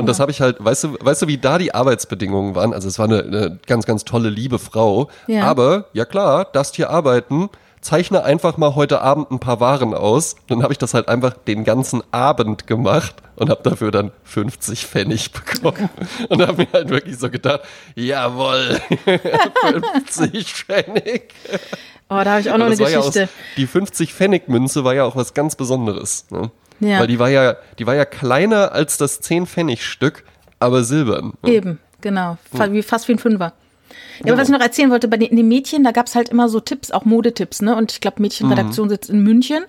Und 0.00 0.06
genau. 0.06 0.06
das 0.06 0.20
habe 0.20 0.30
ich 0.30 0.40
halt, 0.40 0.62
weißt 0.64 0.84
du, 0.84 0.96
weißt 1.00 1.22
du, 1.22 1.26
wie 1.26 1.38
da 1.38 1.58
die 1.58 1.74
Arbeitsbedingungen 1.74 2.54
waren? 2.54 2.72
Also 2.72 2.88
es 2.88 2.98
war 2.98 3.06
eine, 3.06 3.22
eine 3.22 3.58
ganz, 3.66 3.86
ganz 3.86 4.04
tolle, 4.04 4.30
liebe 4.30 4.58
Frau. 4.58 5.10
Ja. 5.26 5.44
Aber, 5.44 5.86
ja 5.92 6.04
klar, 6.04 6.46
das 6.52 6.74
hier 6.74 6.90
arbeiten, 6.90 7.50
zeichne 7.80 8.24
einfach 8.24 8.56
mal 8.56 8.74
heute 8.74 9.00
Abend 9.00 9.30
ein 9.30 9.40
paar 9.40 9.60
Waren 9.60 9.94
aus. 9.94 10.36
Dann 10.48 10.62
habe 10.62 10.72
ich 10.72 10.78
das 10.78 10.94
halt 10.94 11.08
einfach 11.08 11.34
den 11.34 11.64
ganzen 11.64 12.02
Abend 12.12 12.66
gemacht 12.66 13.16
und 13.36 13.50
habe 13.50 13.62
dafür 13.62 13.90
dann 13.90 14.12
50 14.24 14.86
Pfennig 14.86 15.32
bekommen. 15.32 15.88
Und 16.28 16.46
habe 16.46 16.62
mir 16.62 16.68
halt 16.72 16.90
wirklich 16.90 17.18
so 17.18 17.30
gedacht, 17.30 17.62
jawoll, 17.94 18.80
50 20.06 20.54
Pfennig. 20.54 21.34
Oh, 22.08 22.20
da 22.22 22.32
habe 22.32 22.40
ich 22.40 22.50
auch 22.50 22.58
noch 22.58 22.66
eine 22.66 22.76
Geschichte. 22.76 23.18
Ja 23.20 23.24
aus, 23.24 23.30
die 23.56 23.66
50 23.66 24.12
Pfennig 24.12 24.48
Münze 24.48 24.84
war 24.84 24.94
ja 24.94 25.04
auch 25.04 25.16
was 25.16 25.32
ganz 25.32 25.54
Besonderes. 25.54 26.26
Ne? 26.30 26.50
Ja. 26.80 27.00
Weil 27.00 27.06
die 27.06 27.18
war 27.18 27.30
ja, 27.30 27.56
die 27.78 27.86
war 27.86 27.94
ja 27.94 28.04
kleiner 28.04 28.72
als 28.72 28.98
das 28.98 29.20
10 29.20 29.46
Pfennig 29.46 29.84
Stück, 29.84 30.24
aber 30.58 30.82
silbern. 30.82 31.34
Ne? 31.42 31.50
Eben, 31.50 31.78
genau. 32.00 32.36
Hm. 32.52 32.82
Fast 32.82 33.08
wie 33.08 33.12
ein 33.12 33.18
Fünfer. 33.18 33.52
Ja, 34.24 34.32
aber 34.32 34.40
was 34.40 34.48
ich 34.48 34.52
noch 34.52 34.60
erzählen 34.60 34.90
wollte, 34.90 35.08
bei 35.08 35.16
den, 35.16 35.36
den 35.36 35.48
Mädchen, 35.48 35.84
da 35.84 35.92
gab 35.92 36.06
es 36.06 36.14
halt 36.14 36.28
immer 36.28 36.48
so 36.48 36.60
Tipps, 36.60 36.90
auch 36.90 37.04
Modetipps, 37.04 37.62
ne? 37.62 37.76
Und 37.76 37.92
ich 37.92 38.00
glaube, 38.00 38.22
Mädchenredaktion 38.22 38.86
mhm. 38.86 38.90
sitzt 38.90 39.10
in 39.10 39.22
München. 39.22 39.64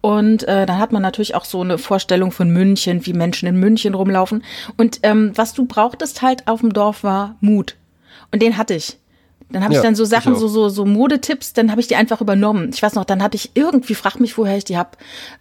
Und 0.00 0.44
äh, 0.44 0.64
dann 0.64 0.78
hat 0.78 0.92
man 0.92 1.02
natürlich 1.02 1.34
auch 1.34 1.44
so 1.44 1.60
eine 1.60 1.76
Vorstellung 1.76 2.30
von 2.30 2.50
München, 2.50 3.04
wie 3.04 3.12
Menschen 3.12 3.48
in 3.48 3.58
München 3.58 3.94
rumlaufen. 3.94 4.44
Und 4.76 5.00
ähm, 5.02 5.32
was 5.34 5.54
du 5.54 5.66
brauchtest 5.66 6.22
halt 6.22 6.46
auf 6.46 6.60
dem 6.60 6.72
Dorf 6.72 7.02
war 7.02 7.36
Mut. 7.40 7.74
Und 8.30 8.42
den 8.42 8.56
hatte 8.56 8.74
ich. 8.74 8.98
Dann 9.50 9.64
habe 9.64 9.72
ich 9.72 9.78
ja, 9.78 9.82
dann 9.82 9.94
so 9.94 10.04
Sachen, 10.04 10.36
so, 10.36 10.46
so, 10.46 10.68
so 10.68 10.84
Modetipps, 10.84 11.54
dann 11.54 11.70
habe 11.70 11.80
ich 11.80 11.86
die 11.86 11.96
einfach 11.96 12.20
übernommen. 12.20 12.70
Ich 12.74 12.82
weiß 12.82 12.94
noch, 12.94 13.06
dann 13.06 13.22
hatte 13.22 13.36
ich 13.36 13.52
irgendwie, 13.54 13.94
frag 13.94 14.20
mich, 14.20 14.36
woher 14.36 14.58
ich 14.58 14.64
die 14.64 14.76
habe, 14.76 14.90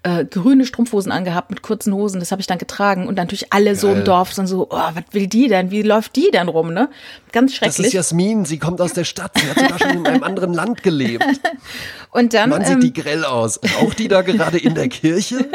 äh, 0.04 0.24
grüne 0.24 0.66
Strumpfhosen 0.66 1.12
angehabt 1.12 1.50
mit 1.50 1.62
kurzen 1.62 1.94
Hosen, 1.94 2.22
das 2.22 2.32
habe 2.32 2.40
ich 2.40 2.48
dann 2.48 2.58
getragen. 2.58 3.08
Und 3.08 3.18
dann 3.18 3.26
natürlich 3.26 3.52
alle 3.52 3.66
Geil. 3.66 3.76
so 3.76 3.92
im 3.92 4.06
Dorf 4.06 4.34
sind 4.34 4.48
so, 4.48 4.68
oh, 4.70 4.90
was 4.94 5.04
will 5.12 5.28
die 5.28 5.50
denn? 5.50 5.72
Wie 5.72 5.82
läuft 5.82 6.16
die 6.16 6.32
denn 6.32 6.48
rum, 6.48 6.74
ne? 6.74 6.90
Ganz 7.34 7.54
schrecklich. 7.54 7.78
Das 7.78 7.86
ist 7.88 7.94
Jasmin, 7.94 8.46
sie 8.46 8.60
kommt 8.60 8.80
aus 8.80 8.94
der 8.94 9.04
Stadt, 9.04 9.34
sie 9.38 9.50
hat 9.50 9.60
sogar 9.60 9.80
schon 9.80 9.98
in 9.98 10.08
einem 10.08 10.24
anderen 10.24 10.54
Land 10.54 10.84
gelebt. 10.84 11.26
Und 12.12 12.34
dann. 12.34 12.52
Sieht 12.64 12.76
ähm, 12.76 12.80
die 12.80 12.94
grell 12.94 13.26
aus? 13.26 13.60
Auch 13.82 13.94
die 13.94 14.08
da 14.08 14.22
gerade 14.22 14.58
in 14.58 14.74
der 14.74 14.88
Kirche? 14.88 15.46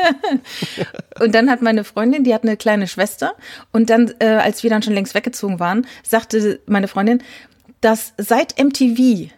und 1.20 1.34
dann 1.34 1.50
hat 1.50 1.62
meine 1.62 1.82
Freundin, 1.82 2.24
die 2.24 2.34
hat 2.34 2.44
eine 2.44 2.56
kleine 2.56 2.86
Schwester. 2.86 3.34
Und 3.72 3.90
dann, 3.90 4.12
äh, 4.20 4.26
als 4.26 4.62
wir 4.62 4.70
dann 4.70 4.82
schon 4.82 4.92
längst 4.92 5.14
weggezogen 5.14 5.58
waren, 5.58 5.86
sagte 6.02 6.60
meine 6.66 6.88
Freundin, 6.88 7.22
dass 7.82 8.14
seit 8.16 8.58
MTV 8.58 9.30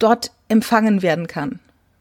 dort 0.00 0.32
empfangen 0.48 1.02
werden 1.02 1.28
kann. 1.28 1.60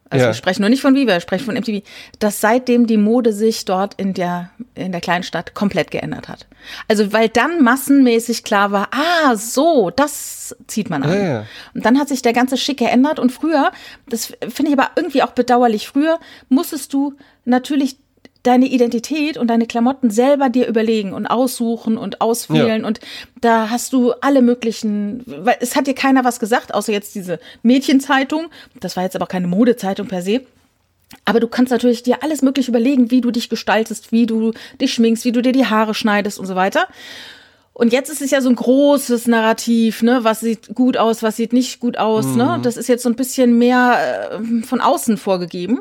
Also 0.10 0.26
ja. 0.26 0.32
wir 0.32 0.34
sprechen 0.34 0.62
nur 0.62 0.70
nicht 0.70 0.82
von 0.82 0.96
Viva, 0.96 1.14
wir 1.14 1.20
sprechen 1.20 1.46
von 1.46 1.56
MTV, 1.56 1.84
dass 2.18 2.42
seitdem 2.42 2.88
die 2.88 2.98
Mode 2.98 3.32
sich 3.32 3.66
dort 3.66 3.94
in 3.94 4.16
der, 4.16 4.50
in 4.74 4.92
der 4.92 5.02
Kleinstadt 5.02 5.54
komplett 5.54 5.92
geändert 5.92 6.28
hat. 6.28 6.48
Also 6.88 7.14
weil 7.14 7.30
dann 7.30 7.62
massenmäßig 7.62 8.44
klar 8.44 8.72
war, 8.72 8.90
ah, 8.92 9.36
so, 9.36 9.92
das 9.92 10.56
zieht 10.66 10.90
man 10.90 11.04
an. 11.04 11.14
Ja, 11.14 11.24
ja. 11.24 11.46
Und 11.76 11.86
dann 11.86 12.00
hat 12.00 12.08
sich 12.08 12.24
der 12.24 12.34
ganze 12.34 12.58
Schick 12.58 12.80
geändert 12.80 13.20
und 13.20 13.32
früher, 13.32 13.72
das 14.08 14.34
finde 14.50 14.72
ich 14.72 14.74
aber 14.74 14.90
irgendwie 14.96 15.22
auch 15.22 15.32
bedauerlich, 15.32 15.88
früher 15.88 16.20
musstest 16.50 16.92
du 16.94 17.14
natürlich 17.46 17.98
deine 18.44 18.68
Identität 18.68 19.38
und 19.38 19.48
deine 19.48 19.66
Klamotten 19.66 20.10
selber 20.10 20.50
dir 20.50 20.68
überlegen 20.68 21.14
und 21.14 21.28
aussuchen 21.28 21.98
und 21.98 22.22
auswählen. 22.22 22.82
Ja. 22.82 22.88
Und 22.88 23.00
da 23.42 23.70
hast 23.70 23.94
du 23.94 24.14
alle 24.22 24.42
möglichen, 24.42 25.24
weil 25.26 25.58
es 25.60 25.76
hat 25.76 25.88
dir 25.88 25.94
keiner 25.94 26.24
was 26.24 26.40
gesagt, 26.40 26.74
außer 26.74 26.92
jetzt 26.92 27.16
diese 27.16 27.40
Mädchenzeitung. 27.64 28.48
Das 28.80 28.96
war 28.96 29.04
jetzt 29.04 29.16
aber 29.16 29.28
keine 29.28 29.48
Modezeitung 29.48 30.08
per 30.08 30.22
se. 30.22 30.42
Aber 31.26 31.40
du 31.40 31.48
kannst 31.48 31.72
natürlich 31.72 32.04
dir 32.04 32.24
alles 32.24 32.42
möglich 32.42 32.68
überlegen, 32.68 33.12
wie 33.12 33.22
du 33.22 33.32
dich 33.32 33.50
gestaltest, 33.50 34.12
wie 34.12 34.26
du 34.26 34.54
dich 34.80 34.94
schminkst, 34.94 35.26
wie 35.26 35.32
du 35.32 35.42
dir 35.42 35.52
die 35.52 35.66
Haare 35.66 35.94
schneidest 35.94 36.40
und 36.40 36.46
so 36.46 36.56
weiter. 36.56 36.88
Und 37.74 37.94
jetzt 37.94 38.10
ist 38.10 38.22
es 38.22 38.32
ja 38.32 38.42
so 38.42 38.50
ein 38.50 38.56
großes 38.56 39.28
Narrativ, 39.28 40.02
ne? 40.02 40.20
Was 40.24 40.42
sieht 40.42 40.76
gut 40.76 40.98
aus, 40.98 41.24
was 41.24 41.38
sieht 41.38 41.54
nicht 41.54 41.80
gut 41.80 41.98
aus, 41.98 42.26
ne? 42.26 42.32
mhm. 42.32 42.38
ne? 42.52 42.60
Das 42.62 42.78
ist 42.78 42.88
jetzt 42.88 43.04
so 43.04 43.10
ein 43.10 43.16
bisschen 43.16 43.58
mehr 43.58 44.32
äh, 44.32 44.64
von 44.64 44.82
außen 44.82 45.18
vorgegeben 45.18 45.80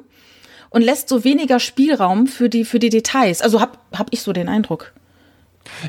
und 0.70 0.83
lässt 0.83 1.09
so 1.09 1.24
weniger 1.24 1.61
Spielraum 1.61 2.26
für 2.26 2.48
die, 2.48 2.64
für 2.64 2.78
die 2.78 2.90
Details. 2.90 3.42
Also 3.42 3.61
hab, 3.61 3.78
hab 3.92 4.09
ich 4.11 4.22
so 4.22 4.33
den 4.33 4.48
Eindruck. 4.48 4.92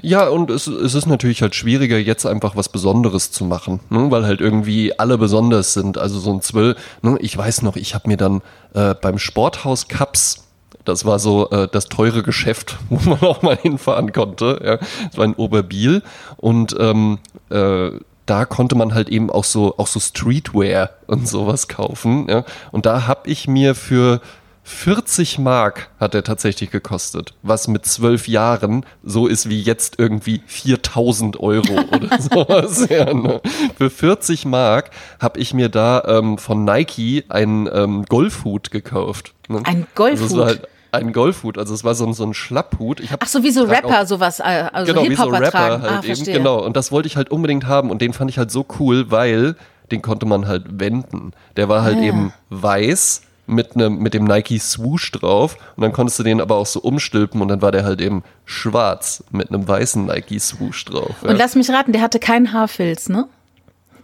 Ja, 0.01 0.27
und 0.27 0.49
es, 0.49 0.67
es 0.67 0.93
ist 0.93 1.05
natürlich 1.05 1.41
halt 1.41 1.55
schwieriger, 1.55 1.97
jetzt 1.97 2.25
einfach 2.25 2.55
was 2.55 2.69
Besonderes 2.69 3.31
zu 3.31 3.45
machen, 3.45 3.79
ne? 3.89 4.11
weil 4.11 4.25
halt 4.25 4.41
irgendwie 4.41 4.97
alle 4.99 5.17
besonders 5.17 5.73
sind. 5.73 5.97
Also 5.97 6.19
so 6.19 6.33
ein 6.33 6.41
Zwölf, 6.41 6.77
ne? 7.01 7.17
ich 7.21 7.37
weiß 7.37 7.61
noch, 7.61 7.77
ich 7.77 7.95
habe 7.95 8.09
mir 8.09 8.17
dann 8.17 8.41
äh, 8.73 8.93
beim 8.93 9.17
Sporthaus 9.17 9.87
Cups 9.87 10.43
das 10.85 11.05
war 11.05 11.19
so 11.19 11.49
äh, 11.51 11.67
das 11.71 11.85
teure 11.85 12.23
Geschäft, 12.23 12.77
wo 12.89 13.09
man 13.09 13.19
auch 13.21 13.41
mal 13.41 13.57
hinfahren 13.57 14.11
konnte. 14.11 14.59
Ja. 14.63 14.77
Das 14.77 15.17
war 15.17 15.25
in 15.25 15.35
Oberbiel 15.35 16.01
und 16.37 16.75
ähm, 16.79 17.19
äh, 17.49 17.91
da 18.25 18.45
konnte 18.45 18.75
man 18.75 18.93
halt 18.93 19.09
eben 19.09 19.29
auch 19.31 19.43
so 19.43 19.75
auch 19.77 19.87
so 19.87 19.99
Streetwear 19.99 20.91
und 21.07 21.27
sowas 21.27 21.67
kaufen. 21.67 22.27
Ja. 22.29 22.43
Und 22.71 22.85
da 22.85 23.07
habe 23.07 23.29
ich 23.29 23.47
mir 23.47 23.75
für 23.75 24.21
40 24.69 25.39
Mark 25.39 25.89
hat 25.99 26.13
er 26.13 26.23
tatsächlich 26.23 26.69
gekostet, 26.69 27.33
was 27.41 27.67
mit 27.67 27.85
zwölf 27.85 28.27
Jahren 28.27 28.85
so 29.03 29.25
ist 29.25 29.49
wie 29.49 29.59
jetzt 29.59 29.95
irgendwie 29.97 30.43
4000 30.45 31.39
Euro 31.39 31.73
oder 31.91 32.21
sowas. 32.21 32.87
ja, 32.87 33.11
ne? 33.11 33.41
Für 33.77 33.89
40 33.89 34.45
Mark 34.45 34.91
habe 35.19 35.39
ich 35.39 35.55
mir 35.55 35.69
da 35.69 36.03
ähm, 36.05 36.37
von 36.37 36.63
Nike 36.63 37.25
einen 37.29 37.67
ähm, 37.73 38.05
Golfhut 38.07 38.69
gekauft. 38.69 39.33
Ne? 39.47 39.61
Ein 39.63 39.87
Golfhut? 39.95 40.21
Also 40.21 40.45
halt 40.45 40.67
ein 40.91 41.13
Golfhut, 41.13 41.57
also 41.57 41.73
es 41.73 41.83
war 41.83 41.95
so 41.95 42.05
ein, 42.05 42.13
so 42.13 42.23
ein 42.23 42.35
Schlapphut. 42.35 42.99
Ich 42.99 43.09
Ach 43.19 43.27
so, 43.27 43.43
wie 43.43 43.51
so 43.51 43.63
Rapper 43.63 44.03
auch, 44.03 44.07
sowas, 44.07 44.39
äh, 44.39 44.69
also 44.71 44.93
genau, 44.93 45.09
wie 45.09 45.15
so 45.15 45.23
Rapper 45.23 45.51
tragen. 45.51 45.81
halt 45.83 46.05
ah, 46.05 46.07
eben, 46.07 46.23
genau. 46.25 46.63
Und 46.63 46.77
das 46.77 46.91
wollte 46.91 47.07
ich 47.07 47.17
halt 47.17 47.31
unbedingt 47.31 47.65
haben 47.65 47.89
und 47.89 48.01
den 48.01 48.13
fand 48.13 48.29
ich 48.29 48.37
halt 48.37 48.51
so 48.51 48.65
cool, 48.79 49.09
weil 49.09 49.55
den 49.91 50.03
konnte 50.03 50.27
man 50.27 50.47
halt 50.47 50.79
wenden. 50.79 51.33
Der 51.57 51.69
war 51.69 51.81
halt 51.81 51.97
ah. 51.97 52.03
eben 52.03 52.33
weiß 52.49 53.23
mit, 53.49 53.75
ne, 53.75 53.89
mit 53.89 54.13
dem 54.13 54.25
Nike 54.25 54.59
Swoosh 54.59 55.11
drauf 55.11 55.57
und 55.75 55.81
dann 55.81 55.91
konntest 55.91 56.19
du 56.19 56.23
den 56.23 56.39
aber 56.39 56.55
auch 56.55 56.65
so 56.65 56.79
umstülpen 56.79 57.41
und 57.41 57.47
dann 57.47 57.61
war 57.61 57.71
der 57.71 57.83
halt 57.83 58.01
eben 58.01 58.23
schwarz 58.45 59.23
mit 59.31 59.49
einem 59.49 59.67
weißen 59.67 60.05
Nike 60.05 60.39
Swoosh 60.39 60.85
drauf. 60.85 61.15
Ja. 61.23 61.29
Und 61.29 61.37
lass 61.37 61.55
mich 61.55 61.69
raten, 61.69 61.91
der 61.91 62.01
hatte 62.01 62.19
keinen 62.19 62.53
Haarfilz, 62.53 63.09
ne? 63.09 63.27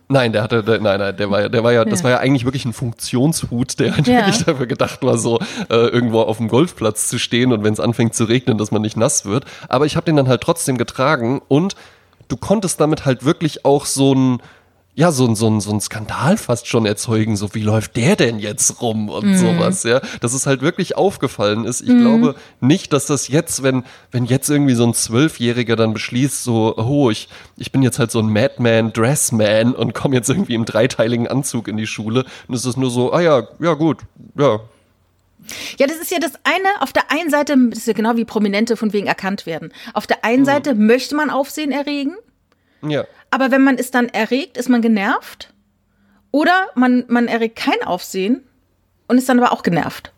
Nein, 0.08 0.34
der 0.34 0.44
hatte, 0.44 0.64
der, 0.64 0.80
nein, 0.82 1.00
nein, 1.00 1.18
der 1.18 1.32
war 1.32 1.42
ja, 1.42 1.50
der 1.50 1.64
war 1.64 1.72
ja, 1.72 1.84
ja, 1.84 1.86
das 1.86 2.04
war 2.04 2.12
ja 2.12 2.18
eigentlich 2.20 2.46
wirklich 2.46 2.66
ein 2.66 2.74
Funktionshut, 2.74 3.80
der 3.80 3.96
halt 3.96 4.08
ja. 4.08 4.18
wirklich 4.18 4.44
dafür 4.44 4.68
gedacht 4.68 5.02
war, 5.02 5.18
so 5.18 5.40
äh, 5.70 5.76
irgendwo 5.76 6.22
auf 6.22 6.38
dem 6.38 6.48
Golfplatz 6.48 7.08
zu 7.08 7.18
stehen 7.18 7.52
und 7.52 7.64
wenn 7.64 7.74
es 7.74 7.80
anfängt 7.80 8.14
zu 8.14 8.26
regnen, 8.26 8.60
dass 8.60 8.70
man 8.70 8.84
nicht 8.84 8.98
nass 8.98 9.26
wird. 9.26 9.46
Aber 9.68 9.88
ich 9.88 9.96
habe 9.96 10.06
den 10.06 10.16
dann 10.16 10.28
halt 10.28 10.42
trotzdem 10.42 10.78
getragen 10.78 11.42
und 11.48 11.76
du 12.28 12.38
konntest 12.38 12.80
damit 12.80 13.06
halt 13.06 13.26
wirklich 13.26 13.66
auch 13.66 13.86
so 13.86 14.14
ein 14.14 14.42
ja, 14.98 15.12
so 15.12 15.28
ein, 15.28 15.36
so, 15.36 15.48
ein, 15.48 15.60
so 15.60 15.72
ein 15.72 15.82
Skandal 15.82 16.38
fast 16.38 16.68
schon 16.68 16.86
erzeugen, 16.86 17.36
so 17.36 17.54
wie 17.54 17.62
läuft 17.62 17.98
der 17.98 18.16
denn 18.16 18.40
jetzt 18.40 18.82
rum 18.82 19.10
und 19.10 19.26
mhm. 19.26 19.36
sowas, 19.36 19.84
ja. 19.84 20.00
Dass 20.22 20.34
es 20.34 20.48
halt 20.48 20.62
wirklich 20.62 20.96
aufgefallen 20.96 21.66
ist. 21.66 21.82
Ich 21.82 21.90
mhm. 21.90 22.02
glaube 22.02 22.36
nicht, 22.62 22.94
dass 22.94 23.06
das 23.06 23.28
jetzt, 23.28 23.62
wenn, 23.62 23.84
wenn 24.12 24.24
jetzt 24.24 24.50
irgendwie 24.50 24.74
so 24.74 24.86
ein 24.86 24.94
Zwölfjähriger 24.94 25.76
dann 25.76 25.94
beschließt, 25.94 26.44
so, 26.44 26.78
oh, 26.78 27.10
ich, 27.10 27.28
ich 27.58 27.74
bin 27.74 27.84
jetzt 27.84 28.00
halt 28.00 28.10
so 28.10 28.20
ein 28.20 28.30
Madman, 28.30 28.94
Dressman 28.94 29.76
und 29.76 29.94
komme 29.94 30.16
jetzt 30.16 30.30
irgendwie 30.30 30.56
im 30.56 30.64
dreiteiligen 30.64 31.28
Anzug 31.28 31.68
in 31.68 31.76
die 31.76 31.88
Schule. 31.88 32.24
Und 32.48 32.56
es 32.56 32.66
ist 32.66 32.78
nur 32.78 32.90
so, 32.90 33.12
ah 33.12 33.22
ja, 33.22 33.44
ja 33.60 33.74
gut, 33.74 34.00
ja, 34.36 34.62
ja, 35.78 35.86
das 35.86 35.98
ist 35.98 36.10
ja 36.10 36.18
das 36.18 36.34
eine, 36.44 36.82
auf 36.82 36.92
der 36.92 37.12
einen 37.12 37.30
Seite, 37.30 37.56
das 37.70 37.80
ist 37.80 37.88
ja 37.88 37.94
genau 37.94 38.16
wie 38.16 38.26
Prominente 38.26 38.78
von 38.78 38.94
wegen 38.94 39.06
erkannt 39.06 39.46
werden. 39.46 39.72
Auf 39.94 40.08
der 40.08 40.26
einen 40.26 40.42
mhm. 40.42 40.46
Seite 40.46 40.74
möchte 40.74 41.16
man 41.16 41.30
Aufsehen 41.30 41.72
erregen. 41.72 42.16
Ja. 42.82 43.06
Aber 43.36 43.52
wenn 43.52 43.66
man 43.66 43.78
es 43.78 43.92
dann 43.92 44.08
erregt, 44.08 44.56
ist 44.56 44.70
man 44.70 44.82
genervt. 44.82 45.54
Oder 46.32 46.68
man, 46.74 47.04
man 47.10 47.28
erregt 47.28 47.58
kein 47.58 47.84
Aufsehen 47.84 48.46
und 49.10 49.18
ist 49.18 49.28
dann 49.28 49.42
aber 49.42 49.52
auch 49.52 49.62
genervt. 49.62 50.14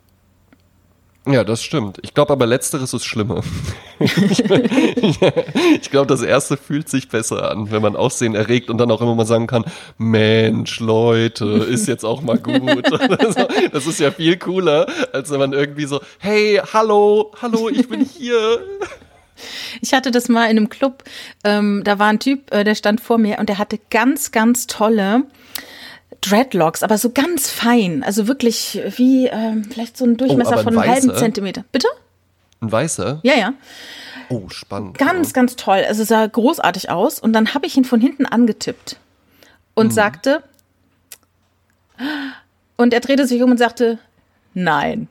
Ja, 1.25 1.43
das 1.43 1.63
stimmt. 1.63 1.97
Ich 2.03 2.13
glaube 2.13 2.31
aber 2.31 2.45
letzteres 2.45 2.93
ist 2.93 3.05
schlimmer. 3.05 3.41
ich 3.99 5.89
glaube, 5.89 6.05
das 6.05 6.21
erste 6.21 6.57
fühlt 6.57 6.89
sich 6.89 7.09
besser 7.09 7.49
an, 7.49 7.71
wenn 7.71 7.81
man 7.81 7.95
Aussehen 7.95 8.35
erregt 8.35 8.69
und 8.69 8.77
dann 8.77 8.91
auch 8.91 9.01
immer 9.01 9.15
mal 9.15 9.25
sagen 9.25 9.47
kann, 9.47 9.65
Mensch, 9.97 10.79
Leute, 10.79 11.45
ist 11.45 11.87
jetzt 11.87 12.05
auch 12.05 12.21
mal 12.21 12.37
gut. 12.37 12.85
das 13.71 13.87
ist 13.87 13.99
ja 13.99 14.11
viel 14.11 14.37
cooler, 14.37 14.85
als 15.11 15.31
wenn 15.31 15.39
man 15.39 15.53
irgendwie 15.53 15.85
so, 15.85 16.01
hey, 16.19 16.61
hallo, 16.71 17.31
hallo, 17.41 17.67
ich 17.67 17.89
bin 17.89 18.01
hier. 18.01 18.59
Ich 19.81 19.93
hatte 19.93 20.11
das 20.11 20.29
mal 20.29 20.45
in 20.45 20.57
einem 20.57 20.69
Club, 20.69 21.03
ähm, 21.43 21.81
da 21.83 21.99
war 21.99 22.07
ein 22.07 22.19
Typ, 22.19 22.53
äh, 22.53 22.63
der 22.63 22.75
stand 22.75 23.01
vor 23.01 23.17
mir 23.17 23.39
und 23.39 23.49
der 23.49 23.57
hatte 23.57 23.79
ganz, 23.89 24.31
ganz 24.31 24.67
tolle 24.67 25.23
Dreadlocks, 26.21 26.83
aber 26.83 26.97
so 26.97 27.11
ganz 27.11 27.49
fein. 27.49 28.03
Also 28.03 28.27
wirklich 28.27 28.79
wie 28.97 29.27
äh, 29.27 29.61
vielleicht 29.69 29.97
so 29.97 30.05
ein 30.05 30.17
Durchmesser 30.17 30.55
oh, 30.55 30.59
ein 30.59 30.63
von 30.63 30.77
einem 30.77 30.89
halben 30.89 31.15
Zentimeter. 31.15 31.63
Bitte? 31.71 31.87
Ein 32.59 32.71
weißer? 32.71 33.19
Ja, 33.23 33.35
ja. 33.35 33.53
Oh, 34.29 34.49
spannend. 34.49 34.97
Ganz, 34.97 35.33
ganz 35.33 35.55
toll. 35.55 35.85
Also 35.87 36.03
sah 36.03 36.25
großartig 36.25 36.89
aus. 36.89 37.19
Und 37.19 37.33
dann 37.33 37.53
habe 37.53 37.65
ich 37.65 37.77
ihn 37.77 37.85
von 37.85 38.01
hinten 38.01 38.25
angetippt 38.25 38.97
und 39.73 39.87
mhm. 39.87 39.91
sagte, 39.91 40.43
und 42.77 42.93
er 42.93 42.99
drehte 42.99 43.27
sich 43.27 43.41
um 43.41 43.51
und 43.51 43.57
sagte, 43.57 43.99
nein. 44.53 45.07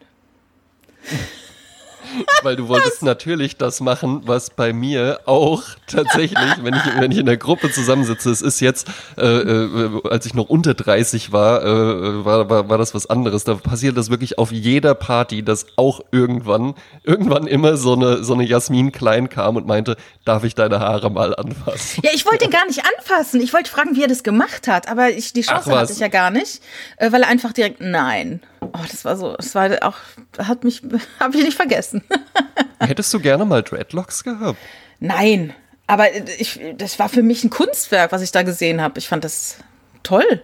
Weil 2.43 2.57
du 2.57 2.69
wolltest 2.69 3.03
natürlich 3.03 3.57
das 3.57 3.81
machen, 3.81 4.23
was 4.25 4.51
bei 4.51 4.73
mir 4.73 5.21
auch 5.27 5.63
tatsächlich, 5.87 6.39
wenn 6.63 6.75
ich, 6.75 6.83
wenn 7.01 7.11
ich 7.11 7.19
in 7.19 7.27
der 7.27 7.37
Gruppe 7.37 7.71
zusammensitze, 7.71 8.31
es 8.31 8.43
ist 8.43 8.61
jetzt, 8.61 8.89
äh, 9.17 9.25
äh, 9.25 10.01
als 10.09 10.27
ich 10.27 10.35
noch 10.35 10.49
unter 10.49 10.75
30 10.75 11.33
war, 11.33 11.63
äh, 11.63 12.25
war, 12.25 12.49
war, 12.51 12.69
war 12.69 12.79
das 12.79 12.95
was 12.95 13.07
anderes. 13.07 13.45
Da 13.45 13.55
passiert 13.55 13.97
das 13.97 14.11
wirklich 14.11 14.39
auf 14.39 14.53
jeder 14.53 14.95
Party, 14.95 15.43
dass 15.43 15.67
auch 15.77 16.01
irgendwann, 16.13 16.75
irgendwann 17.05 17.47
immer 17.47 17.77
so 17.77 17.95
eine, 17.95 18.25
so 18.25 18.35
eine 18.35 18.45
Jasmin 18.45 18.93
Klein 18.93 19.29
kam 19.29 19.57
und 19.57 19.67
meinte, 19.67 19.97
darf 20.25 20.45
ich 20.45 20.55
deine 20.55 20.81
Haare 20.81 21.11
mal 21.11 21.35
anfassen? 21.35 22.03
Ja, 22.05 22.11
ich 22.15 22.27
wollte 22.27 22.47
ihn 22.47 22.51
gar 22.51 22.67
nicht 22.67 22.83
anfassen. 22.99 23.41
Ich 23.41 23.53
wollte 23.53 23.71
fragen, 23.71 23.97
wie 23.97 24.03
er 24.03 24.09
das 24.09 24.23
gemacht 24.23 24.69
hat, 24.69 24.89
aber 24.89 25.11
ich, 25.11 25.33
die 25.33 25.43
Chance 25.43 25.77
hatte 25.77 25.93
ich 25.93 25.99
ja 25.99 26.09
gar 26.09 26.31
nicht, 26.31 26.63
äh, 26.97 27.13
weil 27.13 27.23
er 27.23 27.29
einfach 27.29 27.53
direkt, 27.53 27.81
nein. 27.81 28.41
Oh, 28.73 28.85
das 28.91 29.05
war 29.05 29.17
so, 29.17 29.37
das 29.37 29.55
war 29.55 29.71
auch, 29.83 29.97
hat 30.39 30.65
mich, 30.65 30.83
habe 31.21 31.37
ich 31.37 31.45
nicht 31.45 31.57
vergessen. 31.57 32.03
Hättest 32.81 33.13
du 33.15 33.21
gerne 33.21 33.45
mal 33.45 33.63
Dreadlocks 33.63 34.25
gehabt? 34.25 34.59
Nein, 35.01 35.53
aber 35.87 36.15
ich, 36.39 36.61
das 36.77 36.99
war 36.99 37.09
für 37.09 37.23
mich 37.23 37.45
ein 37.45 37.51
Kunstwerk, 37.51 38.13
was 38.13 38.23
ich 38.23 38.33
da 38.33 38.43
gesehen 38.43 38.81
habe. 38.81 38.99
Ich 38.99 39.09
fand 39.09 39.25
das 39.25 39.59
toll. 40.03 40.43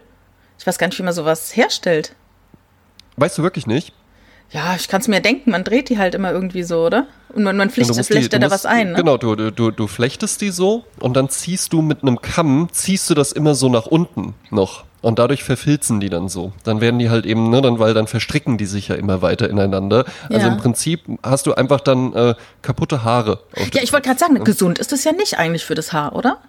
Ich 0.57 0.65
weiß 0.65 0.77
gar 0.77 0.87
nicht, 0.87 0.97
wie 0.99 1.03
man 1.03 1.13
sowas 1.13 1.55
herstellt. 1.55 2.15
Weißt 3.17 3.37
du 3.37 3.43
wirklich 3.43 3.67
nicht? 3.67 3.93
Ja, 4.51 4.75
ich 4.75 4.87
kann 4.87 5.01
es 5.01 5.07
mir 5.07 5.19
denken, 5.19 5.49
man 5.49 5.63
dreht 5.63 5.89
die 5.89 5.97
halt 5.97 6.13
immer 6.13 6.31
irgendwie 6.31 6.63
so, 6.63 6.85
oder? 6.85 7.07
Und 7.29 7.43
man, 7.43 7.57
man 7.57 7.71
flecht, 7.71 7.95
ja, 7.95 8.03
flecht 8.03 8.31
da 8.31 8.51
was 8.51 8.67
ein. 8.67 8.91
Ne? 8.91 8.97
Genau, 8.97 9.17
du, 9.17 9.35
du, 9.35 9.71
du 9.71 9.87
flechtest 9.87 10.41
die 10.41 10.51
so 10.51 10.85
und 10.99 11.15
dann 11.15 11.27
ziehst 11.29 11.73
du 11.73 11.81
mit 11.81 12.03
einem 12.03 12.21
Kamm, 12.21 12.69
ziehst 12.71 13.09
du 13.09 13.15
das 13.15 13.31
immer 13.31 13.55
so 13.55 13.67
nach 13.67 13.87
unten 13.87 14.35
noch. 14.51 14.85
Und 15.03 15.19
dadurch 15.19 15.43
verfilzen 15.43 15.99
die 15.99 16.09
dann 16.09 16.29
so. 16.29 16.53
Dann 16.63 16.79
werden 16.79 16.97
die 16.97 17.09
halt 17.09 17.25
eben, 17.25 17.49
ne, 17.49 17.61
dann, 17.61 17.77
weil 17.77 17.93
dann 17.93 18.07
verstricken 18.07 18.57
die 18.57 18.65
sich 18.65 18.87
ja 18.87 18.95
immer 18.95 19.21
weiter 19.21 19.49
ineinander. 19.49 20.05
Also 20.29 20.47
ja. 20.47 20.53
im 20.53 20.57
Prinzip 20.57 21.01
hast 21.21 21.45
du 21.45 21.53
einfach 21.53 21.81
dann 21.81 22.13
äh, 22.13 22.35
kaputte 22.61 23.03
Haare. 23.03 23.41
ja, 23.73 23.83
ich 23.83 23.91
wollte 23.91 24.07
gerade 24.07 24.19
sagen, 24.19 24.41
gesund 24.45 24.79
ist 24.79 24.93
das 24.93 25.03
ja 25.03 25.11
nicht 25.11 25.37
eigentlich 25.37 25.65
für 25.65 25.75
das 25.75 25.91
Haar, 25.91 26.15
oder? 26.15 26.39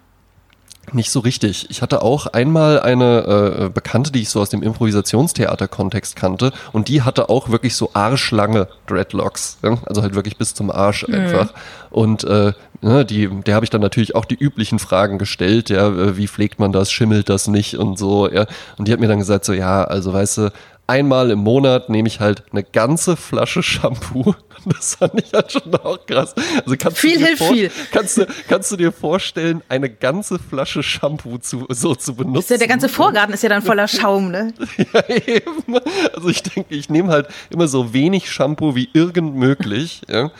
Nicht 0.93 1.11
so 1.11 1.19
richtig. 1.19 1.69
Ich 1.69 1.81
hatte 1.81 2.01
auch 2.01 2.27
einmal 2.27 2.79
eine 2.79 3.65
äh, 3.65 3.69
Bekannte, 3.69 4.11
die 4.11 4.21
ich 4.21 4.29
so 4.29 4.39
aus 4.39 4.49
dem 4.49 4.61
Improvisationstheater-Kontext 4.61 6.15
kannte, 6.15 6.51
und 6.73 6.87
die 6.87 7.01
hatte 7.01 7.29
auch 7.29 7.49
wirklich 7.49 7.75
so 7.75 7.89
arschlange 7.93 8.67
Dreadlocks. 8.87 9.57
Ja? 9.63 9.77
Also 9.85 10.01
halt 10.01 10.15
wirklich 10.15 10.37
bis 10.37 10.53
zum 10.53 10.69
Arsch 10.69 11.07
mhm. 11.07 11.15
einfach. 11.15 11.53
Und 11.89 12.23
äh, 12.25 12.53
ne, 12.81 13.05
die, 13.05 13.27
der 13.27 13.55
habe 13.55 13.65
ich 13.65 13.69
dann 13.69 13.81
natürlich 13.81 14.15
auch 14.15 14.25
die 14.25 14.35
üblichen 14.35 14.79
Fragen 14.79 15.17
gestellt, 15.17 15.69
ja, 15.69 15.87
äh, 15.87 16.17
wie 16.17 16.27
pflegt 16.27 16.59
man 16.59 16.71
das, 16.71 16.91
schimmelt 16.91 17.29
das 17.29 17.47
nicht 17.47 17.77
und 17.77 17.97
so, 17.97 18.29
ja. 18.29 18.45
Und 18.77 18.87
die 18.87 18.93
hat 18.93 18.99
mir 18.99 19.07
dann 19.07 19.19
gesagt, 19.19 19.45
so, 19.45 19.53
ja, 19.53 19.83
also 19.83 20.13
weißt 20.13 20.37
du, 20.37 20.51
einmal 20.87 21.31
im 21.31 21.39
Monat 21.39 21.89
nehme 21.89 22.07
ich 22.07 22.19
halt 22.19 22.43
eine 22.51 22.63
ganze 22.63 23.15
Flasche 23.15 23.63
Shampoo. 23.63 24.35
Das 24.75 24.95
fand 24.95 25.21
ich 25.21 25.31
halt 25.33 25.51
schon 25.51 25.73
auch 25.75 26.05
krass. 26.05 26.33
Also 26.63 26.75
kannst 26.77 26.97
viel 26.97 27.13
du 27.13 27.19
dir 27.19 27.25
hilft 27.27 27.43
viel. 27.43 27.71
Kannst 27.91 28.17
du, 28.17 28.27
kannst 28.47 28.71
du 28.71 28.77
dir 28.77 28.91
vorstellen, 28.91 29.61
eine 29.69 29.89
ganze 29.89 30.39
Flasche 30.39 30.83
Shampoo 30.83 31.37
zu, 31.37 31.65
so 31.69 31.95
zu 31.95 32.15
benutzen? 32.15 32.39
Ist 32.39 32.49
ja, 32.49 32.57
der 32.57 32.67
ganze 32.67 32.89
Vorgarten 32.89 33.33
ist 33.33 33.43
ja 33.43 33.49
dann 33.49 33.61
voller 33.61 33.87
Schaum, 33.87 34.31
ne? 34.31 34.53
ja, 34.77 35.09
eben. 35.09 35.77
Also 36.13 36.29
ich 36.29 36.43
denke, 36.43 36.73
ich 36.73 36.89
nehme 36.89 37.11
halt 37.11 37.27
immer 37.49 37.67
so 37.67 37.93
wenig 37.93 38.31
Shampoo 38.31 38.75
wie 38.75 38.89
irgend 38.93 39.35
möglich. 39.35 40.01
Ja. 40.09 40.31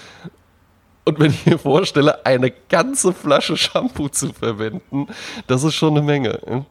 Und 1.05 1.19
wenn 1.19 1.32
ich 1.32 1.45
mir 1.45 1.59
vorstelle, 1.59 2.26
eine 2.26 2.51
ganze 2.69 3.13
Flasche 3.13 3.57
Shampoo 3.57 4.09
zu 4.09 4.34
verwenden, 4.34 5.07
das 5.47 5.63
ist 5.63 5.76
schon 5.76 5.95
eine 5.95 6.05
Menge. 6.05 6.39
Ja. 6.47 6.65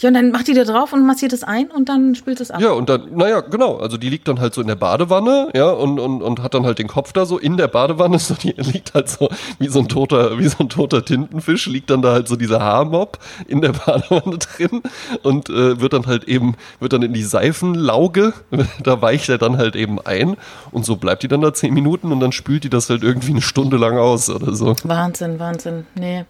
Ja, 0.00 0.08
und 0.08 0.14
dann 0.14 0.30
macht 0.30 0.48
die 0.48 0.54
da 0.54 0.64
drauf 0.64 0.94
und 0.94 1.04
massiert 1.04 1.34
es 1.34 1.44
ein 1.44 1.70
und 1.70 1.90
dann 1.90 2.14
spült 2.14 2.40
es 2.40 2.50
ab. 2.50 2.60
Ja, 2.60 2.70
und 2.70 2.88
dann, 2.88 3.14
naja, 3.14 3.40
genau. 3.40 3.76
Also 3.76 3.98
die 3.98 4.08
liegt 4.08 4.28
dann 4.28 4.40
halt 4.40 4.54
so 4.54 4.62
in 4.62 4.66
der 4.66 4.76
Badewanne, 4.76 5.50
ja, 5.54 5.68
und, 5.68 5.98
und, 5.98 6.22
und 6.22 6.42
hat 6.42 6.54
dann 6.54 6.64
halt 6.64 6.78
den 6.78 6.88
Kopf 6.88 7.12
da 7.12 7.26
so 7.26 7.38
in 7.38 7.56
der 7.56 7.68
Badewanne. 7.68 8.18
So, 8.30 8.34
die 8.34 8.52
liegt 8.52 8.94
halt 8.94 9.08
so 9.08 9.28
wie 9.58 9.68
so 9.68 9.80
ein 9.80 9.88
toter, 9.88 10.38
wie 10.38 10.46
so 10.46 10.58
ein 10.60 10.68
toter 10.68 11.04
Tintenfisch, 11.04 11.66
liegt 11.66 11.90
dann 11.90 12.02
da 12.02 12.12
halt 12.12 12.28
so 12.28 12.36
dieser 12.36 12.60
Haarmob 12.60 13.18
in 13.48 13.60
der 13.60 13.72
Badewanne 13.86 14.38
drin 14.38 14.82
und 15.22 15.48
äh, 15.48 15.80
wird 15.80 15.94
dann 15.94 16.06
halt 16.06 16.24
eben, 16.24 16.54
wird 16.78 16.92
dann 16.92 17.02
in 17.02 17.12
die 17.12 17.22
Seifenlauge, 17.22 18.34
da 18.84 19.02
weicht 19.02 19.28
er 19.30 19.38
dann 19.38 19.56
halt 19.56 19.74
eben 19.74 20.00
ein 20.00 20.36
und 20.70 20.84
so 20.84 20.96
bleibt 20.96 21.22
die 21.22 21.28
dann 21.28 21.40
da 21.40 21.52
zehn 21.52 21.74
Minuten 21.74 22.12
und 22.12 22.20
dann 22.20 22.32
spült 22.32 22.64
die 22.64 22.70
das 22.70 22.88
halt 22.90 23.02
irgendwie 23.02 23.30
eine 23.30 23.42
Stunde 23.42 23.78
lang 23.78 23.98
aus 23.98 24.30
oder 24.30 24.54
so. 24.54 24.76
Wahnsinn, 24.84 25.38
Wahnsinn. 25.38 25.86
Nee. 25.94 26.24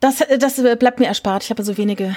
Das, 0.00 0.22
das 0.38 0.60
bleibt 0.78 0.98
mir 0.98 1.06
erspart. 1.06 1.44
Ich 1.44 1.50
habe 1.50 1.62
so 1.62 1.78
wenige 1.78 2.16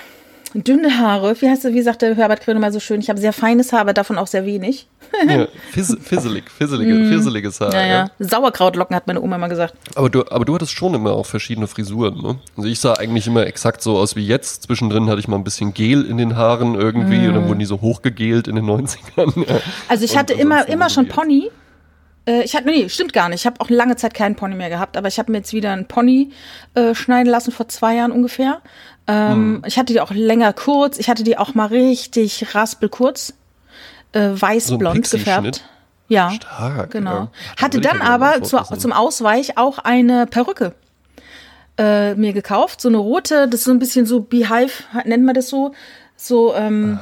dünne 0.64 0.98
Haare. 0.98 1.40
Wie 1.40 1.50
heißt 1.50 1.66
wie 1.66 1.82
sagte 1.82 2.16
Herbert 2.16 2.42
Quirn 2.42 2.60
mal 2.60 2.72
so 2.72 2.80
schön, 2.80 3.00
ich 3.00 3.10
habe 3.10 3.20
sehr 3.20 3.34
feines 3.34 3.74
Haar, 3.74 3.82
aber 3.82 3.94
davon 3.94 4.18
auch 4.18 4.28
sehr 4.28 4.46
wenig. 4.46 4.88
ja, 5.28 5.48
fiss, 5.72 5.96
fisselig, 6.02 6.50
fisselige, 6.50 6.94
mm. 6.94 7.12
fisseliges 7.12 7.62
Haar. 7.62 7.74
Ja, 7.74 7.86
ja. 7.86 8.12
Sauerkrautlocken 8.20 8.96
hat 8.96 9.08
meine 9.08 9.22
Oma 9.22 9.38
mal 9.38 9.48
gesagt. 9.48 9.76
Aber 9.96 10.10
du, 10.10 10.26
aber 10.30 10.46
du 10.46 10.56
hattest 10.56 10.72
schon 10.72 10.94
immer 10.94 11.12
auch 11.12 11.26
verschiedene 11.26 11.68
Frisuren, 11.68 12.22
ne? 12.22 12.40
Also 12.58 12.70
ich 12.70 12.80
sah 12.80 12.94
eigentlich 12.94 13.28
immer 13.28 13.46
exakt 13.46 13.82
so 13.82 13.98
aus 13.98 14.16
wie 14.16 14.26
jetzt. 14.26 14.64
Zwischendrin 14.64 15.10
hatte 15.10 15.20
ich 15.20 15.28
mal 15.28 15.38
ein 15.38 15.44
bisschen 15.44 15.74
Gel 15.74 16.06
in 16.06 16.18
den 16.18 16.36
Haaren 16.36 16.76
irgendwie 16.76 17.20
mm. 17.20 17.28
und 17.28 17.34
dann 17.36 17.48
wurden 17.48 17.60
die 17.60 17.66
so 17.66 17.82
hochgegelt 17.82 18.48
in 18.48 18.56
den 18.56 18.66
90ern. 18.66 19.48
Ja. 19.48 19.60
Also 19.88 20.06
ich 20.06 20.18
hatte 20.18 20.34
immer, 20.34 20.68
immer 20.68 20.90
schon 20.90 21.08
Pony. 21.08 21.52
Äh, 22.26 22.44
ich 22.44 22.56
hatte, 22.56 22.68
nee, 22.68 22.90
stimmt 22.90 23.14
gar 23.14 23.30
nicht. 23.30 23.42
Ich 23.42 23.46
habe 23.46 23.60
auch 23.62 23.70
lange 23.70 23.96
Zeit 23.96 24.14
keinen 24.14 24.36
Pony 24.36 24.56
mehr 24.56 24.70
gehabt, 24.70 24.98
aber 24.98 25.08
ich 25.08 25.20
habe 25.20 25.32
mir 25.32 25.40
jetzt 25.40 25.54
wieder 25.54 25.72
einen 25.72 25.88
Pony 25.88 26.32
äh, 26.74 26.96
schneiden 26.96 27.30
lassen 27.30 27.52
vor 27.52 27.68
zwei 27.68 27.96
Jahren 27.96 28.12
ungefähr. 28.12 28.62
Ähm, 29.08 29.34
hm. 29.34 29.62
Ich 29.66 29.78
hatte 29.78 29.94
die 29.94 30.02
auch 30.02 30.12
länger 30.12 30.54
kurz. 30.54 30.98
Ich 30.98 31.10
hatte 31.10 31.24
die 31.24 31.38
auch 31.38 31.54
mal 31.54 31.68
richtig 31.68 32.56
raspelkurz, 32.56 33.34
äh, 34.14 34.30
weißblond 34.34 35.06
so 35.06 35.18
gefärbt. 35.18 35.64
Ja, 36.08 36.32
Stark, 36.32 36.92
genau. 36.92 37.12
Ja. 37.12 37.32
Hatte 37.62 37.82
dann 37.82 38.02
aber 38.02 38.44
zu, 38.44 38.58
zum 38.78 38.92
Ausweich 38.92 39.58
auch 39.58 39.80
eine 39.80 40.28
Perücke 40.28 40.76
äh, 41.78 42.16
mir 42.16 42.34
gekauft, 42.34 42.82
so 42.82 42.90
eine 42.90 42.98
rote. 42.98 43.48
Das 43.48 43.62
ist 43.62 43.66
so 43.66 43.72
ein 43.72 43.80
bisschen 43.80 44.06
so 44.06 44.22
Beehive, 44.22 44.84
nennt 45.06 45.26
man 45.26 45.36
das 45.36 45.50
so. 45.50 45.74
So, 46.18 46.56
ähm, 46.56 47.00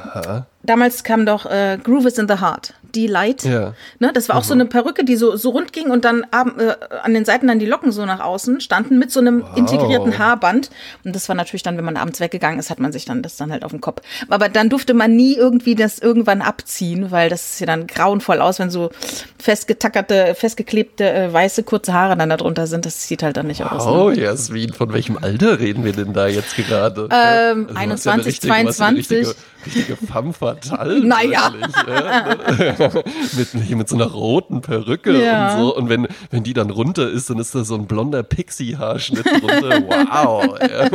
damals 0.64 1.04
kam 1.04 1.26
doch 1.26 1.46
äh, 1.46 1.78
Groove 1.82 2.06
is 2.06 2.18
in 2.18 2.28
the 2.28 2.40
Heart 2.40 2.74
die 2.94 3.06
Light. 3.06 3.44
Ja. 3.44 3.74
Ne, 3.98 4.12
das 4.12 4.28
war 4.28 4.36
auch 4.36 4.42
mhm. 4.42 4.48
so 4.48 4.54
eine 4.54 4.66
Perücke, 4.66 5.04
die 5.04 5.16
so, 5.16 5.36
so 5.36 5.50
rund 5.50 5.72
ging 5.72 5.90
und 5.90 6.04
dann 6.04 6.24
äh, 6.30 6.74
an 7.02 7.14
den 7.14 7.24
Seiten 7.24 7.46
dann 7.46 7.58
die 7.58 7.66
Locken 7.66 7.92
so 7.92 8.04
nach 8.06 8.20
außen 8.20 8.60
standen 8.60 8.98
mit 8.98 9.10
so 9.10 9.20
einem 9.20 9.42
wow. 9.42 9.56
integrierten 9.56 10.18
Haarband. 10.18 10.70
Und 11.04 11.14
das 11.14 11.28
war 11.28 11.36
natürlich 11.36 11.62
dann, 11.62 11.76
wenn 11.76 11.84
man 11.84 11.96
abends 11.96 12.20
weggegangen 12.20 12.58
ist, 12.58 12.70
hat 12.70 12.80
man 12.80 12.92
sich 12.92 13.04
dann 13.04 13.22
das 13.22 13.36
dann 13.36 13.52
halt 13.52 13.64
auf 13.64 13.72
den 13.72 13.80
Kopf. 13.80 14.02
Aber 14.28 14.48
dann 14.48 14.68
durfte 14.68 14.94
man 14.94 15.14
nie 15.16 15.34
irgendwie 15.34 15.74
das 15.74 15.98
irgendwann 15.98 16.42
abziehen, 16.42 17.10
weil 17.10 17.28
das 17.28 17.52
ist 17.52 17.60
ja 17.60 17.66
dann 17.66 17.86
grauenvoll 17.86 18.40
aus, 18.40 18.58
wenn 18.58 18.70
so 18.70 18.90
festgetackerte, 19.38 20.34
festgeklebte 20.34 21.10
äh, 21.10 21.32
weiße 21.32 21.62
kurze 21.64 21.92
Haare 21.92 22.16
dann 22.16 22.30
darunter 22.30 22.66
sind. 22.66 22.86
Das 22.86 23.08
sieht 23.08 23.22
halt 23.22 23.36
dann 23.36 23.46
nicht 23.46 23.60
wow, 23.60 23.72
aus. 23.72 23.86
Oh, 23.86 24.10
ne? 24.10 24.20
Jasmin, 24.20 24.72
von 24.72 24.92
welchem 24.92 25.18
Alter 25.18 25.58
reden 25.58 25.84
wir 25.84 25.92
denn 25.92 26.12
da 26.12 26.26
jetzt 26.26 26.56
gerade? 26.56 27.08
Ähm, 27.10 27.68
also 27.68 27.78
21, 27.78 28.04
ja 28.04 28.12
richtige, 28.14 28.52
22. 28.52 28.96
Richtige, 28.96 29.34
richtige 29.66 29.96
femme 30.06 30.32
fatale. 30.54 31.00
Naja. 31.04 31.52
Ja. 31.86 32.90
mit, 33.36 33.70
mit 33.70 33.88
so 33.88 33.96
einer 33.96 34.06
roten 34.06 34.60
Perücke 34.60 35.22
ja. 35.22 35.54
und 35.54 35.60
so. 35.60 35.76
Und 35.76 35.88
wenn, 35.88 36.08
wenn 36.30 36.42
die 36.42 36.52
dann 36.54 36.70
runter 36.70 37.10
ist, 37.10 37.30
dann 37.30 37.38
ist 37.38 37.54
da 37.54 37.64
so 37.64 37.74
ein 37.74 37.86
blonder 37.86 38.22
Pixie-Haarschnitt 38.22 39.26
drunter. 39.26 39.64
Wow. 39.84 40.58
Ja. 40.60 40.88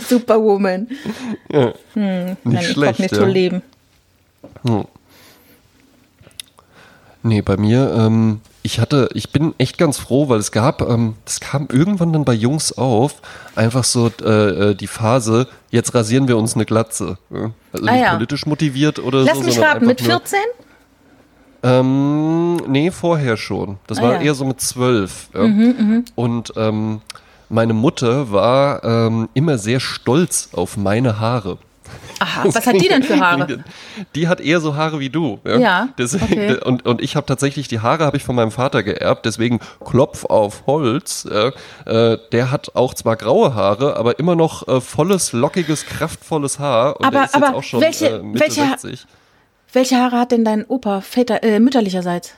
Superwoman. 0.00 0.88
Ja. 1.52 1.72
Hm, 1.94 2.36
nicht 2.44 2.70
schlecht. 2.72 2.98
Nicht 3.00 3.16
ja. 3.16 3.24
leben. 3.24 3.62
Hm. 4.66 4.84
Nee, 7.22 7.42
bei 7.42 7.56
mir, 7.56 7.92
ähm, 7.96 8.40
ich 8.66 8.80
hatte, 8.80 9.10
ich 9.12 9.30
bin 9.30 9.54
echt 9.58 9.76
ganz 9.76 9.98
froh, 9.98 10.30
weil 10.30 10.38
es 10.38 10.50
gab, 10.50 10.80
ähm, 10.80 11.16
das 11.26 11.38
kam 11.38 11.68
irgendwann 11.70 12.14
dann 12.14 12.24
bei 12.24 12.32
Jungs 12.32 12.72
auf, 12.72 13.16
einfach 13.54 13.84
so 13.84 14.10
äh, 14.22 14.70
äh 14.70 14.74
die 14.74 14.86
Phase, 14.86 15.46
jetzt 15.70 15.94
rasieren 15.94 16.28
wir 16.28 16.38
uns 16.38 16.54
eine 16.54 16.64
Glatze. 16.64 17.18
Also 17.30 17.86
ah, 17.86 17.92
nicht 17.92 18.00
ja. 18.00 18.14
politisch 18.14 18.46
motiviert 18.46 18.98
oder 18.98 19.22
Lass 19.22 19.36
so. 19.36 19.44
Lass 19.44 19.56
mich 19.56 19.64
raten, 19.64 19.86
mit 19.86 20.00
14? 20.00 20.38
Ähm, 21.62 22.56
nee, 22.66 22.90
vorher 22.90 23.36
schon. 23.36 23.76
Das 23.86 23.98
ah, 23.98 24.02
war 24.02 24.12
ja. 24.14 24.20
eher 24.22 24.34
so 24.34 24.46
mit 24.46 24.62
zwölf. 24.62 25.28
Ja. 25.34 25.42
Mhm, 25.42 25.74
mh. 25.78 26.02
Und 26.14 26.54
ähm, 26.56 27.02
meine 27.50 27.74
Mutter 27.74 28.32
war 28.32 28.82
ähm, 28.82 29.28
immer 29.34 29.58
sehr 29.58 29.78
stolz 29.78 30.48
auf 30.52 30.78
meine 30.78 31.20
Haare. 31.20 31.58
Aha, 32.20 32.44
was 32.44 32.66
hat 32.66 32.80
die 32.80 32.88
denn 32.88 33.02
für 33.02 33.18
Haare? 33.18 33.64
Die 34.14 34.28
hat 34.28 34.40
eher 34.40 34.60
so 34.60 34.76
Haare 34.76 35.00
wie 35.00 35.10
du. 35.10 35.40
Ja. 35.44 35.58
ja 35.58 35.88
deswegen, 35.98 36.24
okay. 36.32 36.60
und, 36.64 36.86
und 36.86 37.02
ich 37.02 37.16
habe 37.16 37.26
tatsächlich 37.26 37.68
die 37.68 37.80
Haare 37.80 38.04
habe 38.04 38.16
ich 38.16 38.24
von 38.24 38.34
meinem 38.34 38.50
Vater 38.50 38.82
geerbt. 38.82 39.26
Deswegen 39.26 39.60
Klopf 39.84 40.24
auf 40.24 40.66
Holz. 40.66 41.26
Äh, 41.26 42.18
der 42.32 42.50
hat 42.50 42.74
auch 42.74 42.94
zwar 42.94 43.16
graue 43.16 43.54
Haare, 43.54 43.96
aber 43.96 44.18
immer 44.18 44.36
noch 44.36 44.66
äh, 44.68 44.80
volles, 44.80 45.32
lockiges, 45.32 45.86
kraftvolles 45.86 46.58
Haar. 46.58 46.98
Und 46.98 47.06
aber, 47.06 47.18
der 47.18 47.24
ist 47.24 47.34
aber 47.34 47.46
jetzt 47.46 47.54
auch 47.56 47.62
schon 47.62 47.80
welche, 47.80 48.06
äh, 48.06 48.22
Mitte 48.22 48.40
welche, 48.40 48.60
60. 48.60 49.06
Welche 49.72 49.96
Haare 49.96 50.18
hat 50.18 50.32
denn 50.32 50.44
dein 50.44 50.64
Opa 50.64 51.00
väter, 51.00 51.42
äh, 51.42 51.58
mütterlicherseits? 51.58 52.34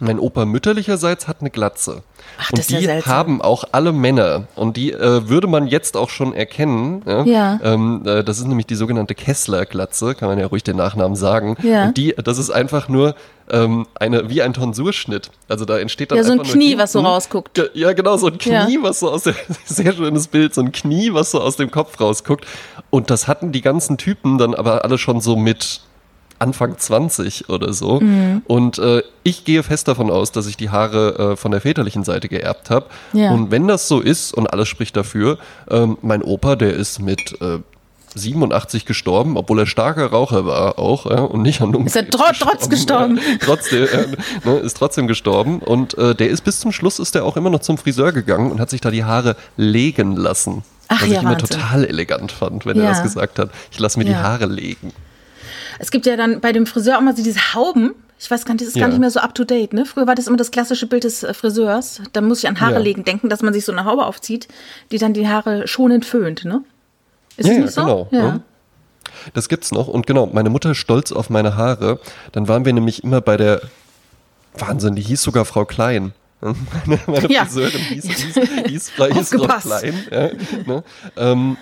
Mein 0.00 0.18
Opa 0.18 0.44
mütterlicherseits 0.44 1.26
hat 1.26 1.40
eine 1.40 1.50
Glatze. 1.50 2.02
Ach, 2.40 2.50
und 2.50 2.58
das 2.58 2.68
die 2.68 2.76
ist 2.76 2.84
ja 2.84 3.04
haben 3.06 3.42
auch 3.42 3.64
alle 3.72 3.92
Männer. 3.92 4.46
Und 4.54 4.76
die 4.76 4.92
äh, 4.92 5.28
würde 5.28 5.48
man 5.48 5.66
jetzt 5.66 5.96
auch 5.96 6.08
schon 6.08 6.34
erkennen. 6.34 7.02
Ja. 7.04 7.24
ja. 7.24 7.60
Ähm, 7.62 8.02
äh, 8.04 8.22
das 8.22 8.38
ist 8.38 8.46
nämlich 8.46 8.66
die 8.66 8.76
sogenannte 8.76 9.14
Kessler-Glatze, 9.14 10.14
kann 10.14 10.28
man 10.28 10.38
ja 10.38 10.46
ruhig 10.46 10.62
den 10.62 10.76
Nachnamen 10.76 11.16
sagen. 11.16 11.56
Ja. 11.62 11.86
Und 11.86 11.96
die, 11.96 12.14
das 12.16 12.38
ist 12.38 12.50
einfach 12.50 12.88
nur 12.88 13.16
ähm, 13.50 13.86
eine, 13.94 14.28
wie 14.30 14.42
ein 14.42 14.52
Tonsurschnitt. 14.52 15.30
Also 15.48 15.64
da 15.64 15.78
entsteht 15.78 16.10
dann 16.10 16.18
Ja, 16.18 16.24
so 16.24 16.32
ein 16.32 16.42
Knie, 16.42 16.68
hinten, 16.68 16.82
was 16.82 16.92
so 16.92 17.00
rausguckt. 17.00 17.70
Ja, 17.74 17.92
genau, 17.92 18.16
so 18.16 18.28
ein 18.28 18.38
Knie, 18.38 18.74
ja. 18.74 18.82
was 18.82 19.00
so 19.00 19.10
aus 19.10 19.24
dem, 19.24 19.34
sehr 19.64 19.92
schönes 19.92 20.28
Bild, 20.28 20.54
so 20.54 20.60
ein 20.60 20.72
Knie, 20.72 21.12
was 21.12 21.30
so 21.30 21.40
aus 21.40 21.56
dem 21.56 21.70
Kopf 21.70 21.98
rausguckt. 22.00 22.46
Und 22.90 23.10
das 23.10 23.26
hatten 23.26 23.52
die 23.52 23.62
ganzen 23.62 23.98
Typen 23.98 24.38
dann 24.38 24.54
aber 24.54 24.84
alle 24.84 24.98
schon 24.98 25.20
so 25.20 25.36
mit 25.36 25.80
Anfang 26.38 26.78
20 26.78 27.48
oder 27.48 27.72
so. 27.72 28.00
Mhm. 28.00 28.42
Und 28.46 28.78
äh, 28.78 29.02
ich 29.22 29.44
gehe 29.44 29.62
fest 29.62 29.88
davon 29.88 30.10
aus, 30.10 30.32
dass 30.32 30.46
ich 30.46 30.56
die 30.56 30.70
Haare 30.70 31.32
äh, 31.32 31.36
von 31.36 31.50
der 31.50 31.60
väterlichen 31.60 32.04
Seite 32.04 32.28
geerbt 32.28 32.70
habe. 32.70 32.86
Ja. 33.12 33.30
Und 33.30 33.50
wenn 33.50 33.68
das 33.68 33.88
so 33.88 34.00
ist 34.00 34.32
und 34.32 34.46
alles 34.52 34.68
spricht 34.68 34.96
dafür, 34.96 35.38
ähm, 35.70 35.98
mein 36.02 36.22
Opa, 36.22 36.56
der 36.56 36.74
ist 36.74 37.00
mit 37.00 37.40
äh, 37.40 37.58
87 38.14 38.84
gestorben, 38.84 39.36
obwohl 39.36 39.60
er 39.60 39.66
starker 39.66 40.06
Raucher 40.06 40.46
war 40.46 40.78
auch 40.78 41.06
ja, 41.06 41.20
und 41.20 41.42
nicht 41.42 41.60
an 41.60 41.74
Ist 41.86 41.96
er 41.96 42.08
tro 42.08 42.24
trotz 42.38 42.68
gestorben? 42.68 43.20
trotzdem, 43.40 43.84
äh, 43.84 44.06
ne, 44.44 44.58
ist 44.58 44.76
trotzdem 44.76 45.06
gestorben 45.06 45.58
und 45.58 45.96
äh, 45.98 46.14
der 46.14 46.30
ist 46.30 46.42
bis 46.42 46.60
zum 46.60 46.72
Schluss 46.72 46.98
ist 46.98 47.14
er 47.14 47.24
auch 47.24 47.36
immer 47.36 47.50
noch 47.50 47.60
zum 47.60 47.78
Friseur 47.78 48.12
gegangen 48.12 48.50
und 48.50 48.60
hat 48.60 48.70
sich 48.70 48.80
da 48.80 48.90
die 48.90 49.04
Haare 49.04 49.36
legen 49.56 50.16
lassen. 50.16 50.62
Ach, 50.88 51.02
was 51.02 51.08
ja, 51.08 51.16
ich 51.16 51.22
immer 51.22 51.32
Wahnsinn. 51.32 51.48
total 51.48 51.84
elegant 51.84 52.32
fand, 52.32 52.64
wenn 52.64 52.78
ja. 52.78 52.84
er 52.84 52.90
das 52.90 53.02
gesagt 53.02 53.38
hat. 53.38 53.50
Ich 53.70 53.78
lasse 53.78 53.98
mir 53.98 54.06
ja. 54.06 54.12
die 54.12 54.16
Haare 54.16 54.46
legen. 54.46 54.92
Es 55.78 55.90
gibt 55.90 56.06
ja 56.06 56.16
dann 56.16 56.40
bei 56.40 56.52
dem 56.52 56.66
Friseur 56.66 56.98
auch 56.98 57.02
mal 57.02 57.16
so 57.16 57.22
diese 57.22 57.54
Hauben. 57.54 57.94
Ich 58.20 58.30
weiß 58.30 58.44
gar 58.44 58.54
nicht, 58.54 58.62
das 58.62 58.68
ist 58.68 58.76
ja. 58.76 58.82
gar 58.82 58.88
nicht 58.88 58.98
mehr 58.98 59.10
so 59.10 59.20
up 59.20 59.34
to 59.34 59.44
date, 59.44 59.72
ne? 59.72 59.86
Früher 59.86 60.06
war 60.06 60.14
das 60.14 60.26
immer 60.26 60.36
das 60.36 60.50
klassische 60.50 60.86
Bild 60.86 61.04
des 61.04 61.22
äh, 61.22 61.32
Friseurs. 61.34 62.02
Da 62.12 62.20
muss 62.20 62.40
ich 62.40 62.48
an 62.48 62.60
Haare 62.60 62.74
ja. 62.74 62.78
legen 62.80 63.04
denken, 63.04 63.28
dass 63.28 63.42
man 63.42 63.54
sich 63.54 63.64
so 63.64 63.70
eine 63.70 63.84
Haube 63.84 64.04
aufzieht, 64.04 64.48
die 64.90 64.98
dann 64.98 65.14
die 65.14 65.28
Haare 65.28 65.68
schonend 65.68 66.04
föhnt, 66.04 66.44
ne? 66.44 66.62
Ist 67.36 67.46
ja, 67.46 67.54
das 67.54 67.62
nicht 67.62 67.74
so? 67.74 67.80
Genau. 67.80 68.08
Ja. 68.10 68.40
Das 69.34 69.48
gibt's 69.48 69.72
noch. 69.72 69.88
Und 69.88 70.06
genau, 70.06 70.26
meine 70.26 70.50
Mutter 70.50 70.74
stolz 70.74 71.12
auf 71.12 71.30
meine 71.30 71.56
Haare. 71.56 72.00
Dann 72.32 72.48
waren 72.48 72.64
wir 72.64 72.72
nämlich 72.72 73.04
immer 73.04 73.20
bei 73.20 73.36
der 73.36 73.62
Wahnsinn, 74.54 74.96
die 74.96 75.02
hieß 75.02 75.22
sogar 75.22 75.44
Frau 75.44 75.64
Klein. 75.64 76.12
Meine, 76.40 77.00
meine 77.08 77.32
ja. 77.32 77.44
Friseurin 77.44 77.80
hieß, 77.80 78.04
hieß, 78.04 78.34
hieß, 78.68 78.92
hieß 79.12 79.30
Frau 79.34 79.58
Klein. 79.58 80.06
Ja, 80.08 80.30
ne? 80.66 80.84
ähm, 81.16 81.56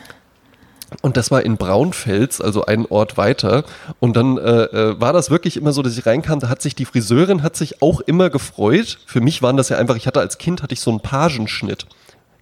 und 1.02 1.16
das 1.16 1.30
war 1.30 1.42
in 1.42 1.56
Braunfels, 1.56 2.40
also 2.40 2.64
einen 2.64 2.86
Ort 2.86 3.16
weiter. 3.16 3.64
Und 4.00 4.16
dann 4.16 4.38
äh, 4.38 4.64
äh, 4.64 5.00
war 5.00 5.12
das 5.12 5.30
wirklich 5.30 5.56
immer 5.56 5.72
so, 5.72 5.82
dass 5.82 5.96
ich 5.98 6.06
reinkam, 6.06 6.40
da 6.40 6.48
hat 6.48 6.62
sich 6.62 6.74
die 6.74 6.84
Friseurin 6.84 7.42
hat 7.42 7.56
sich 7.56 7.82
auch 7.82 8.00
immer 8.00 8.30
gefreut. 8.30 8.98
Für 9.06 9.20
mich 9.20 9.42
waren 9.42 9.56
das 9.56 9.68
ja 9.68 9.78
einfach, 9.78 9.96
ich 9.96 10.06
hatte 10.06 10.20
als 10.20 10.38
Kind 10.38 10.62
hatte 10.62 10.74
ich 10.74 10.80
so 10.80 10.90
einen 10.90 11.00
Pagenschnitt. 11.00 11.86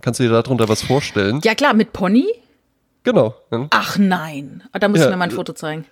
Kannst 0.02 0.20
du 0.20 0.24
dir 0.24 0.30
darunter 0.30 0.68
was 0.68 0.82
vorstellen? 0.82 1.40
Ja 1.44 1.54
klar, 1.54 1.74
mit 1.74 1.92
Pony? 1.92 2.26
Genau. 3.04 3.34
Ach 3.70 3.98
nein. 3.98 4.62
Ah, 4.72 4.78
da 4.78 4.88
muss 4.88 4.98
ja, 4.98 5.06
ich 5.06 5.10
mir 5.10 5.16
mal 5.16 5.24
ein 5.24 5.30
Foto 5.30 5.52
zeigen. 5.52 5.86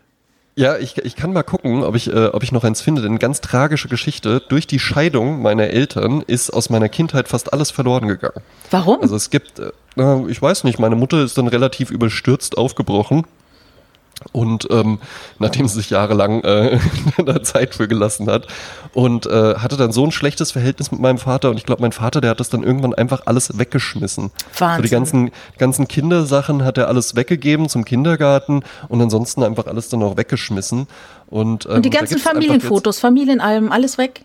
Ja, 0.54 0.76
ich, 0.76 0.98
ich 0.98 1.16
kann 1.16 1.32
mal 1.32 1.42
gucken, 1.42 1.82
ob 1.82 1.96
ich, 1.96 2.12
äh, 2.12 2.26
ob 2.26 2.42
ich 2.42 2.52
noch 2.52 2.64
eins 2.64 2.82
finde. 2.82 3.00
Denn 3.02 3.18
ganz 3.18 3.40
tragische 3.40 3.88
Geschichte. 3.88 4.42
Durch 4.48 4.66
die 4.66 4.78
Scheidung 4.78 5.40
meiner 5.40 5.68
Eltern 5.68 6.22
ist 6.26 6.50
aus 6.50 6.68
meiner 6.68 6.88
Kindheit 6.88 7.28
fast 7.28 7.52
alles 7.52 7.70
verloren 7.70 8.08
gegangen. 8.08 8.42
Warum? 8.70 9.00
Also 9.00 9.16
es 9.16 9.30
gibt, 9.30 9.58
äh, 9.58 9.70
ich 10.28 10.42
weiß 10.42 10.64
nicht, 10.64 10.78
meine 10.78 10.96
Mutter 10.96 11.22
ist 11.22 11.38
dann 11.38 11.48
relativ 11.48 11.90
überstürzt 11.90 12.58
aufgebrochen 12.58 13.24
und 14.32 14.68
ähm, 14.70 14.98
nachdem 15.38 15.66
sie 15.68 15.74
sich 15.74 15.90
jahrelang 15.90 16.42
äh, 16.44 16.78
da 17.24 17.42
Zeit 17.42 17.74
für 17.74 17.88
gelassen 17.88 18.30
hat 18.30 18.46
und 18.92 19.26
äh, 19.26 19.56
hatte 19.56 19.76
dann 19.76 19.92
so 19.92 20.04
ein 20.04 20.12
schlechtes 20.12 20.52
Verhältnis 20.52 20.92
mit 20.92 21.00
meinem 21.00 21.18
Vater 21.18 21.50
und 21.50 21.56
ich 21.56 21.64
glaube, 21.64 21.82
mein 21.82 21.92
Vater, 21.92 22.20
der 22.20 22.30
hat 22.30 22.40
das 22.40 22.50
dann 22.50 22.62
irgendwann 22.62 22.94
einfach 22.94 23.22
alles 23.26 23.58
weggeschmissen. 23.58 24.30
Wahnsinn. 24.58 24.76
So 24.76 24.82
die 24.82 24.88
ganzen, 24.88 25.30
ganzen 25.58 25.88
Kindersachen 25.88 26.64
hat 26.64 26.78
er 26.78 26.88
alles 26.88 27.16
weggegeben 27.16 27.68
zum 27.68 27.84
Kindergarten 27.84 28.62
und 28.88 29.00
ansonsten 29.00 29.42
einfach 29.42 29.66
alles 29.66 29.88
dann 29.88 30.02
auch 30.02 30.16
weggeschmissen. 30.16 30.86
Und, 31.28 31.66
ähm, 31.66 31.76
und 31.76 31.84
die 31.84 31.90
ganzen 31.90 32.18
Familienfotos, 32.18 33.00
Familienalben, 33.00 33.72
alles 33.72 33.98
weg? 33.98 34.24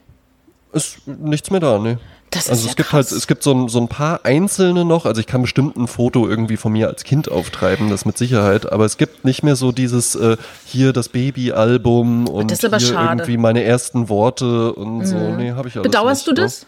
Ist 0.73 1.07
nichts 1.07 1.49
mehr 1.49 1.61
da, 1.61 1.79
ne? 1.79 1.99
Das 2.31 2.49
also 2.49 2.59
ist 2.59 2.59
es 2.59 2.65
ja 2.71 2.73
gibt 2.75 2.89
krass. 2.89 3.11
halt, 3.11 3.17
es 3.17 3.27
gibt 3.27 3.41
so 3.41 3.53
ein, 3.53 3.69
so 3.69 3.79
ein 3.79 3.87
paar 3.87 4.21
einzelne 4.25 4.83
noch, 4.83 5.05
also 5.05 5.21
ich 5.21 5.27
kann 5.27 5.41
bestimmt 5.41 5.77
ein 5.77 5.87
Foto 5.87 6.27
irgendwie 6.27 6.57
von 6.57 6.73
mir 6.73 6.87
als 6.87 7.03
Kind 7.05 7.31
auftreiben, 7.31 7.89
das 7.89 8.03
mit 8.05 8.17
Sicherheit, 8.17 8.71
aber 8.71 8.83
es 8.85 8.97
gibt 8.97 9.23
nicht 9.23 9.43
mehr 9.43 9.55
so 9.55 9.71
dieses 9.71 10.15
äh, 10.15 10.35
hier 10.65 10.91
das 10.91 11.09
Babyalbum 11.09 12.27
und 12.27 12.51
Das 12.51 12.59
ist 12.59 12.65
aber 12.65 12.77
hier 12.79 12.87
schade. 12.87 13.21
irgendwie 13.21 13.37
meine 13.37 13.63
ersten 13.63 14.09
Worte 14.09 14.73
und 14.73 15.05
so. 15.05 15.15
Nee, 15.15 15.51
habe 15.51 15.69
ich 15.69 15.75
alles 15.75 15.83
Bedauerst 15.83 16.27
nicht, 16.27 16.37
du 16.37 16.41
ne? 16.41 16.45
das? 16.47 16.65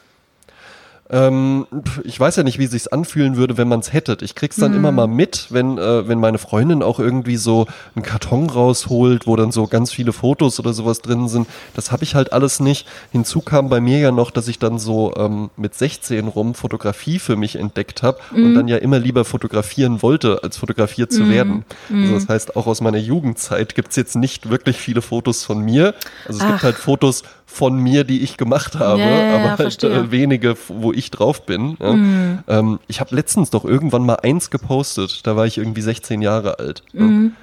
Ähm, 1.11 1.65
ich 2.03 2.19
weiß 2.19 2.35
ja 2.35 2.43
nicht, 2.43 2.59
wie 2.59 2.67
sich's 2.67 2.87
anfühlen 2.87 3.35
würde, 3.35 3.57
wenn 3.57 3.67
man's 3.67 3.93
hätte. 3.93 4.17
Ich 4.21 4.35
krieg's 4.35 4.57
dann 4.57 4.73
immer 4.73 4.91
mal 4.91 5.07
mit, 5.07 5.47
wenn, 5.49 5.77
äh, 5.77 6.07
wenn 6.07 6.19
meine 6.19 6.37
Freundin 6.37 6.83
auch 6.83 6.99
irgendwie 6.99 7.37
so 7.37 7.65
einen 7.95 8.03
Karton 8.03 8.49
rausholt, 8.49 9.25
wo 9.25 9.35
dann 9.35 9.51
so 9.51 9.65
ganz 9.67 9.91
viele 9.91 10.13
Fotos 10.13 10.59
oder 10.59 10.73
sowas 10.73 11.01
drin 11.01 11.27
sind. 11.27 11.47
Das 11.75 11.91
habe 11.91 12.03
ich 12.03 12.15
halt 12.15 12.31
alles 12.31 12.59
nicht. 12.59 12.87
Hinzu 13.11 13.41
kam 13.41 13.69
bei 13.69 13.81
mir 13.81 13.99
ja 13.99 14.11
noch, 14.11 14.29
dass 14.29 14.47
ich 14.47 14.59
dann 14.59 14.77
so 14.77 15.13
ähm, 15.17 15.49
mit 15.57 15.73
16 15.73 16.27
rum 16.27 16.53
Fotografie 16.53 17.19
für 17.19 17.35
mich 17.35 17.55
entdeckt 17.55 18.03
habe 18.03 18.19
und 18.33 18.53
dann 18.53 18.67
ja 18.67 18.77
immer 18.77 18.99
lieber 18.99 19.25
fotografieren 19.25 20.01
wollte, 20.01 20.43
als 20.43 20.57
fotografiert 20.57 21.11
zu 21.11 21.29
werden. 21.29 21.65
Also 21.91 22.13
das 22.13 22.29
heißt, 22.29 22.55
auch 22.55 22.67
aus 22.67 22.81
meiner 22.81 22.97
Jugendzeit 22.97 23.75
gibt's 23.75 23.95
jetzt 23.95 24.15
nicht 24.15 24.49
wirklich 24.49 24.77
viele 24.77 25.01
Fotos 25.01 25.43
von 25.43 25.59
mir. 25.59 25.95
Also 26.27 26.39
es 26.39 26.45
gibt 26.45 26.59
Ach. 26.59 26.63
halt 26.63 26.75
Fotos 26.75 27.23
von 27.51 27.77
mir, 27.79 28.03
die 28.03 28.21
ich 28.21 28.37
gemacht 28.37 28.75
habe, 28.77 29.01
Ja, 29.01 29.09
ja, 29.09 29.35
aber 29.37 29.57
halt 29.57 29.83
äh, 29.83 30.11
wenige, 30.11 30.55
wo 30.67 30.93
ich 30.93 31.09
drauf 31.09 31.45
bin. 31.47 31.75
Mhm. 31.79 32.39
Ähm, 32.47 32.79
ich 32.87 32.99
habe 32.99 33.15
letztens 33.15 33.49
doch 33.49 33.65
irgendwann 33.65 34.05
mal 34.05 34.15
eins 34.21 34.51
gepostet, 34.51 35.25
da 35.25 35.35
war 35.35 35.47
ich 35.47 35.57
irgendwie 35.57 35.81
16 35.81 36.21
Jahre 36.21 36.59
alt. 36.59 36.83
Ja. 36.93 37.01
Und 37.01 37.33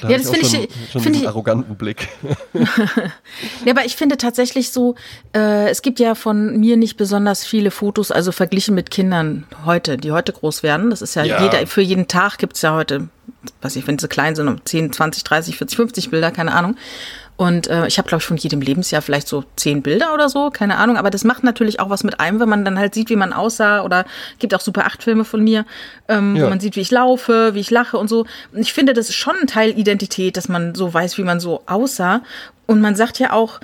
Da 0.00 0.08
Ja, 0.08 0.16
Mhm. 0.16 0.22
das 0.22 0.30
finde 0.30 0.46
ich- 0.46 0.90
schon 0.90 1.02
diesen 1.02 1.14
ich- 1.22 1.28
arroganten 1.28 1.76
Blick. 1.76 2.08
Ja, 3.64 3.72
aber 3.72 3.84
ich 3.84 3.96
finde 3.96 4.16
tatsächlich 4.16 4.70
so, 4.70 4.94
äh, 5.34 5.68
es 5.68 5.82
gibt 5.82 5.98
ja 6.00 6.14
von 6.14 6.58
mir 6.58 6.76
nicht 6.78 6.96
besonders 6.96 7.44
viele 7.44 7.70
Fotos, 7.70 8.10
also 8.10 8.32
verglichen 8.32 8.74
mit 8.74 8.90
Kindern 8.90 9.44
heute, 9.66 9.98
die 9.98 10.12
heute 10.12 10.32
groß 10.32 10.62
werden. 10.62 10.88
Das 10.90 11.02
ist 11.02 11.14
ja, 11.14 11.24
Ja. 11.24 11.42
jeder, 11.42 11.66
für 11.66 11.82
jeden 11.82 12.08
Tag 12.08 12.38
gibt's 12.38 12.62
ja 12.62 12.72
heute, 12.74 13.08
was 13.60 13.76
ich, 13.76 13.86
wenn 13.86 13.98
sie 13.98 14.08
klein 14.08 14.34
sind, 14.34 14.48
um 14.48 14.64
10, 14.64 14.92
20, 14.92 15.24
30, 15.24 15.56
40, 15.58 15.76
50 15.76 16.10
Bilder, 16.10 16.30
keine 16.30 16.54
Ahnung. 16.54 16.76
Und 17.38 17.66
äh, 17.68 17.86
ich 17.86 17.98
habe, 17.98 18.08
glaube 18.08 18.22
ich, 18.22 18.26
von 18.26 18.38
jedem 18.38 18.62
Lebensjahr 18.62 19.02
vielleicht 19.02 19.28
so 19.28 19.44
zehn 19.56 19.82
Bilder 19.82 20.14
oder 20.14 20.30
so, 20.30 20.48
keine 20.50 20.78
Ahnung. 20.78 20.96
Aber 20.96 21.10
das 21.10 21.22
macht 21.22 21.44
natürlich 21.44 21.80
auch 21.80 21.90
was 21.90 22.02
mit 22.02 22.18
einem, 22.18 22.40
wenn 22.40 22.48
man 22.48 22.64
dann 22.64 22.78
halt 22.78 22.94
sieht, 22.94 23.10
wie 23.10 23.16
man 23.16 23.34
aussah. 23.34 23.82
Oder 23.82 24.06
gibt 24.38 24.54
auch 24.54 24.60
Super 24.60 24.86
8 24.86 25.02
Filme 25.02 25.24
von 25.24 25.44
mir, 25.44 25.66
ähm, 26.08 26.34
Ja. 26.36 26.44
wo 26.44 26.48
man 26.48 26.60
sieht, 26.60 26.76
wie 26.76 26.80
ich 26.80 26.90
laufe, 26.90 27.54
wie 27.54 27.60
ich 27.60 27.70
lache 27.70 27.98
und 27.98 28.08
so. 28.08 28.20
Und 28.52 28.60
ich 28.60 28.72
finde, 28.72 28.94
das 28.94 29.10
ist 29.10 29.16
schon 29.16 29.36
ein 29.38 29.46
Teil 29.46 29.78
Identität, 29.78 30.36
dass 30.38 30.48
man 30.48 30.74
so 30.74 30.92
weiß, 30.94 31.18
wie 31.18 31.24
man 31.24 31.38
so 31.38 31.62
aussah. 31.66 32.22
Und 32.66 32.80
man 32.80 32.96
sagt 32.96 33.18
ja 33.18 33.32
auch, 33.34 33.60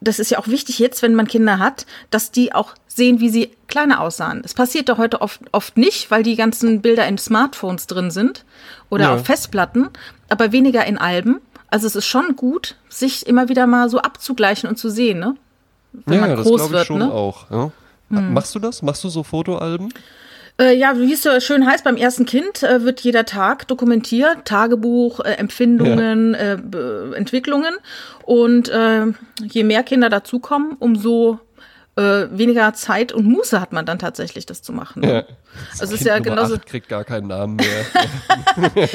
das 0.00 0.18
ist 0.18 0.30
ja 0.30 0.38
auch 0.38 0.48
wichtig 0.48 0.78
jetzt, 0.80 1.02
wenn 1.02 1.14
man 1.14 1.26
Kinder 1.28 1.58
hat, 1.58 1.86
dass 2.10 2.30
die 2.32 2.52
auch 2.52 2.74
sehen, 2.86 3.20
wie 3.20 3.28
sie 3.30 3.50
kleiner 3.68 4.00
aussahen. 4.00 4.42
Das 4.42 4.54
passiert 4.54 4.88
doch 4.88 4.98
heute 4.98 5.20
oft, 5.20 5.40
oft 5.52 5.76
nicht, 5.76 6.10
weil 6.10 6.22
die 6.24 6.34
ganzen 6.36 6.82
Bilder 6.82 7.06
in 7.06 7.16
Smartphones 7.18 7.86
drin 7.86 8.10
sind 8.10 8.44
oder 8.90 9.04
Ja. 9.04 9.14
auf 9.14 9.24
Festplatten, 9.26 9.88
aber 10.28 10.50
weniger 10.52 10.84
in 10.84 10.98
Alben. 10.98 11.40
Also 11.68 11.86
es 11.86 11.96
ist 11.96 12.06
schon 12.06 12.36
gut, 12.36 12.76
sich 12.88 13.26
immer 13.26 13.48
wieder 13.48 13.66
mal 13.66 13.88
so 13.88 13.98
abzugleichen 13.98 14.68
und 14.68 14.76
zu 14.76 14.88
sehen, 14.88 15.18
ne? 15.18 15.36
Wenn 15.92 16.14
ja, 16.14 16.20
man 16.20 16.36
das 16.36 16.46
groß 16.46 16.56
glaube 16.56 16.64
ich 16.64 16.78
wird, 16.78 16.86
schon 16.86 16.98
ne? 16.98 17.12
auch. 17.12 17.50
Ja. 17.50 17.70
Machst 18.10 18.54
du 18.54 18.58
das? 18.58 18.82
Machst 18.82 19.04
du 19.04 19.08
so 19.08 19.22
Fotoalben? 19.22 19.92
Äh, 20.60 20.76
ja, 20.76 20.98
wie 20.98 21.12
es 21.12 21.22
so 21.22 21.38
schön 21.40 21.66
heißt, 21.66 21.84
beim 21.84 21.96
ersten 21.96 22.26
Kind 22.26 22.62
äh, 22.62 22.82
wird 22.82 23.00
jeder 23.00 23.24
Tag 23.24 23.68
dokumentiert, 23.68 24.44
Tagebuch, 24.44 25.20
äh, 25.20 25.32
Empfindungen, 25.34 26.34
äh, 26.34 26.58
Be- 26.60 27.12
Entwicklungen. 27.16 27.74
Und 28.24 28.68
äh, 28.68 29.06
je 29.42 29.62
mehr 29.62 29.82
Kinder 29.82 30.08
dazukommen, 30.08 30.72
umso 30.78 31.38
äh, 31.98 32.28
weniger 32.38 32.72
Zeit 32.74 33.12
und 33.12 33.26
Muße 33.26 33.60
hat 33.60 33.72
man 33.72 33.84
dann 33.84 33.98
tatsächlich, 33.98 34.46
das 34.46 34.62
zu 34.62 34.72
machen. 34.72 35.00
Ne? 35.02 35.26
Das 35.72 35.80
Also 35.80 35.94
es 35.94 36.00
ist 36.02 36.06
Kind 36.06 36.26
ja 36.26 36.32
Nummer 36.32 36.42
genauso. 36.42 36.58
kriegt 36.64 36.88
gar 36.88 37.04
keinen 37.04 37.26
Namen 37.26 37.56
mehr. 37.56 37.66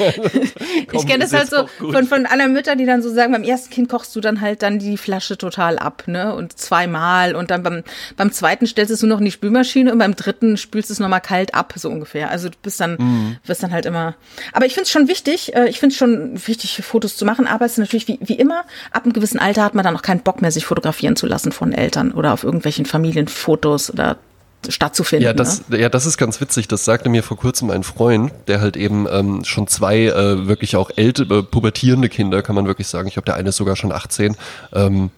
Ich 0.76 0.88
Komm, 0.88 1.06
kenne 1.06 1.24
ist 1.24 1.32
das 1.32 1.50
halt 1.52 1.68
so 1.80 1.90
von, 1.92 2.06
von 2.06 2.26
anderen 2.26 2.52
Müttern, 2.52 2.78
die 2.78 2.86
dann 2.86 3.02
so 3.02 3.12
sagen, 3.12 3.32
beim 3.32 3.42
ersten 3.42 3.70
Kind 3.70 3.88
kochst 3.88 4.14
du 4.14 4.20
dann 4.20 4.40
halt 4.40 4.62
dann 4.62 4.78
die 4.78 4.96
Flasche 4.96 5.36
total 5.38 5.78
ab, 5.78 6.04
ne? 6.06 6.34
Und 6.34 6.58
zweimal. 6.58 7.34
Und 7.34 7.50
dann 7.50 7.62
beim, 7.62 7.82
beim 8.16 8.32
zweiten 8.32 8.66
stellst 8.66 8.90
du 8.90 8.94
es 8.94 9.02
nur 9.02 9.10
noch 9.10 9.18
in 9.18 9.24
die 9.24 9.30
Spülmaschine 9.32 9.92
und 9.92 9.98
beim 9.98 10.14
dritten 10.14 10.56
spülst 10.56 10.90
du 10.90 10.92
es 10.92 11.00
nochmal 11.00 11.20
kalt 11.20 11.54
ab, 11.54 11.72
so 11.76 11.88
ungefähr. 11.90 12.30
Also 12.30 12.48
du 12.48 12.56
bist 12.62 12.80
dann, 12.80 12.96
Mhm. 12.98 13.36
wirst 13.44 13.62
dann 13.62 13.72
halt 13.72 13.86
immer. 13.86 14.14
Aber 14.52 14.66
ich 14.66 14.74
finde 14.74 14.84
es 14.84 14.90
schon 14.90 15.08
wichtig, 15.08 15.54
äh, 15.54 15.68
ich 15.68 15.80
finde 15.80 15.92
es 15.92 15.98
schon 15.98 16.46
wichtig, 16.46 16.80
Fotos 16.84 17.16
zu 17.16 17.24
machen, 17.24 17.46
aber 17.46 17.64
es 17.64 17.72
ist 17.72 17.78
natürlich 17.78 18.06
wie, 18.08 18.18
wie 18.22 18.34
immer, 18.34 18.64
ab 18.92 19.04
einem 19.04 19.12
gewissen 19.12 19.38
Alter 19.38 19.64
hat 19.64 19.74
man 19.74 19.84
dann 19.84 19.96
auch 19.96 20.02
keinen 20.02 20.20
Bock 20.20 20.42
mehr, 20.42 20.50
sich 20.52 20.64
fotografieren 20.66 21.16
zu 21.16 21.26
lassen 21.26 21.50
von 21.52 21.72
Eltern 21.72 22.12
oder 22.12 22.32
auf 22.32 22.44
irgendwelchen 22.44 22.86
Familienfotos 22.94 23.90
oder 23.92 24.18
stattzufinden. 24.68 25.24
Ja, 25.24 25.32
das, 25.32 25.68
ne? 25.68 25.80
ja, 25.80 25.88
das 25.88 26.06
ist 26.06 26.16
ganz 26.16 26.40
witzig. 26.40 26.68
Das 26.68 26.84
sagte 26.84 27.08
mir 27.08 27.24
vor 27.24 27.36
kurzem 27.36 27.70
ein 27.70 27.82
Freund, 27.82 28.32
der 28.46 28.60
halt 28.60 28.76
eben 28.76 29.08
ähm, 29.10 29.44
schon 29.44 29.66
zwei 29.66 30.04
äh, 30.04 30.46
wirklich 30.46 30.76
auch 30.76 30.90
ältere, 30.94 31.40
äh, 31.40 31.42
pubertierende 31.42 32.08
Kinder, 32.08 32.40
kann 32.40 32.54
man 32.54 32.66
wirklich 32.66 32.86
sagen. 32.86 33.08
Ich 33.08 33.14
glaube, 33.14 33.26
der 33.26 33.34
eine 33.34 33.48
ist 33.48 33.56
sogar 33.56 33.74
schon 33.74 33.90
18. 33.90 34.36
Ähm, 34.72 35.10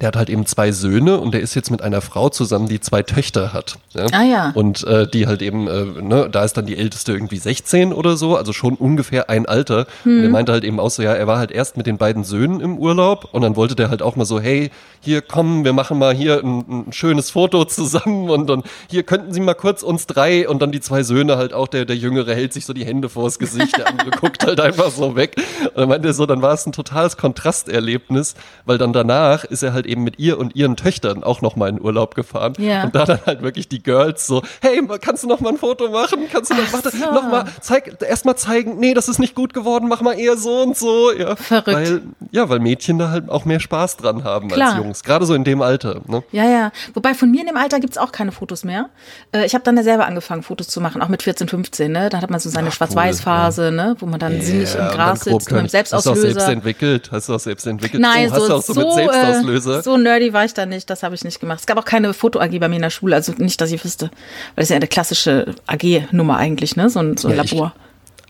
der 0.00 0.08
hat 0.08 0.16
halt 0.16 0.28
eben 0.28 0.44
zwei 0.44 0.70
Söhne 0.70 1.18
und 1.18 1.32
der 1.32 1.40
ist 1.40 1.54
jetzt 1.54 1.70
mit 1.70 1.80
einer 1.82 2.02
Frau 2.02 2.28
zusammen, 2.28 2.68
die 2.68 2.78
zwei 2.78 3.02
Töchter 3.02 3.54
hat. 3.54 3.78
Ja? 3.94 4.06
Ah, 4.12 4.22
ja. 4.22 4.50
Und 4.54 4.84
äh, 4.84 5.08
die 5.08 5.26
halt 5.26 5.40
eben, 5.40 5.66
äh, 5.66 5.84
ne, 6.02 6.28
da 6.30 6.44
ist 6.44 6.58
dann 6.58 6.66
die 6.66 6.76
älteste 6.76 7.12
irgendwie 7.12 7.38
16 7.38 7.94
oder 7.94 8.16
so, 8.18 8.36
also 8.36 8.52
schon 8.52 8.74
ungefähr 8.74 9.30
ein 9.30 9.46
Alter. 9.46 9.86
Und 10.04 10.12
Hm. 10.12 10.22
er 10.24 10.28
meinte 10.28 10.52
halt 10.52 10.64
eben 10.64 10.78
auch 10.78 10.90
so, 10.90 11.02
ja, 11.02 11.14
er 11.14 11.26
war 11.26 11.38
halt 11.38 11.50
erst 11.50 11.78
mit 11.78 11.86
den 11.86 11.96
beiden 11.96 12.22
Söhnen 12.22 12.60
im 12.60 12.76
Urlaub 12.78 13.30
und 13.32 13.40
dann 13.42 13.56
wollte 13.56 13.74
der 13.76 13.88
halt 13.88 14.02
auch 14.02 14.14
mal 14.14 14.26
so, 14.26 14.38
hey, 14.38 14.70
hier 15.00 15.22
komm, 15.22 15.64
wir 15.64 15.72
machen 15.72 15.98
mal 15.98 16.14
hier 16.14 16.42
ein, 16.44 16.86
ein 16.88 16.92
schönes 16.92 17.30
Foto 17.30 17.64
zusammen 17.64 18.28
und 18.28 18.46
dann 18.48 18.64
hier 18.90 19.04
könnten 19.04 19.32
Sie 19.32 19.40
mal 19.40 19.54
kurz 19.54 19.82
uns 19.82 20.06
drei 20.06 20.48
und 20.48 20.60
dann 20.60 20.70
die 20.70 20.80
zwei 20.80 21.02
Söhne 21.02 21.38
halt 21.38 21.54
auch, 21.54 21.66
der, 21.66 21.86
der 21.86 21.96
Jüngere 21.96 22.34
hält 22.34 22.52
sich 22.52 22.66
so 22.66 22.74
die 22.74 22.84
Hände 22.84 23.08
vors 23.08 23.38
Gesicht, 23.38 23.78
der 23.78 23.88
andere 23.88 24.10
guckt 24.20 24.44
halt 24.44 24.60
einfach 24.60 24.90
so 24.90 25.16
weg. 25.16 25.36
Und 25.64 25.76
dann 25.78 25.88
meinte 25.88 26.08
er 26.08 26.14
so, 26.14 26.26
dann 26.26 26.42
war 26.42 26.52
es 26.52 26.66
ein 26.66 26.72
totales 26.72 27.16
Kontrasterlebnis, 27.16 28.34
weil 28.66 28.76
dann 28.78 28.92
danach 28.92 29.44
ist 29.44 29.62
er 29.62 29.72
halt 29.72 29.77
eben 29.86 30.04
mit 30.04 30.18
ihr 30.18 30.38
und 30.38 30.54
ihren 30.56 30.76
Töchtern 30.76 31.22
auch 31.24 31.40
noch 31.42 31.56
mal 31.56 31.68
in 31.68 31.80
Urlaub 31.80 32.14
gefahren. 32.14 32.52
Ja. 32.58 32.84
Und 32.84 32.94
da 32.94 33.04
dann 33.04 33.20
halt 33.26 33.42
wirklich 33.42 33.68
die 33.68 33.82
Girls 33.82 34.26
so, 34.26 34.42
hey, 34.60 34.80
kannst 35.00 35.22
du 35.24 35.28
noch 35.28 35.40
mal 35.40 35.50
ein 35.50 35.58
Foto 35.58 35.90
machen? 35.90 36.20
Kannst 36.32 36.50
du 36.50 36.54
noch, 36.54 36.62
Ach 36.68 36.72
warte, 36.72 36.90
so. 36.90 36.98
noch 37.12 37.28
mal, 37.30 37.44
zeig, 37.60 37.96
erst 38.06 38.24
mal 38.24 38.36
zeigen, 38.36 38.78
nee, 38.78 38.94
das 38.94 39.08
ist 39.08 39.18
nicht 39.18 39.34
gut 39.34 39.54
geworden, 39.54 39.88
mach 39.88 40.00
mal 40.00 40.18
eher 40.18 40.36
so 40.36 40.62
und 40.62 40.76
so. 40.76 41.12
Ja. 41.12 41.36
Verrückt. 41.36 41.66
Weil, 41.68 42.02
ja, 42.30 42.48
weil 42.48 42.58
Mädchen 42.60 42.98
da 42.98 43.10
halt 43.10 43.28
auch 43.28 43.44
mehr 43.44 43.60
Spaß 43.60 43.96
dran 43.96 44.24
haben 44.24 44.48
Klar. 44.48 44.70
als 44.70 44.78
Jungs. 44.78 45.02
Gerade 45.02 45.26
so 45.26 45.34
in 45.34 45.44
dem 45.44 45.62
Alter. 45.62 46.00
Ne? 46.06 46.22
Ja, 46.32 46.44
ja. 46.44 46.72
Wobei 46.94 47.14
von 47.14 47.30
mir 47.30 47.40
in 47.40 47.46
dem 47.46 47.56
Alter 47.56 47.80
gibt's 47.80 47.98
auch 47.98 48.12
keine 48.12 48.32
Fotos 48.32 48.64
mehr. 48.64 48.90
Äh, 49.32 49.46
ich 49.46 49.54
habe 49.54 49.64
dann 49.64 49.76
ja 49.76 49.82
selber 49.82 50.06
angefangen, 50.06 50.42
Fotos 50.42 50.68
zu 50.68 50.80
machen, 50.80 51.02
auch 51.02 51.08
mit 51.08 51.22
14, 51.22 51.48
15. 51.48 51.90
Ne? 51.92 52.08
Da 52.08 52.20
hat 52.20 52.30
man 52.30 52.40
so 52.40 52.48
seine 52.50 52.70
Schwarz-Weiß-Phase, 52.72 53.70
ne? 53.72 53.96
wo 53.98 54.06
man 54.06 54.18
dann 54.20 54.40
sinnig 54.40 54.74
im 54.74 54.80
Ja, 54.80 54.90
Gras 54.90 55.20
sitzt 55.20 55.50
mit 55.50 55.58
einem 55.58 55.68
können- 55.68 55.68
Hast 55.68 55.92
du 55.92 55.96
auch 55.96 56.02
selbst 56.02 56.20
Selbstauslöser. 56.32 56.52
entwickelt? 56.52 57.10
Hast 57.12 57.28
du 57.28 57.34
auch 57.34 57.40
selbst 57.40 57.66
entwickelt? 57.66 58.02
Nein, 58.02 58.28
oh, 58.30 58.34
hast 58.34 58.48
du 58.48 58.54
auch 58.54 58.62
so, 58.62 58.72
so, 58.74 58.80
mit 58.80 58.92
Selbstauslöser? 58.94 59.67
Äh, 59.68 59.82
so 59.82 59.96
nerdy 59.96 60.32
war 60.32 60.44
ich 60.44 60.54
da 60.54 60.66
nicht, 60.66 60.88
das 60.90 61.02
habe 61.02 61.14
ich 61.14 61.24
nicht 61.24 61.40
gemacht. 61.40 61.60
Es 61.60 61.66
gab 61.66 61.78
auch 61.78 61.84
keine 61.84 62.12
Foto-AG 62.14 62.58
bei 62.58 62.68
mir 62.68 62.76
in 62.76 62.82
der 62.82 62.90
Schule, 62.90 63.14
also 63.16 63.32
nicht, 63.38 63.60
dass 63.60 63.70
ich 63.72 63.84
wüsste. 63.84 64.06
Weil 64.06 64.12
das 64.56 64.64
ist 64.64 64.70
ja 64.70 64.76
eine 64.76 64.86
klassische 64.88 65.54
AG-Nummer 65.66 66.36
eigentlich, 66.36 66.76
ne? 66.76 66.88
So 66.90 67.00
ein, 67.00 67.16
so 67.16 67.28
ein 67.28 67.36
Ja, 67.36 67.42
ich- 67.44 67.52
Labor. 67.52 67.72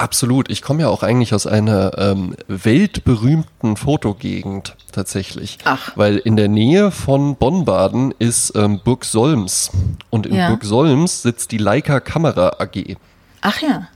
Absolut. 0.01 0.49
Ich 0.49 0.63
komme 0.63 0.83
ja 0.83 0.89
auch 0.89 1.03
eigentlich 1.03 1.35
aus 1.35 1.49
einer 1.49 1.99
ähm, 1.99 2.37
weltberühmten 2.47 3.77
Fotogegend 3.77 4.77
tatsächlich. 4.93 5.59
Ach. 5.65 5.91
Weil 5.97 6.19
in 6.19 6.37
der 6.37 6.47
Nähe 6.49 6.93
von 6.93 7.35
Bonn-Baden 7.35 8.15
ist 8.19 8.53
ähm, 8.55 8.81
Burg 8.85 9.05
Solms. 9.05 9.71
Und 10.11 10.27
in 10.27 10.37
Ja. 10.37 10.49
Burg 10.51 10.65
Solms 10.65 11.23
sitzt 11.23 11.51
die 11.51 11.59
Leica 11.59 11.99
Kamera 11.99 12.57
AG. 12.61 12.97
Ach 13.41 13.61
ja. 13.61 13.89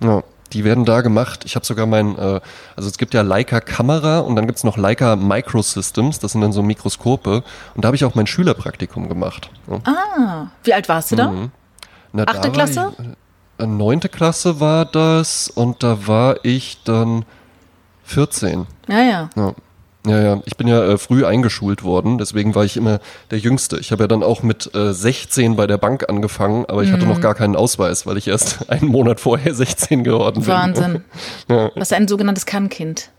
Ja, 0.00 0.22
die 0.52 0.64
werden 0.64 0.84
da 0.84 1.00
gemacht. 1.00 1.44
Ich 1.44 1.54
habe 1.54 1.66
sogar 1.66 1.86
mein, 1.86 2.16
äh, 2.16 2.40
also 2.76 2.88
es 2.88 2.98
gibt 2.98 3.14
ja 3.14 3.22
Leica 3.22 3.60
Kamera 3.60 4.20
und 4.20 4.36
dann 4.36 4.46
gibt's 4.46 4.64
noch 4.64 4.76
Leica 4.76 5.16
Microsystems, 5.16 6.18
das 6.18 6.32
sind 6.32 6.40
dann 6.40 6.52
so 6.52 6.62
Mikroskope. 6.62 7.42
Und 7.74 7.84
da 7.84 7.88
habe 7.88 7.96
ich 7.96 8.04
auch 8.04 8.14
mein 8.14 8.26
Schülerpraktikum 8.26 9.08
gemacht. 9.08 9.50
Ja. 9.70 9.80
Ah, 9.84 10.46
wie 10.64 10.74
alt 10.74 10.88
warst 10.88 11.12
du 11.12 11.16
da? 11.16 11.32
Na, 12.12 12.24
da 12.24 12.32
Achte 12.32 12.48
war 12.48 12.52
Klasse? 12.52 12.92
Ich, 12.98 13.64
äh, 13.64 13.66
neunte 13.66 14.08
Klasse 14.08 14.60
war 14.60 14.84
das 14.84 15.48
und 15.48 15.82
da 15.82 16.06
war 16.06 16.36
ich 16.44 16.82
dann 16.84 17.24
14. 18.04 18.66
Ja, 18.88 19.00
ja. 19.00 19.30
Ja. 19.36 19.54
Ja, 20.08 20.20
ja, 20.22 20.40
ich 20.46 20.56
bin 20.56 20.66
ja 20.68 20.82
äh, 20.84 20.96
früh 20.98 21.24
eingeschult 21.26 21.82
worden, 21.84 22.16
deswegen 22.18 22.54
war 22.54 22.64
ich 22.64 22.76
immer 22.76 22.98
der 23.30 23.38
Jüngste. 23.38 23.78
Ich 23.78 23.92
habe 23.92 24.04
ja 24.04 24.08
dann 24.08 24.22
auch 24.22 24.42
mit 24.42 24.74
äh, 24.74 24.92
16 24.94 25.56
bei 25.56 25.66
der 25.66 25.76
Bank 25.78 26.08
angefangen, 26.08 26.64
aber 26.66 26.82
ich 26.82 26.92
hatte 26.92 27.04
Mhm. 27.04 27.10
noch 27.10 27.20
gar 27.20 27.34
keinen 27.34 27.56
Ausweis, 27.56 28.06
weil 28.06 28.16
ich 28.16 28.26
erst 28.28 28.68
einen 28.70 28.88
Monat 28.88 29.20
vorher 29.20 29.54
16 29.54 30.04
geworden 30.04 30.40
bin. 30.40 30.46
Wahnsinn. 30.48 31.04
Ja. 31.48 31.70
Was 31.74 31.92
ein 31.92 32.08
sogenanntes 32.08 32.46
Kannkind. 32.46 33.10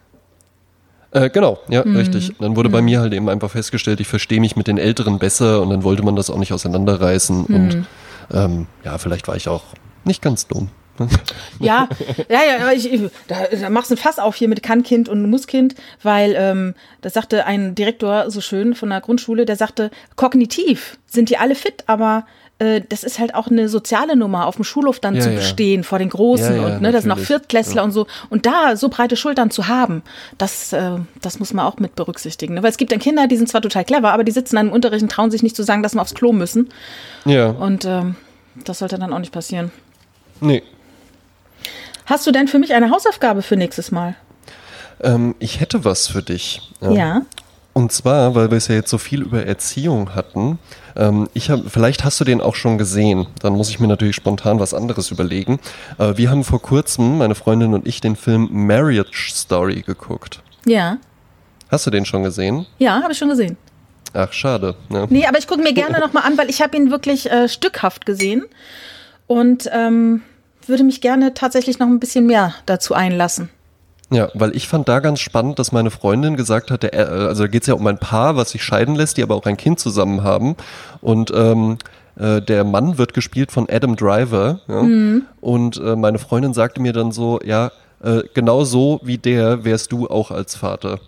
Äh, 1.11 1.29
genau, 1.29 1.59
ja, 1.69 1.83
Mhm. 1.85 1.95
richtig. 1.95 2.33
Dann 2.39 2.55
wurde 2.55 2.69
bei 2.69 2.81
mir 2.81 2.99
halt 3.01 3.13
eben 3.13 3.29
einfach 3.29 3.49
festgestellt, 3.51 3.99
ich 3.99 4.07
verstehe 4.07 4.39
mich 4.39 4.55
mit 4.55 4.67
den 4.67 4.77
Älteren 4.77 5.17
besser 5.19 5.61
und 5.61 5.69
dann 5.71 5.83
wollte 5.83 6.03
man 6.03 6.15
das 6.15 6.29
auch 6.29 6.37
nicht 6.37 6.53
auseinanderreißen 6.53 7.45
Mhm. 7.47 7.55
und 7.55 7.85
ähm, 8.31 8.67
ja, 8.85 8.97
vielleicht 8.99 9.27
war 9.27 9.35
ich 9.35 9.47
auch 9.49 9.63
nicht 10.05 10.21
ganz 10.21 10.47
dumm. 10.47 10.69
Ja, 11.59 11.89
ja, 12.29 12.39
ja, 12.59 12.71
ich, 12.71 12.89
da, 13.27 13.35
da 13.51 13.69
machst 13.69 13.91
du 13.91 13.95
ein 13.95 13.97
Fass 13.97 14.17
auf 14.17 14.35
hier 14.35 14.47
mit 14.47 14.63
Kannkind 14.63 15.09
und 15.09 15.29
Musskind, 15.29 15.75
weil 16.03 16.33
ähm, 16.37 16.73
das 17.01 17.13
sagte 17.13 17.45
ein 17.45 17.75
Direktor 17.75 18.31
so 18.31 18.39
schön 18.41 18.75
von 18.75 18.89
der 18.89 19.01
Grundschule, 19.01 19.45
der 19.45 19.57
sagte, 19.57 19.91
kognitiv 20.15 20.97
sind 21.07 21.29
die 21.29 21.37
alle 21.37 21.55
fit, 21.55 21.83
aber 21.87 22.25
äh, 22.59 22.81
das 22.87 23.03
ist 23.03 23.19
halt 23.19 23.35
auch 23.35 23.47
eine 23.47 23.67
soziale 23.67 24.15
Nummer, 24.15 24.45
auf 24.47 24.55
dem 24.55 24.63
Schulhof 24.63 24.99
dann 25.01 25.15
Ja, 25.15 25.21
zu 25.21 25.29
ja. 25.31 25.35
bestehen 25.35 25.83
vor 25.83 25.99
den 25.99 26.09
Großen 26.09 26.55
Ja, 26.55 26.65
und 26.65 26.81
ne, 26.81 26.91
das 26.93 27.03
sind 27.03 27.11
auch. 27.11 27.17
Viertklässler 27.19 27.83
und 27.83 27.91
so. 27.91 28.07
Und 28.29 28.45
da 28.45 28.75
so 28.77 28.87
breite 28.89 29.17
Schultern 29.17 29.51
zu 29.51 29.67
haben, 29.67 30.01
das, 30.37 30.71
äh, 30.71 30.91
das 31.21 31.39
muss 31.39 31.53
man 31.53 31.65
auch 31.65 31.77
mit 31.79 31.95
berücksichtigen. 31.95 32.53
Ne? 32.53 32.63
Weil 32.63 32.69
es 32.71 32.77
gibt 32.77 32.91
dann 32.93 32.99
Kinder, 32.99 33.27
die 33.27 33.35
sind 33.37 33.49
zwar 33.49 33.61
total 33.61 33.83
clever, 33.83 34.13
aber 34.13 34.23
die 34.23 34.31
sitzen 34.31 34.55
dann 34.55 34.67
im 34.67 34.73
Unterricht 34.73 35.03
und 35.03 35.11
trauen 35.11 35.29
sich 35.31 35.43
nicht 35.43 35.55
zu 35.57 35.63
sagen, 35.63 35.83
dass 35.83 35.91
sie 35.93 35.99
aufs 35.99 36.13
Klo 36.13 36.31
müssen. 36.31 36.69
Ja, 37.25 37.49
Und 37.49 37.83
ähm, 37.85 38.15
das 38.65 38.79
sollte 38.79 38.97
dann 38.97 39.11
auch 39.13 39.19
nicht 39.19 39.33
passieren. 39.33 39.71
nee. 40.39 40.63
Hast 42.09 42.25
du 42.25 42.31
denn 42.31 42.47
für 42.47 42.57
mich 42.57 42.73
eine 42.73 42.89
Hausaufgabe 42.89 43.43
für 43.43 43.55
nächstes 43.55 43.91
Mal? 43.91 44.15
Ähm, 45.01 45.35
ich 45.37 45.59
hätte 45.59 45.85
was 45.85 46.07
für 46.07 46.23
dich. 46.23 46.59
Ja. 46.81 47.21
Und 47.73 47.91
zwar, 47.91 48.33
weil 48.33 48.49
wir 48.49 48.57
es 48.57 48.67
ja 48.67 48.73
jetzt 48.73 48.89
so 48.89 48.97
viel 48.97 49.21
über 49.21 49.45
Erziehung 49.45 50.15
hatten, 50.15 50.57
ähm, 50.95 51.29
ich 51.35 51.51
hab, 51.51 51.69
vielleicht 51.69 52.03
hast 52.03 52.19
du 52.19 52.23
den 52.23 52.41
auch 52.41 52.55
schon 52.55 52.79
gesehen, 52.79 53.27
dann 53.43 53.53
muss 53.53 53.69
ich 53.69 53.79
mir 53.79 53.87
natürlich 53.87 54.15
spontan 54.15 54.59
was 54.59 54.73
anderes 54.73 55.11
überlegen. 55.11 55.59
Äh, 55.99 56.17
wir 56.17 56.31
haben 56.31 56.43
vor 56.43 56.59
kurzem, 56.59 57.19
meine 57.19 57.35
Freundin 57.35 57.75
und 57.75 57.87
ich, 57.87 58.01
den 58.01 58.15
Film 58.15 58.49
Marriage 58.51 59.29
Story 59.31 59.83
geguckt. 59.83 60.41
Ja. 60.65 60.97
Hast 61.69 61.85
du 61.85 61.91
den 61.91 62.05
schon 62.05 62.23
gesehen? 62.23 62.65
Ja, 62.79 63.03
habe 63.03 63.11
ich 63.11 63.19
schon 63.19 63.29
gesehen. 63.29 63.55
Ach, 64.13 64.33
schade. 64.33 64.73
Ne? 64.89 65.05
Nee, 65.11 65.27
aber 65.27 65.37
ich 65.37 65.45
gucke 65.45 65.61
mir 65.61 65.73
gerne 65.73 65.99
nochmal 65.99 66.23
an, 66.23 66.39
weil 66.39 66.49
ich 66.49 66.63
habe 66.63 66.75
ihn 66.75 66.89
wirklich 66.89 67.29
äh, 67.29 67.47
stückhaft 67.47 68.07
gesehen 68.07 68.45
und 69.27 69.69
ähm, 69.71 70.23
würde 70.69 70.83
mich 70.83 71.01
gerne 71.01 71.33
tatsächlich 71.33 71.79
noch 71.79 71.87
ein 71.87 71.99
bisschen 71.99 72.25
mehr 72.25 72.53
dazu 72.65 72.93
einlassen. 72.93 73.49
Ja, 74.11 74.29
weil 74.33 74.55
ich 74.55 74.67
fand 74.67 74.89
da 74.89 74.99
ganz 74.99 75.19
spannend, 75.19 75.59
dass 75.59 75.71
meine 75.71 75.91
Freundin 75.91 76.35
gesagt 76.35 76.71
hat, 76.71 76.83
der, 76.83 76.93
äh, 76.93 77.27
also 77.27 77.43
da 77.43 77.47
geht 77.47 77.61
es 77.63 77.67
ja 77.67 77.75
um 77.75 77.85
ein 77.85 77.99
Paar, 77.99 78.35
was 78.35 78.51
sich 78.51 78.63
scheiden 78.63 78.95
lässt, 78.95 79.17
die 79.17 79.23
aber 79.23 79.35
auch 79.35 79.45
ein 79.45 79.57
Kind 79.57 79.79
zusammen 79.79 80.23
haben. 80.23 80.55
Und 81.01 81.31
ähm, 81.35 81.77
äh, 82.15 82.41
der 82.41 82.63
Mann 82.63 82.97
wird 82.97 83.13
gespielt 83.13 83.51
von 83.51 83.67
Adam 83.69 83.95
Driver. 83.95 84.61
Ja? 84.67 85.21
Und 85.41 85.77
äh, 85.77 85.95
meine 85.95 86.17
Freundin 86.17 86.53
sagte 86.53 86.81
mir 86.81 86.93
dann 86.93 87.11
so, 87.11 87.39
ja, 87.43 87.71
äh, 88.03 88.23
genau 88.33 88.63
so 88.63 88.99
wie 89.03 89.17
der 89.17 89.63
wärst 89.63 89.91
du 89.91 90.07
auch 90.07 90.31
als 90.31 90.55
Vater. 90.55 90.99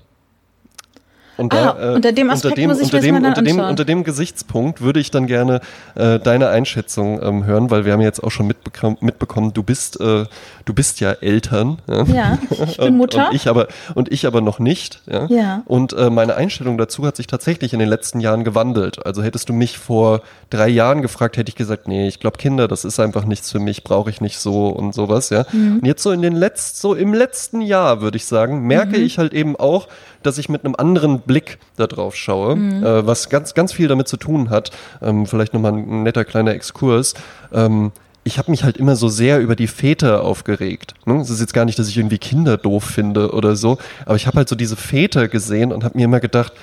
Und 1.42 1.54
Ah, 1.54 1.96
unter 1.96 2.12
dem 2.12 2.30
Aspekt 2.30 2.58
muss 2.60 2.80
ich 2.80 2.86
unter 2.86 3.00
dem, 3.02 3.16
mal 3.22 3.28
unter 3.30 3.42
dem, 3.42 3.60
unter 3.60 3.86
dem 3.86 4.04
Gesichtspunkt 4.04 4.82
würde 4.82 5.00
ich 5.00 5.12
dann 5.12 5.28
gerne 5.28 5.60
äh, 5.96 6.20
deine 6.20 6.50
Einschätzung 6.50 7.22
ähm, 7.22 7.46
hören, 7.46 7.72
weil 7.72 7.86
wir 7.86 7.94
haben 7.94 8.02
jetzt 8.02 8.24
auch 8.24 8.30
schon 8.32 8.48
mitbekommen, 8.48 8.98
mitbekommen 9.02 9.54
du 9.54 9.64
bist, 9.64 10.00
äh, 10.00 10.26
du 10.66 10.74
bist 10.74 11.00
ja 11.00 11.12
Eltern. 11.14 11.80
Ja, 11.90 12.04
Ja, 12.04 12.38
ich 12.66 12.78
bin 12.78 12.88
und, 12.88 12.98
Mutter. 12.98 13.30
Und 13.30 13.36
ich 13.36 13.48
aber, 13.48 13.68
und 13.96 14.12
ich 14.12 14.26
aber 14.28 14.42
noch 14.42 14.60
nicht. 14.60 15.02
Ja. 15.12 15.26
Ja. 15.28 15.64
Und 15.66 15.94
äh, 15.94 16.10
meine 16.10 16.36
Einstellung 16.36 16.78
dazu 16.78 17.06
hat 17.06 17.16
sich 17.16 17.28
tatsächlich 17.28 17.74
in 17.74 17.80
den 17.80 17.90
letzten 17.90 18.20
Jahren 18.20 18.44
gewandelt. 18.44 19.06
Also 19.06 19.24
hättest 19.24 19.50
du 19.50 19.54
mich 19.54 19.78
vor 19.78 20.22
drei 20.50 20.68
Jahren 20.70 21.02
gefragt, 21.02 21.38
hätte 21.38 21.50
ich 21.50 21.56
gesagt, 21.56 21.88
nee, 21.88 22.08
ich 22.08 22.20
glaube 22.20 22.38
Kinder, 22.38 22.68
das 22.68 22.86
ist 22.86 23.00
einfach 23.00 23.26
nichts 23.26 23.52
für 23.52 23.60
mich, 23.60 23.84
brauche 23.84 24.10
ich 24.10 24.22
nicht 24.22 24.38
so 24.40 24.68
und 24.68 24.94
sowas. 24.94 25.30
Ja. 25.32 25.46
Mhm. 25.52 25.78
Und 25.80 25.86
jetzt 25.86 26.04
so 26.04 26.12
in 26.12 26.22
den 26.22 26.36
letzten, 26.36 26.78
so 26.80 26.94
im 26.94 27.14
letzten 27.14 27.62
Jahr 27.62 28.02
würde 28.02 28.18
ich 28.18 28.26
sagen, 28.26 28.62
merke 28.68 28.98
Mhm. 29.00 29.04
ich 29.06 29.18
halt 29.18 29.34
eben 29.34 29.56
auch, 29.56 29.88
dass 30.24 30.38
ich 30.38 30.50
mit 30.50 30.66
einem 30.66 30.76
anderen 30.76 31.22
Blick 31.22 31.58
da 31.78 31.88
drauf 31.88 32.16
schaue, 32.16 32.56
Mhm. 32.56 32.84
äh, 32.86 33.06
was 33.08 33.30
ganz, 33.30 33.54
ganz 33.54 33.74
viel 33.74 33.88
damit 33.88 34.08
zu 34.08 34.18
tun 34.18 34.50
hat. 34.50 34.72
Ähm, 35.02 35.26
vielleicht 35.26 35.54
nochmal 35.54 35.74
ein 35.74 36.04
netter 36.04 36.26
kleiner 36.26 36.52
Exkurs. 36.54 37.14
Ähm, 37.54 37.92
ich 38.24 38.38
habe 38.38 38.52
mich 38.52 38.64
halt 38.64 38.78
immer 38.78 38.96
so 38.96 39.08
sehr 39.10 39.40
über 39.40 39.56
die 39.56 39.66
Väter 39.68 40.24
aufgeregt. 40.24 40.94
Ne? 41.06 41.16
Es 41.22 41.30
ist 41.32 41.40
jetzt 41.40 41.54
gar 41.56 41.66
nicht, 41.66 41.80
dass 41.80 41.88
ich 41.88 41.98
irgendwie 41.98 42.20
Kinder 42.20 42.58
doof 42.58 42.84
finde 42.84 43.32
oder 43.34 43.56
so, 43.56 43.80
aber 44.06 44.16
ich 44.16 44.28
habe 44.28 44.38
halt 44.38 44.48
so 44.50 44.56
diese 44.56 44.76
Väter 44.76 45.28
gesehen 45.28 45.72
und 45.74 45.84
habe 45.84 45.98
mir 45.98 46.06
immer 46.06 46.20
gedacht, 46.20 46.54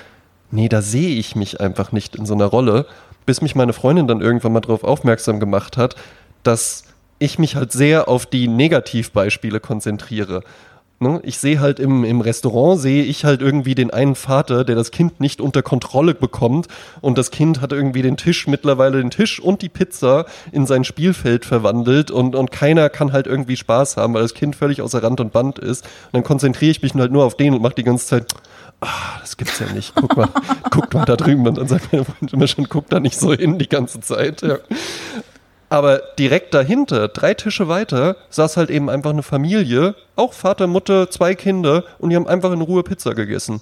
nee, 0.51 0.69
da 0.69 0.81
sehe 0.81 1.17
ich 1.17 1.35
mich 1.35 1.59
einfach 1.59 1.91
nicht 1.91 2.15
in 2.15 2.25
so 2.25 2.33
einer 2.33 2.45
Rolle, 2.45 2.85
bis 3.25 3.41
mich 3.41 3.55
meine 3.55 3.73
Freundin 3.73 4.07
dann 4.07 4.21
irgendwann 4.21 4.53
mal 4.53 4.61
darauf 4.61 4.83
aufmerksam 4.85 5.39
gemacht 5.41 5.75
hat, 5.75 5.95
dass 6.43 6.85
ich 7.19 7.37
mich 7.37 7.57
halt 7.57 7.73
sehr 7.73 8.07
auf 8.07 8.25
die 8.25 8.47
Negativbeispiele 8.47 9.59
konzentriere. 9.59 10.41
Ne? 11.01 11.21
Ich 11.23 11.37
sehe 11.39 11.61
halt 11.61 11.79
im, 11.79 12.03
im 12.03 12.19
Restaurant, 12.19 12.79
sehe 12.79 13.03
ich 13.03 13.23
halt 13.23 13.41
irgendwie 13.41 13.73
den 13.73 13.89
einen 13.91 14.15
Vater, 14.15 14.65
der 14.65 14.75
das 14.75 14.91
Kind 14.91 15.21
nicht 15.21 15.39
unter 15.39 15.61
Kontrolle 15.61 16.13
bekommt 16.13 16.67
und 16.99 17.17
das 17.17 17.31
Kind 17.31 17.61
hat 17.61 17.71
irgendwie 17.71 18.01
den 18.01 18.17
Tisch, 18.17 18.47
mittlerweile 18.47 18.97
den 18.97 19.09
Tisch 19.09 19.39
und 19.39 19.61
die 19.61 19.69
Pizza 19.69 20.25
in 20.51 20.65
sein 20.65 20.83
Spielfeld 20.83 21.45
verwandelt 21.45 22.11
und, 22.11 22.35
und 22.35 22.51
keiner 22.51 22.89
kann 22.89 23.13
halt 23.13 23.27
irgendwie 23.27 23.55
Spaß 23.55 23.95
haben, 23.95 24.13
weil 24.13 24.23
das 24.23 24.33
Kind 24.33 24.57
völlig 24.57 24.81
außer 24.81 25.01
Rand 25.01 25.21
und 25.21 25.31
Band 25.31 25.57
ist. 25.57 25.85
Und 25.85 26.13
dann 26.13 26.23
konzentriere 26.23 26.71
ich 26.71 26.81
mich 26.81 26.93
halt 26.93 27.13
nur 27.13 27.23
auf 27.23 27.37
den 27.37 27.53
und 27.53 27.61
mache 27.61 27.75
die 27.75 27.83
ganze 27.83 28.05
Zeit, 28.05 28.35
ah, 28.81 29.19
das 29.21 29.37
gibt's 29.37 29.59
ja 29.59 29.67
nicht. 29.71 29.93
Guck 29.95 30.17
mal, 30.17 30.29
guck 30.69 30.93
mal 30.93 31.05
da 31.05 31.15
drüben. 31.15 31.47
Und 31.47 31.57
dann 31.57 31.67
sagt 31.67 31.91
meine 31.91 32.05
Freundin 32.05 32.29
immer 32.33 32.47
schon, 32.47 32.67
guck 32.67 32.89
da 32.89 32.99
nicht 32.99 33.17
so 33.17 33.33
hin 33.33 33.57
die 33.57 33.69
ganze 33.69 34.01
Zeit. 34.01 34.41
Ja. 34.41 34.57
Aber 35.69 36.01
direkt 36.17 36.53
dahinter, 36.53 37.07
drei 37.07 37.35
Tische 37.35 37.67
weiter, 37.67 38.17
saß 38.31 38.57
halt 38.57 38.71
eben 38.71 38.89
einfach 38.89 39.11
eine 39.11 39.23
Familie, 39.23 39.95
auch 40.15 40.33
Vater, 40.33 40.65
Mutter, 40.65 41.11
zwei 41.11 41.35
Kinder, 41.35 41.83
und 41.99 42.09
die 42.09 42.15
haben 42.15 42.27
einfach 42.27 42.51
in 42.51 42.61
Ruhe 42.61 42.83
Pizza 42.83 43.13
gegessen. 43.13 43.61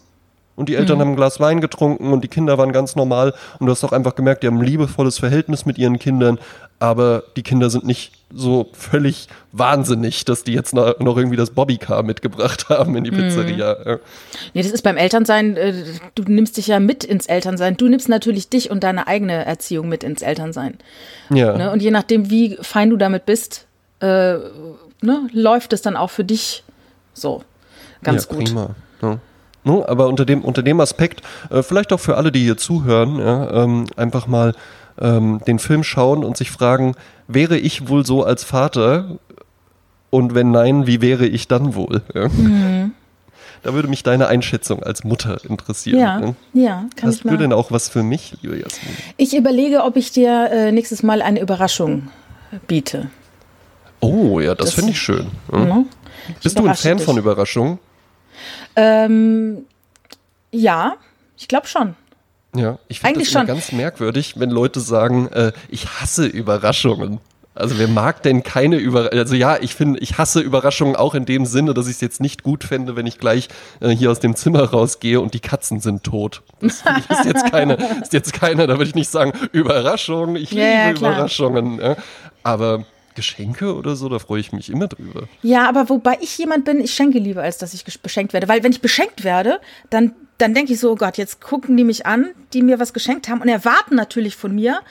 Und 0.57 0.69
die 0.69 0.75
Eltern 0.75 0.99
haben 0.99 1.11
ein 1.11 1.15
Glas 1.15 1.39
Wein 1.39 1.61
getrunken 1.61 2.11
und 2.11 2.23
die 2.23 2.27
Kinder 2.27 2.57
waren 2.57 2.71
ganz 2.71 2.95
normal. 2.95 3.35
Und 3.59 3.67
du 3.67 3.71
hast 3.71 3.83
auch 3.83 3.91
einfach 3.91 4.15
gemerkt, 4.15 4.41
die 4.41 4.47
haben 4.47 4.57
ein 4.57 4.65
liebevolles 4.65 5.19
Verhältnis 5.19 5.67
mit 5.67 5.77
ihren 5.77 5.99
Kindern. 5.99 6.39
Aber 6.79 7.23
die 7.35 7.43
Kinder 7.43 7.69
sind 7.69 7.85
nicht 7.85 8.11
so 8.33 8.67
völlig 8.73 9.27
wahnsinnig, 9.51 10.25
dass 10.25 10.43
die 10.43 10.53
jetzt 10.53 10.73
noch 10.73 10.97
irgendwie 10.99 11.37
das 11.37 11.51
Bobbycar 11.51 12.01
mitgebracht 12.01 12.69
haben 12.69 12.95
in 12.95 13.03
die 13.03 13.11
Pizzeria. 13.11 13.77
Ja. 13.85 13.99
Nee, 14.55 14.63
das 14.63 14.71
ist 14.71 14.81
beim 14.81 14.97
Elternsein, 14.97 15.57
äh, 15.57 15.73
du 16.15 16.23
nimmst 16.23 16.57
dich 16.57 16.65
ja 16.65 16.79
mit 16.79 17.03
ins 17.03 17.27
Elternsein. 17.27 17.77
Du 17.77 17.87
nimmst 17.87 18.09
natürlich 18.09 18.49
dich 18.49 18.71
und 18.71 18.83
deine 18.83 19.05
eigene 19.05 19.45
Erziehung 19.45 19.87
mit 19.87 20.03
ins 20.03 20.23
Elternsein. 20.23 20.79
Ja. 21.29 21.55
Ne? 21.55 21.71
Und 21.71 21.83
je 21.83 21.91
nachdem, 21.91 22.31
wie 22.31 22.57
fein 22.61 22.89
du 22.89 22.97
damit 22.97 23.27
bist, 23.27 23.67
äh, 23.99 24.07
ne, 24.07 25.27
läuft 25.31 25.71
es 25.73 25.83
dann 25.83 25.95
auch 25.95 26.09
für 26.09 26.23
dich 26.23 26.63
so 27.13 27.43
ganz 28.01 28.27
ja, 28.27 28.35
gut. 28.35 28.45
Prima. 28.45 28.75
Ja. 29.03 29.19
Ne, 29.67 29.83
aber 29.87 30.07
unter 30.07 30.25
dem, 30.25 30.41
unter 30.43 30.63
dem 30.63 30.79
Aspekt, 30.79 31.21
äh, 31.49 31.61
vielleicht 31.61 31.91
auch 31.93 31.99
für 31.99 32.15
alle, 32.17 32.31
die 32.31 32.39
hier 32.43 32.57
zuhören, 32.57 33.19
ja, 33.19 33.63
ähm, 33.63 33.85
einfach 33.97 34.25
mal 34.27 34.53
ähm, 34.99 35.41
den 35.45 35.59
Film 35.59 35.83
schauen 35.83 36.23
und 36.23 36.37
sich 36.37 36.51
fragen, 36.51 36.95
wäre 37.27 37.57
ich 37.57 37.89
wohl 37.89 38.05
so 38.05 38.23
als 38.23 38.43
Vater? 38.43 39.17
Und 40.09 40.33
wenn 40.35 40.51
nein, 40.51 40.87
wie 40.87 41.01
wäre 41.01 41.25
ich 41.27 41.47
dann 41.47 41.75
wohl? 41.75 42.01
Ja. 42.13 42.27
Da 43.63 43.73
würde 43.73 43.87
mich 43.87 44.03
deine 44.03 44.27
Einschätzung 44.27 44.83
als 44.83 45.03
Mutter 45.03 45.39
interessieren. 45.43 45.97
Mhm. 45.97 46.01
Ja, 46.03 46.19
ne? 46.19 46.35
ja, 46.53 46.85
kann 46.95 47.09
Hast 47.09 47.15
ich 47.17 47.21
du 47.23 47.27
mal. 47.29 47.37
denn 47.37 47.51
auch 47.51 47.71
was 47.71 47.89
für 47.89 48.03
mich, 48.03 48.37
liebe 48.41 48.55
Jasmin? 48.59 48.95
Ich 49.17 49.35
überlege, 49.35 49.83
ob 49.83 49.97
ich 49.97 50.11
dir 50.11 50.49
äh, 50.51 50.71
nächstes 50.71 51.01
Mal 51.01 51.23
eine 51.23 51.41
Überraschung 51.41 52.09
biete. 52.67 53.09
Oh, 53.99 54.39
ja, 54.39 54.53
das, 54.53 54.67
Das- 54.67 54.75
finde 54.75 54.91
ich 54.91 55.01
schön. 55.01 55.25
Ne? 55.51 55.85
Ich 56.37 56.43
Bist 56.43 56.59
du 56.59 56.67
ein 56.67 56.75
Fan 56.75 56.97
dich. 56.97 57.05
von 57.05 57.17
Überraschungen? 57.17 57.79
Ähm, 58.75 59.65
ja, 60.51 60.95
ich 61.37 61.47
glaube 61.47 61.67
schon. 61.67 61.95
Ja, 62.55 62.79
ich 62.87 63.01
finde 63.01 63.25
schon. 63.25 63.45
ganz 63.45 63.71
merkwürdig, 63.71 64.35
wenn 64.37 64.49
Leute 64.49 64.79
sagen, 64.79 65.27
äh, 65.27 65.51
ich 65.69 65.87
hasse 65.99 66.25
Überraschungen. 66.25 67.19
Also 67.53 67.79
wer 67.79 67.87
mag 67.87 68.21
denn 68.21 68.43
keine 68.43 68.77
Überraschungen? 68.77 69.19
Also 69.19 69.35
ja, 69.35 69.57
ich 69.59 69.73
finde, 69.73 69.99
ich 69.99 70.17
hasse 70.17 70.39
Überraschungen 70.41 70.95
auch 70.95 71.15
in 71.15 71.25
dem 71.25 71.45
Sinne, 71.45 71.73
dass 71.73 71.87
ich 71.87 71.95
es 71.95 72.01
jetzt 72.01 72.21
nicht 72.21 72.43
gut 72.43 72.63
fände, 72.63 72.95
wenn 72.95 73.07
ich 73.07 73.17
gleich 73.17 73.49
äh, 73.79 73.89
hier 73.89 74.11
aus 74.11 74.19
dem 74.19 74.35
Zimmer 74.35 74.63
rausgehe 74.63 75.19
und 75.19 75.33
die 75.33 75.39
Katzen 75.39 75.79
sind 75.79 76.03
tot. 76.03 76.43
Das 76.61 76.83
ist 77.09 77.25
jetzt 77.25 77.51
keine, 77.51 77.73
ist 78.01 78.13
jetzt 78.13 78.33
keine, 78.33 78.67
da 78.67 78.77
würde 78.77 78.89
ich 78.89 78.95
nicht 78.95 79.09
sagen, 79.09 79.33
Überraschung, 79.51 80.35
ich 80.35 80.51
Ja, 80.51 80.87
liebe 80.89 80.99
ja. 81.01 81.09
Überraschungen. 81.09 81.79
Ja. 81.79 81.95
Aber 82.43 82.85
Geschenke 83.17 83.75
oder 83.75 83.97
so, 83.97 84.07
da 84.07 84.19
freue 84.19 84.39
ich 84.39 84.53
mich 84.53 84.69
immer 84.69 84.87
drüber. 84.87 85.27
Ja, 85.41 85.67
aber 85.67 85.89
wobei 85.89 86.17
ich 86.21 86.37
jemand 86.37 86.63
bin, 86.63 86.79
ich 86.79 86.93
schenke 86.93 87.19
lieber, 87.19 87.41
als 87.41 87.57
dass 87.57 87.73
ich 87.73 87.83
beschenkt 87.83 88.31
werde. 88.31 88.47
Weil 88.47 88.63
wenn 88.63 88.71
ich 88.71 88.79
beschenkt 88.79 89.25
werde, 89.25 89.59
dann 89.89 90.13
dann 90.37 90.53
denke 90.53 90.73
ich 90.73 90.79
so, 90.79 90.91
oh 90.91 90.95
Gott, 90.95 91.17
jetzt 91.17 91.41
gucken 91.41 91.75
die 91.77 91.83
mich 91.83 92.05
an, 92.05 92.27
die 92.53 92.61
mir 92.61 92.79
was 92.79 92.93
geschenkt 92.93 93.27
haben 93.27 93.41
und 93.41 93.47
erwarten 93.47 93.95
natürlich 93.95 94.35
von 94.35 94.53
mir 94.53 94.81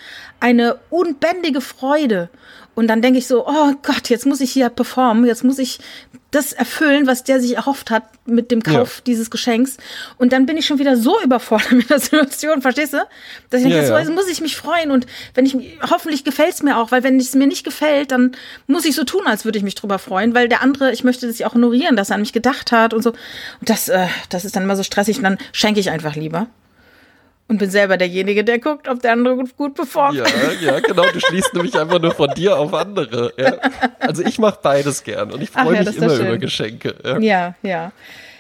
eine 0.41 0.79
unbändige 0.91 1.61
Freude. 1.61 2.31
Und 2.77 2.89
dann 2.89 3.01
denke 3.01 3.19
ich 3.19 3.27
so, 3.27 3.49
oh 3.49 3.73
Gott, 3.83 4.11
jetzt 4.11 4.27
muss 4.27 4.43
ich 4.43 4.53
hier 4.53 4.69
performen, 4.69 5.25
jetzt 5.25 5.43
muss 5.43 5.59
ich 5.59 5.79
das 6.31 6.53
erfüllen, 6.53 7.07
was 7.07 7.25
der 7.25 7.41
sich 7.41 7.57
erhofft 7.57 7.91
hat 7.91 8.03
mit 8.27 8.51
dem 8.51 8.63
Kauf 8.63 8.97
ja. 8.97 9.03
dieses 9.07 9.31
Geschenks. 9.31 9.79
Und 10.19 10.35
dann 10.35 10.45
bin 10.45 10.59
ich 10.59 10.67
schon 10.67 10.79
wieder 10.79 10.95
so 10.95 11.19
überfordert 11.23 11.73
mit 11.73 11.89
der 11.89 11.99
Situation, 12.01 12.61
verstehst 12.61 12.93
du? 12.93 12.99
Dass 13.49 13.63
ich 13.63 13.69
denke, 13.69 13.89
ja, 13.89 13.99
ja. 13.99 14.05
so 14.05 14.13
muss 14.13 14.29
ich 14.29 14.43
mich 14.43 14.57
freuen 14.57 14.91
und 14.91 15.07
wenn 15.33 15.47
ich 15.47 15.57
hoffentlich 15.91 16.23
gefällt 16.23 16.53
es 16.53 16.63
mir 16.63 16.77
auch, 16.77 16.93
weil 16.93 17.03
wenn 17.03 17.19
es 17.19 17.35
mir 17.35 17.47
nicht 17.47 17.65
gefällt, 17.65 18.11
dann 18.11 18.33
muss 18.67 18.85
ich 18.85 18.95
so 18.95 19.05
tun, 19.05 19.23
als 19.27 19.47
würde 19.47 19.57
ich 19.57 19.65
mich 19.65 19.75
drüber 19.75 19.99
freuen, 19.99 20.35
weil 20.35 20.49
der 20.49 20.61
andere, 20.61 20.93
ich 20.93 21.03
möchte 21.03 21.27
das 21.27 21.39
ja 21.39 21.47
auch 21.47 21.55
ignorieren, 21.55 21.97
dass 21.97 22.11
er 22.11 22.17
an 22.17 22.21
mich 22.21 22.35
gedacht 22.35 22.73
hat 22.73 22.93
und 22.93 23.03
so. 23.03 23.11
Und 23.13 23.71
das, 23.71 23.89
äh, 23.89 24.07
das 24.29 24.45
ist 24.45 24.55
dann 24.55 24.65
immer 24.65 24.77
so 24.77 24.83
stressig 24.83 25.17
und 25.17 25.25
dann 25.25 25.39
schenke 25.53 25.81
ich 25.81 25.91
einfach 25.91 26.15
lieber 26.15 26.47
und 27.49 27.59
bin 27.59 27.71
selber 27.71 27.97
derjenige, 27.97 28.43
der 28.45 28.59
guckt, 28.59 28.89
ob 28.89 29.01
der 29.03 29.13
andere 29.13 29.37
gut, 29.37 29.57
gut 29.57 29.75
performt. 29.75 30.17
Ja, 30.17 30.25
ja, 30.61 30.81
genau. 30.81 31.05
Du 31.13 31.21
schließt 31.21 31.55
nämlich 31.55 31.79
einfach 31.79 32.01
nur 32.01 32.13
von 32.13 32.31
dir 32.35 32.59
auf 32.59 32.75
andere. 32.75 33.33
Ja. 33.37 33.57
Also 34.01 34.23
ich 34.23 34.39
mache 34.39 34.59
beides 34.63 35.05
gern 35.05 35.31
und 35.31 35.43
ich 35.43 35.51
freue 35.51 35.77
ja, 35.77 35.85
mich 35.85 35.97
immer 35.97 36.15
über 36.15 36.39
Geschenke. 36.39 36.97
Ja. 37.05 37.19
ja, 37.19 37.55
ja. 37.63 37.93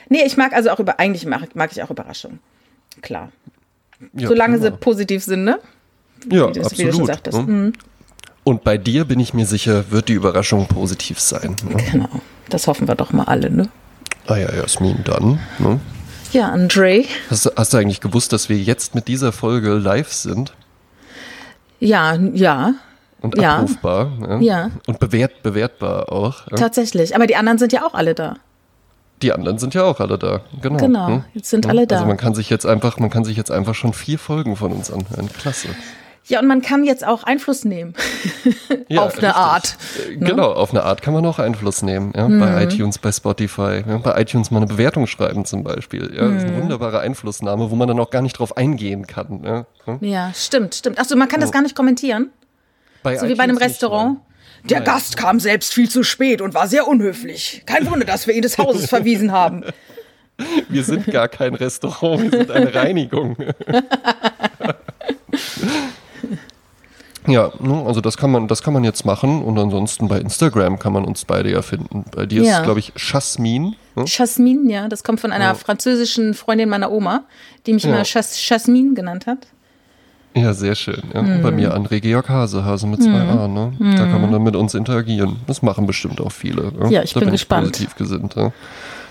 Nee, 0.09 0.23
ich 0.25 0.37
mag 0.37 0.53
also 0.53 0.71
auch 0.71 0.81
über, 0.81 0.99
eigentlich 0.99 1.27
mag, 1.27 1.55
mag 1.55 1.71
ich 1.73 1.83
auch 1.83 1.91
Überraschungen. 1.91 2.41
Klar. 3.03 3.31
Ja, 4.13 4.29
Solange 4.29 4.59
prima. 4.59 4.71
sie 4.71 4.77
positiv 4.77 5.25
sind, 5.25 5.45
ne? 5.45 5.59
Ja, 6.31 6.51
das, 6.51 6.67
absolut. 6.67 7.09
Ne? 7.09 7.43
Mhm. 7.43 7.73
Und 8.45 8.65
bei 8.65 8.79
dir 8.79 9.05
bin 9.05 9.21
ich 9.21 9.35
mir 9.35 9.47
sicher, 9.47 9.91
wird 9.91 10.09
die 10.09 10.13
Überraschung 10.13 10.67
positiv 10.67 11.19
sein. 11.21 11.57
Ne? 11.69 11.83
Genau. 11.93 12.09
Das 12.49 12.67
hoffen 12.67 12.87
wir 12.87 12.95
doch 12.95 13.13
mal 13.13 13.25
alle, 13.25 13.51
ne? 13.51 13.69
Ah 14.27 14.37
ja, 14.37 14.53
Jasmin, 14.53 14.99
dann. 15.05 15.41
Ne? 15.59 15.81
Ja, 16.37 16.51
Andre. 16.51 17.05
Hast, 17.30 17.51
hast 17.57 17.72
du 17.72 17.78
eigentlich 17.78 18.03
gewusst, 18.03 18.30
dass 18.30 18.51
wir 18.51 18.59
jetzt 18.59 18.95
mit 18.95 19.09
dieser 19.09 19.32
Folge 19.32 19.70
live 19.70 20.12
sind? 20.12 20.53
Ja, 21.80 22.14
ja. 22.34 22.74
Und 23.22 23.43
abrufbar. 23.43 24.12
Ja. 24.20 24.41
ja. 24.41 24.70
Und 24.87 25.01
bewährt, 25.01 25.43
bewertbar 25.43 26.12
auch. 26.12 26.47
Ja. 26.51 26.59
Tatsächlich. 26.59 27.14
Aber 27.14 27.26
die 27.26 27.37
anderen 27.37 27.57
sind 27.57 27.72
ja 27.72 27.87
auch 27.87 27.95
alle 27.95 28.14
da. 28.14 28.37
Die 29.22 29.32
anderen 29.32 29.57
sind 29.57 29.72
ja 29.72 29.84
auch 29.84 29.99
alle 29.99 30.18
da. 30.18 30.43
Genau. 30.61 30.76
Genau. 30.76 31.07
Hm? 31.07 31.24
Jetzt 31.32 31.49
sind 31.49 31.64
hm? 31.64 31.70
alle 31.70 31.87
da. 31.87 31.97
Also 31.97 32.07
man 32.07 32.18
kann 32.18 32.34
sich 32.34 32.51
jetzt 32.51 32.66
einfach, 32.66 32.99
man 32.99 33.09
kann 33.09 33.24
sich 33.24 33.39
jetzt 33.39 33.51
einfach 33.51 33.74
schon 33.74 33.95
vier 33.95 34.18
Folgen 34.18 34.57
von 34.57 34.72
uns 34.72 34.91
anhören. 34.91 35.30
Klasse. 35.41 35.68
Ja, 36.29 36.41
und 36.41 36.49
man 36.49 36.61
kann 36.61 36.83
jetzt 36.83 37.07
auch 37.07 37.22
Einfluss 37.22 37.64
nehmen. 37.64 37.95
ja, 38.89 39.03
auf 39.03 39.16
eine 39.18 39.29
richtig. 39.29 39.35
Art. 39.37 39.77
Äh, 40.09 40.16
ne? 40.16 40.31
Genau, 40.31 40.53
auf 40.53 40.70
eine 40.70 40.83
Art 40.83 41.01
kann 41.01 41.14
man 41.14 41.24
auch 41.24 41.39
Einfluss 41.39 41.83
nehmen. 41.83 42.12
Ja? 42.16 42.29
Mhm. 42.29 42.41
Bei 42.41 42.64
iTunes, 42.64 42.99
bei 42.99 43.12
Spotify. 43.12 43.85
Ja? 43.87 43.99
Bei 43.99 44.20
iTunes 44.20 44.51
mal 44.51 44.59
eine 44.59 44.66
Bewertung 44.66 45.07
schreiben 45.07 45.45
zum 45.45 45.62
Beispiel. 45.62 46.12
Ja? 46.14 46.24
Mhm. 46.24 46.35
Das 46.35 46.43
ist 46.43 46.49
eine 46.49 46.57
mhm. 46.57 46.62
wunderbare 46.62 46.99
Einflussnahme, 46.99 47.70
wo 47.70 47.77
man 47.77 47.87
dann 47.87 48.01
auch 48.01 48.11
gar 48.11 48.22
nicht 48.22 48.39
drauf 48.39 48.57
eingehen 48.57 49.07
kann. 49.07 49.45
Ja, 49.45 49.99
ja 50.01 50.33
stimmt, 50.35 50.74
stimmt. 50.74 50.99
Achso, 50.99 51.14
man 51.16 51.29
kann 51.29 51.41
das 51.41 51.53
gar 51.53 51.62
nicht 51.62 51.77
kommentieren. 51.77 52.31
Bei 53.05 53.12
so 53.12 53.18
iTunes 53.18 53.33
wie 53.33 53.37
bei 53.37 53.45
einem 53.45 53.59
Restaurant. 53.59 54.18
Der 54.64 54.79
Nein. 54.79 54.87
Gast 54.87 55.16
kam 55.16 55.39
selbst 55.39 55.74
viel 55.74 55.89
zu 55.89 56.03
spät 56.03 56.41
und 56.41 56.55
war 56.55 56.66
sehr 56.66 56.89
unhöflich. 56.89 57.62
Kein 57.66 57.89
Wunder, 57.89 58.05
dass 58.05 58.27
wir 58.27 58.35
ihn 58.35 58.43
des 58.43 58.59
Hauses 58.59 58.87
verwiesen 58.89 59.31
haben. 59.31 59.62
Wir 60.68 60.83
sind 60.83 61.07
gar 61.07 61.29
kein 61.29 61.55
Restaurant, 61.55 62.33
wir 62.33 62.39
sind 62.41 62.51
eine 62.51 62.74
Reinigung. 62.74 63.37
Ja, 67.29 67.53
ne, 67.59 67.85
also 67.87 68.01
das 68.01 68.17
kann 68.17 68.31
man, 68.31 68.49
das 68.49 68.62
kann 68.62 68.73
man 68.73 68.85
jetzt 68.85 69.05
machen 69.05 69.43
und 69.43 69.59
ansonsten 69.59 70.09
bei 70.09 70.21
Instagram 70.21 70.79
kann 70.79 70.93
man 70.93 71.05
uns 71.05 71.25
beide 71.25 71.51
ja 71.51 71.62
finden. 71.62 72.05
Bei 72.14 72.27
dir 72.27 72.43
ja. 72.43 72.59
ist, 72.59 72.64
glaube 72.64 72.81
ich, 72.81 72.93
Jasmin. 72.97 73.75
Ne? 73.95 74.05
Jasmin, 74.07 74.69
ja, 74.69 74.89
das 74.89 75.03
kommt 75.03 75.21
von 75.21 75.33
einer 75.33 75.47
ja. 75.47 75.55
französischen 75.55 76.35
Freundin 76.35 76.69
meiner 76.69 76.91
Oma, 76.91 77.25
die 77.67 77.73
mich 77.73 77.85
ja. 77.85 77.91
immer 77.91 78.03
Jas 78.05 78.49
Jasmin 78.49 78.95
genannt 78.95 79.27
hat. 79.27 79.49
Ja, 80.35 80.53
sehr 80.53 80.75
schön. 80.75 81.03
Ja. 81.14 81.23
Mm. 81.23 81.43
Bei 81.43 81.51
mir 81.51 81.75
André 81.75 82.01
Georg 82.01 82.29
Hase, 82.29 82.62
Hase 82.62 82.87
mit 82.87 83.03
zwei 83.03 83.25
mm. 83.25 83.39
A. 83.39 83.49
Ne? 83.49 83.73
Da 83.97 84.07
kann 84.07 84.21
man 84.21 84.31
dann 84.31 84.43
mit 84.43 84.55
uns 84.55 84.75
interagieren. 84.75 85.37
Das 85.47 85.62
machen 85.62 85.87
bestimmt 85.87 86.21
auch 86.21 86.31
viele. 86.31 86.73
Ja, 86.79 86.89
ja 86.91 87.03
ich 87.03 87.14
da 87.14 87.21
bin, 87.21 87.29
bin 87.29 87.33
gespannt. 87.33 87.69
Ich 87.69 87.73
positiv 87.73 87.97
gesinnt. 87.97 88.35
Ja, 88.35 88.53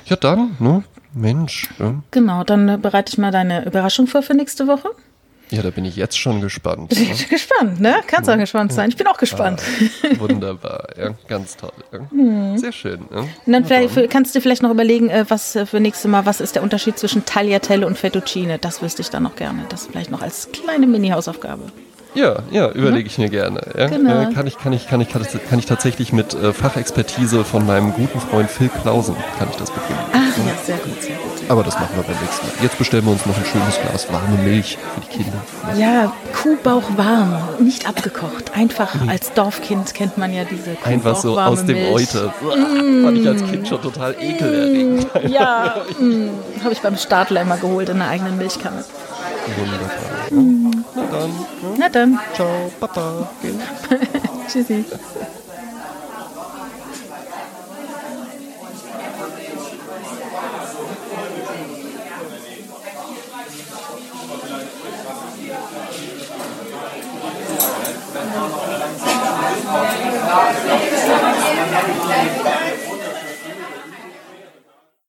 ja 0.06 0.16
dann, 0.18 0.56
ne? 0.60 0.84
Mensch. 1.16 1.70
Genau, 2.12 2.44
dann 2.44 2.80
bereite 2.80 3.10
ich 3.12 3.18
mal 3.18 3.32
deine 3.32 3.66
Überraschung 3.66 4.06
vor 4.06 4.22
für 4.22 4.36
nächste 4.36 4.68
Woche. 4.68 4.90
Ja, 5.52 5.62
da 5.62 5.70
bin 5.70 5.86
ich 5.86 5.96
jetzt 5.96 6.18
schon 6.18 6.42
gespannt. 6.42 6.92
Ne? 6.92 7.16
gespannt, 7.30 7.80
ne? 7.80 7.96
Kannst 8.08 8.30
auch 8.30 8.38
gespannt 8.38 8.74
sein. 8.74 8.90
Ich 8.90 8.98
bin 8.98 9.08
auch 9.08 9.18
gespannt. 9.18 9.62
Ah, 10.04 10.20
wunderbar, 10.20 10.88
ja, 10.98 11.14
ganz 11.28 11.56
toll. 11.56 11.72
Ja. 11.92 12.00
Mhm. 12.12 12.58
Sehr 12.58 12.72
schön. 12.72 13.02
Ja. 13.12 13.20
Und 13.20 13.54
dann 13.54 13.66
vielleicht, 13.66 14.10
kannst 14.10 14.36
du 14.36 14.42
vielleicht 14.42 14.64
noch 14.64 14.72
überlegen, 14.72 15.10
äh, 15.10 15.26
was 15.28 15.56
äh, 15.56 15.66
für 15.66 15.80
nächstes 15.80 16.10
Mal, 16.10 16.26
was 16.26 16.42
ist 16.42 16.56
der 16.56 16.64
Unterschied 16.64 16.98
zwischen 16.98 17.26
Tagliatelle 17.26 17.86
und 17.86 17.98
Fettuccine? 17.98 18.58
Das 18.58 18.82
wüsste 18.82 19.02
ich 19.02 19.10
dann 19.10 19.24
noch 19.24 19.36
gerne. 19.36 19.66
Das 19.70 19.88
vielleicht 19.88 20.10
noch 20.10 20.22
als 20.22 20.50
kleine 20.52 20.88
Mini-Hausaufgabe. 20.88 21.64
Ja, 22.16 22.38
ja, 22.50 22.72
überlege 22.72 23.08
ich 23.08 23.18
mir 23.18 23.30
gerne. 23.30 23.62
Ja. 23.78 23.88
Genau. 23.88 24.22
Äh, 24.22 24.34
kann, 24.34 24.48
ich, 24.48 24.58
kann, 24.58 24.72
ich, 24.74 24.88
kann, 24.88 25.02
ich, 25.02 25.10
kann 25.10 25.60
ich 25.60 25.66
tatsächlich 25.66 26.14
mit 26.14 26.34
Fachexpertise 26.34 27.44
von 27.44 27.66
meinem 27.66 27.92
guten 27.94 28.22
Freund 28.22 28.50
Phil 28.50 28.70
Klausen, 28.70 29.16
kann 29.38 29.50
ich 29.52 29.58
das 29.58 29.70
begründen. 29.70 30.04
Ach 30.14 30.38
ja, 30.38 30.64
sehr 30.64 30.78
gut, 30.78 31.02
sehr 31.02 31.18
gut. 31.18 31.35
Aber 31.48 31.64
das 31.64 31.76
machen 31.76 31.96
wir 31.96 32.04
beim 32.04 32.22
nächsten 32.22 32.48
Mal. 32.48 32.54
Jetzt 32.62 32.78
bestellen 32.78 33.06
wir 33.06 33.12
uns 33.12 33.26
noch 33.26 33.38
ein 33.38 33.46
schönes 33.46 33.80
Glas 33.80 34.12
warme 34.12 34.38
Milch 34.44 34.78
für 34.78 35.02
die 35.02 35.24
Kinder. 35.24 35.38
Ja, 35.78 36.12
Kuhbauch 36.42 36.84
warm, 36.98 37.38
nicht 37.60 37.88
abgekocht. 37.88 38.56
Einfach 38.56 38.96
nee. 38.96 39.12
als 39.12 39.34
Dorfkind 39.34 39.94
kennt 39.94 40.18
man 40.18 40.34
ja 40.34 40.44
diese 40.44 40.72
Kuhbauch 40.72 40.86
Einfach 40.88 41.16
so 41.16 41.40
aus 41.40 41.66
dem 41.66 41.94
Euter. 41.94 42.34
Mm. 42.42 43.04
Fand 43.04 43.18
ich 43.18 43.28
als 43.28 43.44
Kind 43.46 43.68
schon 43.68 43.82
total 43.82 44.16
ekelerregend. 44.20 45.14
Mm. 45.14 45.28
Ja, 45.28 45.76
mm. 46.00 46.30
habe 46.64 46.74
ich 46.74 46.82
beim 46.82 46.98
Stadler 46.98 47.42
immer 47.42 47.58
geholt 47.58 47.90
in 47.90 48.02
einer 48.02 48.10
eigenen 48.10 48.38
Milchkanne. 48.38 48.84
Wunderbar. 49.58 49.90
Mm. 50.32 50.84
Na 50.96 51.04
dann. 51.12 51.30
Ja. 51.30 51.70
Na 51.78 51.90
dann. 51.90 52.20
Ciao, 52.34 52.72
Papa. 52.80 53.30
Tschüssi. 54.48 54.86